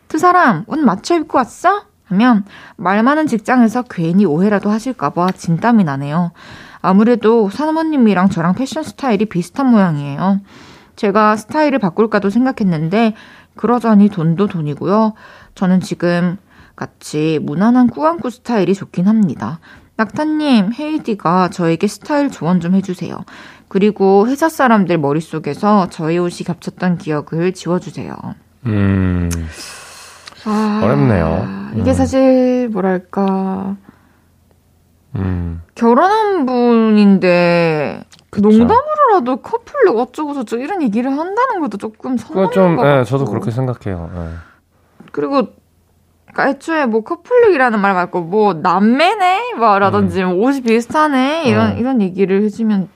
두 0.09 0.19
사람 0.19 0.65
옷 0.67 0.79
맞춰 0.79 1.17
입고 1.17 1.39
왔어? 1.39 1.85
하면 2.07 2.45
말 2.77 3.03
많은 3.03 3.27
직장에서 3.27 3.83
괜히 3.83 4.25
오해라도 4.25 4.71
하실까봐 4.71 5.33
진땀이 5.33 5.85
나네요. 5.85 6.33
아무래도 6.81 7.51
사모님이랑 7.51 8.31
저랑 8.31 8.55
패션 8.55 8.83
스타일이 8.85 9.27
비슷한 9.27 9.71
모양이에요. 9.71 10.41
제가 10.95 11.37
스타일을 11.37 11.79
바꿀까도 11.79 12.31
생각했는데 12.31 13.15
그러자니 13.57 14.09
돈도 14.09 14.47
돈이고요. 14.47 15.15
저는 15.55 15.81
지금 15.81 16.39
같이 16.77 17.41
무난한 17.43 17.89
꾸안꾸 17.89 18.31
스타일이 18.31 18.75
좋긴 18.75 19.09
합니다. 19.09 19.59
낙타님, 19.97 20.73
헤이디가 20.79 21.49
저에게 21.51 21.87
스타일 21.87 22.31
조언 22.31 22.61
좀 22.61 22.75
해주세요. 22.75 23.17
그리고 23.69 24.29
회사 24.29 24.49
사람들 24.49 24.99
머릿속에서 24.99 25.89
저희 25.91 26.19
옷이 26.19 26.45
겹쳤던 26.47 26.99
기억을 26.99 27.53
지워주세요. 27.53 28.15
음. 28.67 29.31
아, 30.45 30.81
어렵네요. 30.85 31.71
이게 31.77 31.91
음. 31.91 31.95
사실, 31.95 32.69
뭐랄까. 32.69 33.77
음. 35.17 35.63
결혼한 35.75 36.45
분인데 36.45 38.05
그쵸. 38.29 38.49
농담으로라도 38.49 39.37
커플로 39.39 39.99
어쩌고저쩌고 39.99 40.63
이런 40.63 40.83
얘기를 40.83 41.11
한다는 41.11 41.61
것도 41.61 41.79
조금 41.79 42.19
서운한 42.19 42.51
좀, 42.53 42.77
것 42.77 42.87
예, 42.87 43.05
저도 43.05 43.25
그렇게 43.25 43.51
생각해요. 43.51 44.11
예. 44.15 44.29
그리고 45.13 45.49
그러니까 46.37 46.49
애초에 46.51 46.85
뭐 46.85 47.01
커플룩이라는 47.01 47.81
말 47.81 47.95
말고 47.95 48.21
뭐 48.21 48.53
남매네 48.53 49.55
뭐라든지 49.55 50.23
음. 50.23 50.37
뭐 50.37 50.47
옷이 50.47 50.61
비슷하네 50.61 51.45
이런 51.47 51.73
어. 51.73 51.75
이런 51.77 52.03
얘기를 52.03 52.43
해주면 52.43 52.91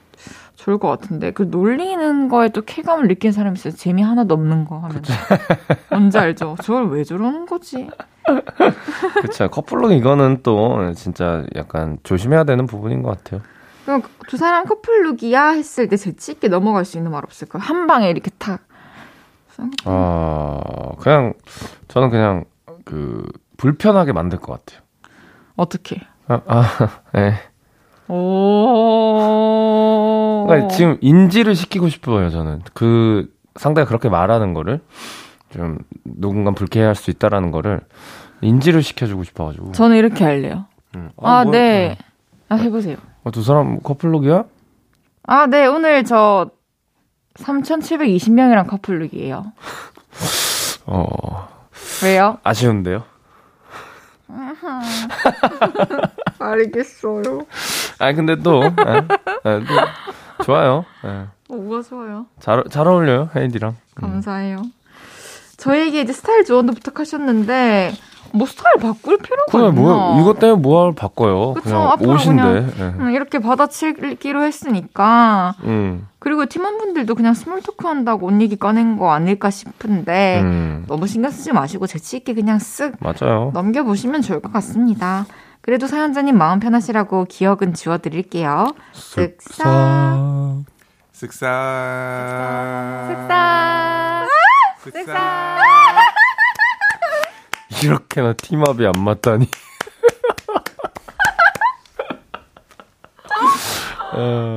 좋을 0.55 0.77
것 0.77 0.87
같은데 0.89 1.31
그 1.31 1.47
놀리는 1.49 2.29
거에 2.29 2.49
또 2.49 2.61
쾌감을 2.61 3.07
느끼는 3.07 3.33
사람이 3.33 3.57
있어요. 3.57 3.73
재미 3.73 4.03
하나도 4.03 4.35
없는 4.35 4.65
거 4.65 4.77
하면 4.77 5.01
뭔지 5.89 6.19
알죠? 6.19 6.55
저걸 6.61 6.91
왜 6.91 7.03
저러는 7.03 7.47
거지? 7.47 7.89
그렇죠. 9.21 9.49
커플룩 9.49 9.93
이거는 9.93 10.41
또 10.43 10.93
진짜 10.93 11.43
약간 11.55 11.97
조심해야 12.03 12.43
되는 12.43 12.67
부분인 12.67 13.01
것 13.01 13.17
같아요. 13.17 13.41
그럼 13.85 14.03
두 14.27 14.37
사람 14.37 14.65
커플룩이야 14.65 15.49
했을 15.53 15.87
때 15.87 15.97
재치 15.97 16.33
있게 16.33 16.47
넘어갈 16.47 16.85
수 16.85 16.97
있는 16.97 17.09
말 17.09 17.23
없을까요? 17.23 17.63
한 17.63 17.87
방에 17.87 18.07
이렇게 18.07 18.29
탁. 18.37 18.59
아 19.85 20.59
그냥 20.99 21.33
저는 21.87 22.11
그냥 22.11 22.45
그 22.91 23.25
불편하게 23.55 24.11
만들 24.11 24.37
것 24.37 24.51
같아요. 24.51 24.81
어떻게? 25.55 26.01
아, 26.27 26.41
아 26.45 26.65
네. 27.15 27.35
오. 28.09 29.15
그러니까 30.45 30.67
지금 30.67 30.97
인지를 30.99 31.55
시키고 31.55 31.87
싶어요, 31.87 32.29
저는. 32.29 32.63
그 32.73 33.33
상대가 33.55 33.87
그렇게 33.87 34.09
말하는 34.09 34.53
거를 34.53 34.81
좀 35.53 35.77
누군가 36.03 36.51
불쾌할 36.51 36.95
수 36.95 37.11
있다라는 37.11 37.51
거를 37.51 37.79
인지를 38.41 38.83
시켜주고 38.83 39.23
싶어가지고. 39.23 39.71
저는 39.71 39.95
이렇게 39.95 40.25
할래요. 40.25 40.65
음. 40.97 41.11
아, 41.15 41.39
아 41.39 41.43
뭐, 41.45 41.53
네. 41.53 41.97
아, 42.49 42.55
해보세요. 42.55 42.97
아, 43.23 43.31
두 43.31 43.41
사람 43.41 43.79
커플룩이야? 43.79 44.43
아, 45.27 45.47
네. 45.47 45.65
오늘 45.65 46.03
저 46.03 46.49
3,720명이랑 47.35 48.67
커플룩이에요. 48.67 49.53
어. 50.87 51.60
왜요? 52.03 52.37
아쉬운데요? 52.43 53.03
알겠어요. 56.39 57.45
아니 57.99 58.15
근데 58.15 58.35
또, 58.37 58.63
에, 58.63 58.69
에, 58.69 59.59
또 59.59 60.43
좋아요. 60.43 60.85
에. 61.05 61.25
뭐가 61.49 61.81
좋아요? 61.87 62.25
잘, 62.39 62.63
잘 62.69 62.87
어울려요, 62.87 63.29
헤이디랑. 63.35 63.71
음. 63.71 64.01
감사해요. 64.01 64.57
음. 64.57 64.71
저에게 65.57 66.01
이제 66.01 66.13
스타일 66.13 66.43
조언도 66.45 66.73
부탁하셨는데, 66.73 67.91
뭐 68.33 68.47
스타일 68.47 68.75
바꿀 68.79 69.17
필요가 69.17 69.45
그래, 69.51 69.67
있나? 69.67 69.81
뭐, 69.81 70.21
이것 70.21 70.39
때문에 70.39 70.61
뭐하러 70.61 70.93
바꿔요. 70.93 71.53
그쵸, 71.53 71.95
그냥 71.97 72.15
옷인데. 72.15 72.41
그냥, 72.75 73.05
네. 73.07 73.13
이렇게 73.13 73.39
받아치기로 73.39 74.43
했으니까. 74.43 75.55
음. 75.63 76.07
그리고 76.19 76.45
팀원분들도 76.45 77.15
그냥 77.15 77.33
small 77.33 77.61
talk 77.61 77.87
한다고 77.87 78.27
옷 78.27 78.41
얘기 78.41 78.55
꺼낸 78.55 78.95
거 78.97 79.11
아닐까 79.11 79.49
싶은데 79.49 80.41
음. 80.43 80.85
너무 80.87 81.07
신경 81.07 81.31
쓰지 81.31 81.51
마시고 81.51 81.87
재치 81.87 82.17
있게 82.17 82.35
그냥 82.35 82.59
쓱 82.59 82.93
맞아요. 82.99 83.49
넘겨보시면 83.53 84.21
좋을 84.21 84.39
것 84.39 84.53
같습니다. 84.53 85.25
그래도 85.61 85.87
사연자님 85.87 86.37
마음 86.37 86.59
편하시라고 86.59 87.25
기억은 87.25 87.73
지워드릴게요. 87.73 88.67
쓱싹 88.93 90.63
쓱싹 91.13 91.47
쓱싹 93.09 94.27
쓱싹 94.83 95.80
이렇게나 97.83 98.33
팀업이 98.33 98.85
안 98.85 98.93
맞다니. 98.97 99.47
어... 104.13 104.55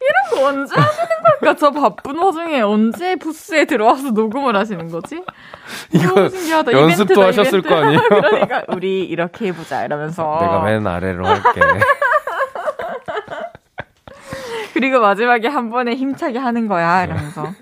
이런 0.00 0.30
거 0.30 0.46
언제 0.46 0.78
하시는 0.80 1.08
걸까? 1.24 1.54
저 1.56 1.70
바쁜 1.72 2.16
와중에 2.18 2.60
언제 2.60 3.16
부스에 3.16 3.64
들어와서 3.64 4.10
녹음을 4.10 4.54
하시는 4.56 4.88
거지? 4.90 5.22
이거 5.92 6.28
신기하다. 6.28 6.72
연습도 6.72 7.12
이벤트다, 7.14 7.26
하셨을 7.26 7.58
이벤트. 7.58 7.68
거 7.68 7.74
아니에요? 7.76 8.00
그러니까 8.08 8.62
우리 8.68 9.04
이렇게 9.04 9.48
해보자 9.48 9.84
이러면서 9.84 10.38
내가 10.40 10.62
맨 10.62 10.86
아래로 10.86 11.26
할게. 11.26 11.60
그리고 14.74 15.00
마지막에 15.00 15.48
한 15.48 15.70
번에 15.70 15.94
힘차게 15.94 16.38
하는 16.38 16.68
거야 16.68 17.04
이러면서. 17.04 17.52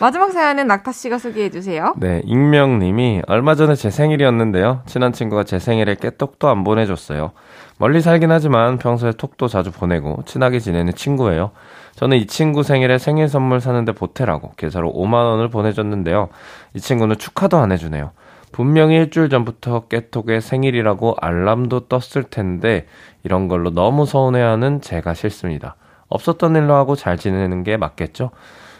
마지막 0.00 0.30
사연은 0.30 0.68
낙타 0.68 0.92
씨가 0.92 1.18
소개해 1.18 1.50
주세요. 1.50 1.92
네, 1.96 2.22
익명님이 2.24 3.22
얼마 3.26 3.56
전에 3.56 3.74
제 3.74 3.90
생일이었는데요. 3.90 4.82
친한 4.86 5.12
친구가 5.12 5.42
제 5.42 5.58
생일에 5.58 5.96
깨톡도 5.96 6.48
안 6.48 6.62
보내줬어요. 6.62 7.32
멀리 7.78 8.00
살긴 8.00 8.30
하지만 8.30 8.78
평소에 8.78 9.12
톡도 9.12 9.48
자주 9.48 9.72
보내고 9.72 10.22
친하게 10.24 10.60
지내는 10.60 10.94
친구예요. 10.94 11.50
저는 11.96 12.16
이 12.16 12.28
친구 12.28 12.62
생일에 12.62 12.98
생일 12.98 13.28
선물 13.28 13.60
사는데 13.60 13.90
보태라고 13.90 14.52
계좌로 14.56 14.92
5만 14.92 15.14
원을 15.14 15.48
보내줬는데요. 15.48 16.28
이 16.74 16.80
친구는 16.80 17.18
축하도 17.18 17.56
안 17.56 17.72
해주네요. 17.72 18.12
분명히 18.52 18.94
일주일 18.96 19.28
전부터 19.28 19.88
깨톡에 19.88 20.38
생일이라고 20.40 21.16
알람도 21.20 21.88
떴을 21.88 22.24
텐데 22.30 22.86
이런 23.24 23.48
걸로 23.48 23.70
너무 23.70 24.06
서운해하는 24.06 24.80
제가 24.80 25.14
싫습니다. 25.14 25.74
없었던 26.08 26.54
일로 26.54 26.74
하고 26.74 26.94
잘 26.94 27.16
지내는 27.16 27.64
게 27.64 27.76
맞겠죠? 27.76 28.30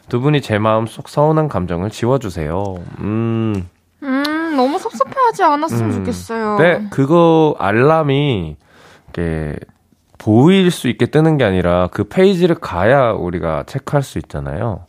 두 0.09 0.21
분이 0.21 0.41
제 0.41 0.59
마음 0.59 0.87
속 0.87 1.09
서운한 1.09 1.49
감정을 1.49 1.91
지워주세요. 1.91 2.77
음. 3.01 3.69
음, 4.03 4.55
너무 4.57 4.79
섭섭해하지 4.79 5.43
않았으면 5.43 5.91
음. 5.91 5.93
좋겠어요. 5.99 6.57
네, 6.59 6.87
그거 6.91 7.55
알람이 7.59 8.57
이게 9.11 9.57
보일 10.19 10.71
수 10.71 10.89
있게 10.89 11.07
뜨는 11.07 11.37
게 11.37 11.45
아니라 11.45 11.89
그 11.93 12.05
페이지를 12.05 12.57
가야 12.57 13.11
우리가 13.13 13.65
체크할 13.67 14.03
수 14.03 14.19
있잖아요. 14.19 14.81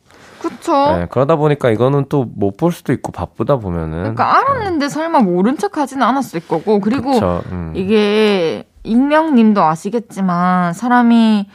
그쵸. 0.41 0.71
네, 0.97 1.07
그러다 1.11 1.35
보니까 1.35 1.69
이거는 1.69 2.05
또 2.07 2.25
못 2.35 2.55
볼 2.57 2.71
수도 2.71 2.93
있고 2.93 3.11
바쁘다 3.11 3.57
보면은. 3.57 3.99
그러니까 4.15 4.37
알았는데 4.37 4.85
네. 4.85 4.89
설마 4.89 5.19
모른 5.19 5.57
척 5.57 5.77
하지는 5.77 6.03
않았을 6.05 6.41
거고. 6.47 6.79
그리고 6.79 7.11
그쵸, 7.11 7.41
음. 7.51 7.73
이게 7.75 8.63
익명님도 8.83 9.61
아시겠지만 9.61 10.71
사람이 10.73 11.49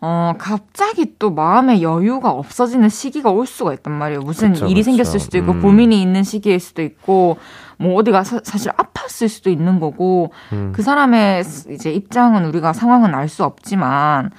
어, 0.00 0.34
갑자기 0.38 1.14
또 1.18 1.30
마음의 1.30 1.82
여유가 1.82 2.30
없어지는 2.30 2.88
시기가 2.88 3.30
올 3.30 3.46
수가 3.46 3.72
있단 3.74 3.92
말이에요. 3.92 4.20
무슨 4.20 4.52
그쵸, 4.52 4.66
일이 4.66 4.80
그쵸. 4.82 4.90
생겼을 4.90 5.20
수도 5.20 5.38
있고, 5.38 5.52
음. 5.52 5.62
고민이 5.62 6.00
있는 6.00 6.22
시기일 6.22 6.60
수도 6.60 6.82
있고, 6.82 7.38
뭐 7.78 7.94
어디가 7.96 8.22
사, 8.24 8.40
실 8.58 8.70
아팠을 8.72 9.28
수도 9.28 9.48
있는 9.50 9.80
거고, 9.80 10.32
음. 10.52 10.72
그 10.74 10.82
사람의 10.82 11.44
이제 11.70 11.90
입장은 11.92 12.44
우리가 12.44 12.72
상황은 12.74 13.14
알 13.14 13.28
수 13.28 13.42
없지만, 13.44 14.30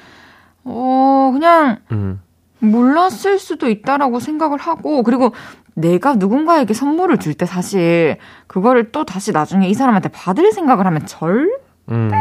어, 0.64 1.30
그냥, 1.34 1.78
음. 1.92 2.22
몰랐을 2.60 3.38
수도 3.40 3.70
있다라고 3.70 4.20
생각을 4.20 4.58
하고, 4.60 5.04
그리고 5.04 5.34
내가 5.74 6.16
누군가에게 6.16 6.74
선물을 6.74 7.18
줄 7.18 7.34
때 7.36 7.46
사실, 7.46 8.18
그거를 8.48 8.92
또 8.92 9.06
다시 9.06 9.32
나중에 9.32 9.68
이 9.68 9.74
사람한테 9.74 10.10
받을 10.10 10.52
생각을 10.52 10.86
하면 10.88 11.06
절대 11.06 11.52
음. 11.92 12.12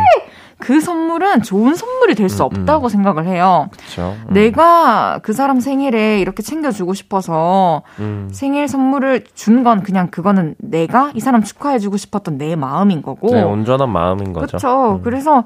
그 0.58 0.80
선물은 0.80 1.42
좋은 1.42 1.74
선물이 1.74 2.14
될수 2.14 2.42
음, 2.42 2.48
음. 2.52 2.60
없다고 2.60 2.86
음. 2.86 2.88
생각을 2.88 3.26
해요. 3.26 3.68
음. 3.98 4.24
내가 4.32 5.20
그 5.22 5.32
사람 5.34 5.60
생일에 5.60 6.18
이렇게 6.20 6.42
챙겨주고 6.42 6.94
싶어서 6.94 7.82
음. 7.98 8.28
생일 8.32 8.66
선물을 8.68 9.24
준 9.34 9.64
건 9.64 9.82
그냥 9.82 10.08
그거는 10.10 10.54
내가 10.58 11.10
이 11.14 11.20
사람 11.20 11.42
축하해주고 11.42 11.96
싶었던 11.96 12.38
내 12.38 12.56
마음인 12.56 13.02
거고. 13.02 13.34
네, 13.34 13.42
온전한 13.42 13.90
마음인 13.90 14.32
거죠. 14.32 14.46
그렇죠. 14.46 15.00
그래서 15.02 15.44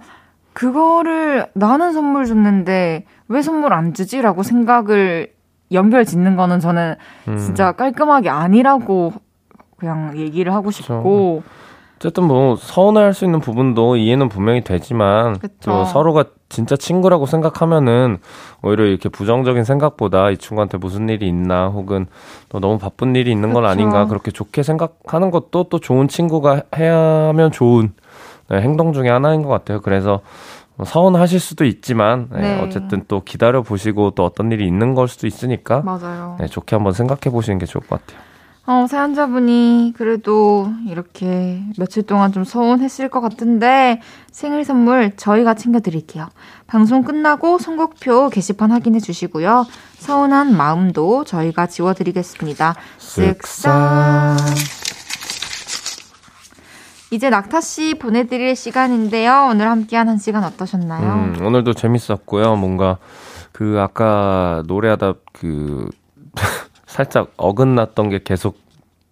그거를 0.52 1.46
나는 1.54 1.92
선물 1.92 2.26
줬는데 2.26 3.04
왜 3.28 3.42
선물 3.42 3.72
안 3.72 3.94
주지라고 3.94 4.42
생각을 4.42 5.32
연결 5.72 6.04
짓는 6.04 6.36
거는 6.36 6.58
저는 6.60 6.96
진짜 7.38 7.72
깔끔하게 7.72 8.28
아니라고 8.28 9.12
그냥 9.76 10.16
얘기를 10.18 10.52
하고 10.52 10.70
싶고. 10.70 11.42
그쵸. 11.44 11.59
어쨌든 12.00 12.24
뭐 12.24 12.56
서운해할 12.56 13.12
수 13.12 13.26
있는 13.26 13.40
부분도 13.40 13.96
이해는 13.96 14.30
분명히 14.30 14.62
되지만 14.62 15.38
또 15.62 15.84
서로가 15.84 16.24
진짜 16.48 16.74
친구라고 16.74 17.26
생각하면은 17.26 18.16
오히려 18.62 18.86
이렇게 18.86 19.10
부정적인 19.10 19.64
생각보다 19.64 20.30
이 20.30 20.38
친구한테 20.38 20.78
무슨 20.78 21.10
일이 21.10 21.28
있나 21.28 21.68
혹은 21.68 22.06
또 22.48 22.58
너무 22.58 22.78
바쁜 22.78 23.14
일이 23.16 23.30
있는 23.30 23.52
건 23.52 23.64
그쵸. 23.64 23.70
아닌가 23.70 24.06
그렇게 24.06 24.30
좋게 24.30 24.62
생각하는 24.62 25.30
것도 25.30 25.64
또 25.64 25.78
좋은 25.78 26.08
친구가 26.08 26.62
해야 26.78 26.96
하면 26.96 27.52
좋은 27.52 27.92
네, 28.48 28.62
행동 28.62 28.94
중에 28.94 29.10
하나인 29.10 29.42
것 29.42 29.50
같아요. 29.50 29.82
그래서 29.82 30.20
뭐 30.76 30.86
서운하실 30.86 31.38
수도 31.38 31.66
있지만 31.66 32.28
네, 32.32 32.40
네. 32.40 32.62
어쨌든 32.62 33.04
또 33.08 33.20
기다려 33.20 33.60
보시고 33.60 34.12
또 34.12 34.24
어떤 34.24 34.50
일이 34.52 34.66
있는 34.66 34.94
걸 34.94 35.06
수도 35.06 35.26
있으니까 35.26 35.82
맞아요. 35.82 36.38
네, 36.40 36.46
좋게 36.46 36.76
한번 36.76 36.94
생각해 36.94 37.30
보시는 37.30 37.58
게 37.58 37.66
좋을 37.66 37.86
것 37.86 38.00
같아요. 38.00 38.29
어, 38.66 38.86
사연자분이 38.88 39.94
그래도 39.96 40.70
이렇게 40.86 41.62
며칠 41.78 42.02
동안 42.04 42.30
좀 42.30 42.44
서운했을 42.44 43.08
것 43.08 43.20
같은데 43.20 44.00
생일 44.30 44.64
선물 44.64 45.16
저희가 45.16 45.54
챙겨드릴게요. 45.54 46.28
방송 46.66 47.02
끝나고 47.02 47.58
선곡표 47.58 48.28
게시판 48.28 48.70
확인해 48.70 49.00
주시고요. 49.00 49.66
서운한 49.98 50.56
마음도 50.56 51.24
저희가 51.24 51.66
지워드리겠습니다. 51.66 52.76
쓱싹. 52.98 54.36
이제 57.12 57.28
낙타 57.28 57.60
씨 57.60 57.94
보내드릴 57.94 58.54
시간인데요. 58.54 59.48
오늘 59.50 59.68
함께한 59.68 60.08
한 60.08 60.16
시간 60.18 60.44
어떠셨나요? 60.44 61.12
음, 61.12 61.44
오늘도 61.44 61.72
재밌었고요. 61.72 62.54
뭔가 62.54 62.98
그 63.50 63.78
아까 63.80 64.62
노래하다 64.66 65.14
그 65.32 65.88
살짝 66.90 67.32
어긋났던 67.36 68.08
게 68.08 68.20
계속 68.22 68.58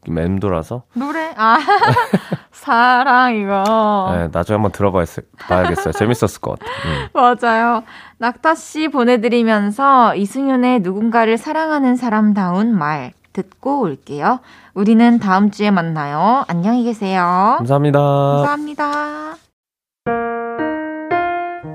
맴돌아서? 0.09 0.83
노래? 0.95 1.33
아 1.37 1.59
사랑 2.51 3.37
이거. 3.37 4.13
네, 4.17 4.29
나중에 4.33 4.57
한번 4.57 4.73
들어봐야겠어요. 4.73 5.93
재밌었을 5.93 6.41
것 6.41 6.59
같아요. 6.59 6.73
음. 6.87 7.09
맞아요. 7.13 7.83
낙타 8.19 8.57
씨 8.57 8.89
보내드리면서 8.89 10.17
이승윤의 10.17 10.81
누군가를 10.81 11.39
사랑하는 11.39 11.95
사람다운 11.97 12.77
말 12.77 13.13
듣고 13.33 13.81
올게요. 13.83 14.41
우리는 14.75 15.19
다음 15.21 15.51
주에 15.51 15.71
만나요. 15.71 16.45
안녕히 16.49 16.83
계세요. 16.83 17.55
감사합니다. 17.59 17.99
감사합니다. 18.01 19.35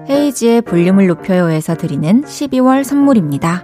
헤이즈의 0.10 0.62
볼륨을 0.64 1.08
높여요에서 1.08 1.76
드리는 1.76 2.24
12월 2.24 2.84
선물입니다 2.84 3.64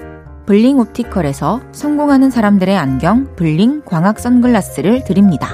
블링 0.51 0.79
옵티컬에서 0.79 1.61
성공하는 1.71 2.29
사람들의 2.29 2.77
안경 2.77 3.37
블링 3.37 3.83
광학 3.85 4.19
선글라스를 4.19 5.05
드립니다. 5.05 5.47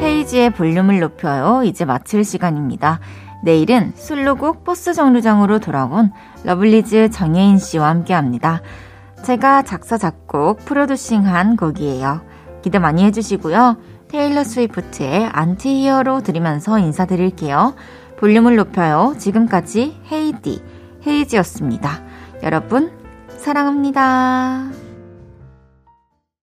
헤이즈의 0.00 0.54
볼륨을 0.54 0.98
높여요. 0.98 1.62
이제 1.62 1.84
마칠 1.84 2.24
시간입니다. 2.24 2.98
내일은 3.44 3.92
솔로곡 3.94 4.64
버스 4.64 4.92
정류장으로 4.92 5.60
돌아온 5.60 6.10
러블리즈 6.42 7.10
정예인 7.10 7.58
씨와 7.58 7.90
함께 7.90 8.12
합니다. 8.12 8.60
제가 9.24 9.62
작사, 9.62 9.96
작곡, 9.96 10.64
프로듀싱한 10.66 11.56
곡이에요. 11.56 12.20
기대 12.62 12.78
많이 12.78 13.04
해주시고요. 13.04 13.78
테일러 14.08 14.44
스위프트의 14.44 15.30
Anti-Hero 15.32 16.20
들으면서 16.20 16.78
인사드릴게요. 16.78 17.74
볼륨을 18.18 18.56
높여요. 18.56 19.14
지금까지 19.18 19.98
헤이디, 20.12 20.62
헤이즈였습니다. 21.06 22.02
여러분, 22.42 22.92
사랑합니다. 23.38 24.83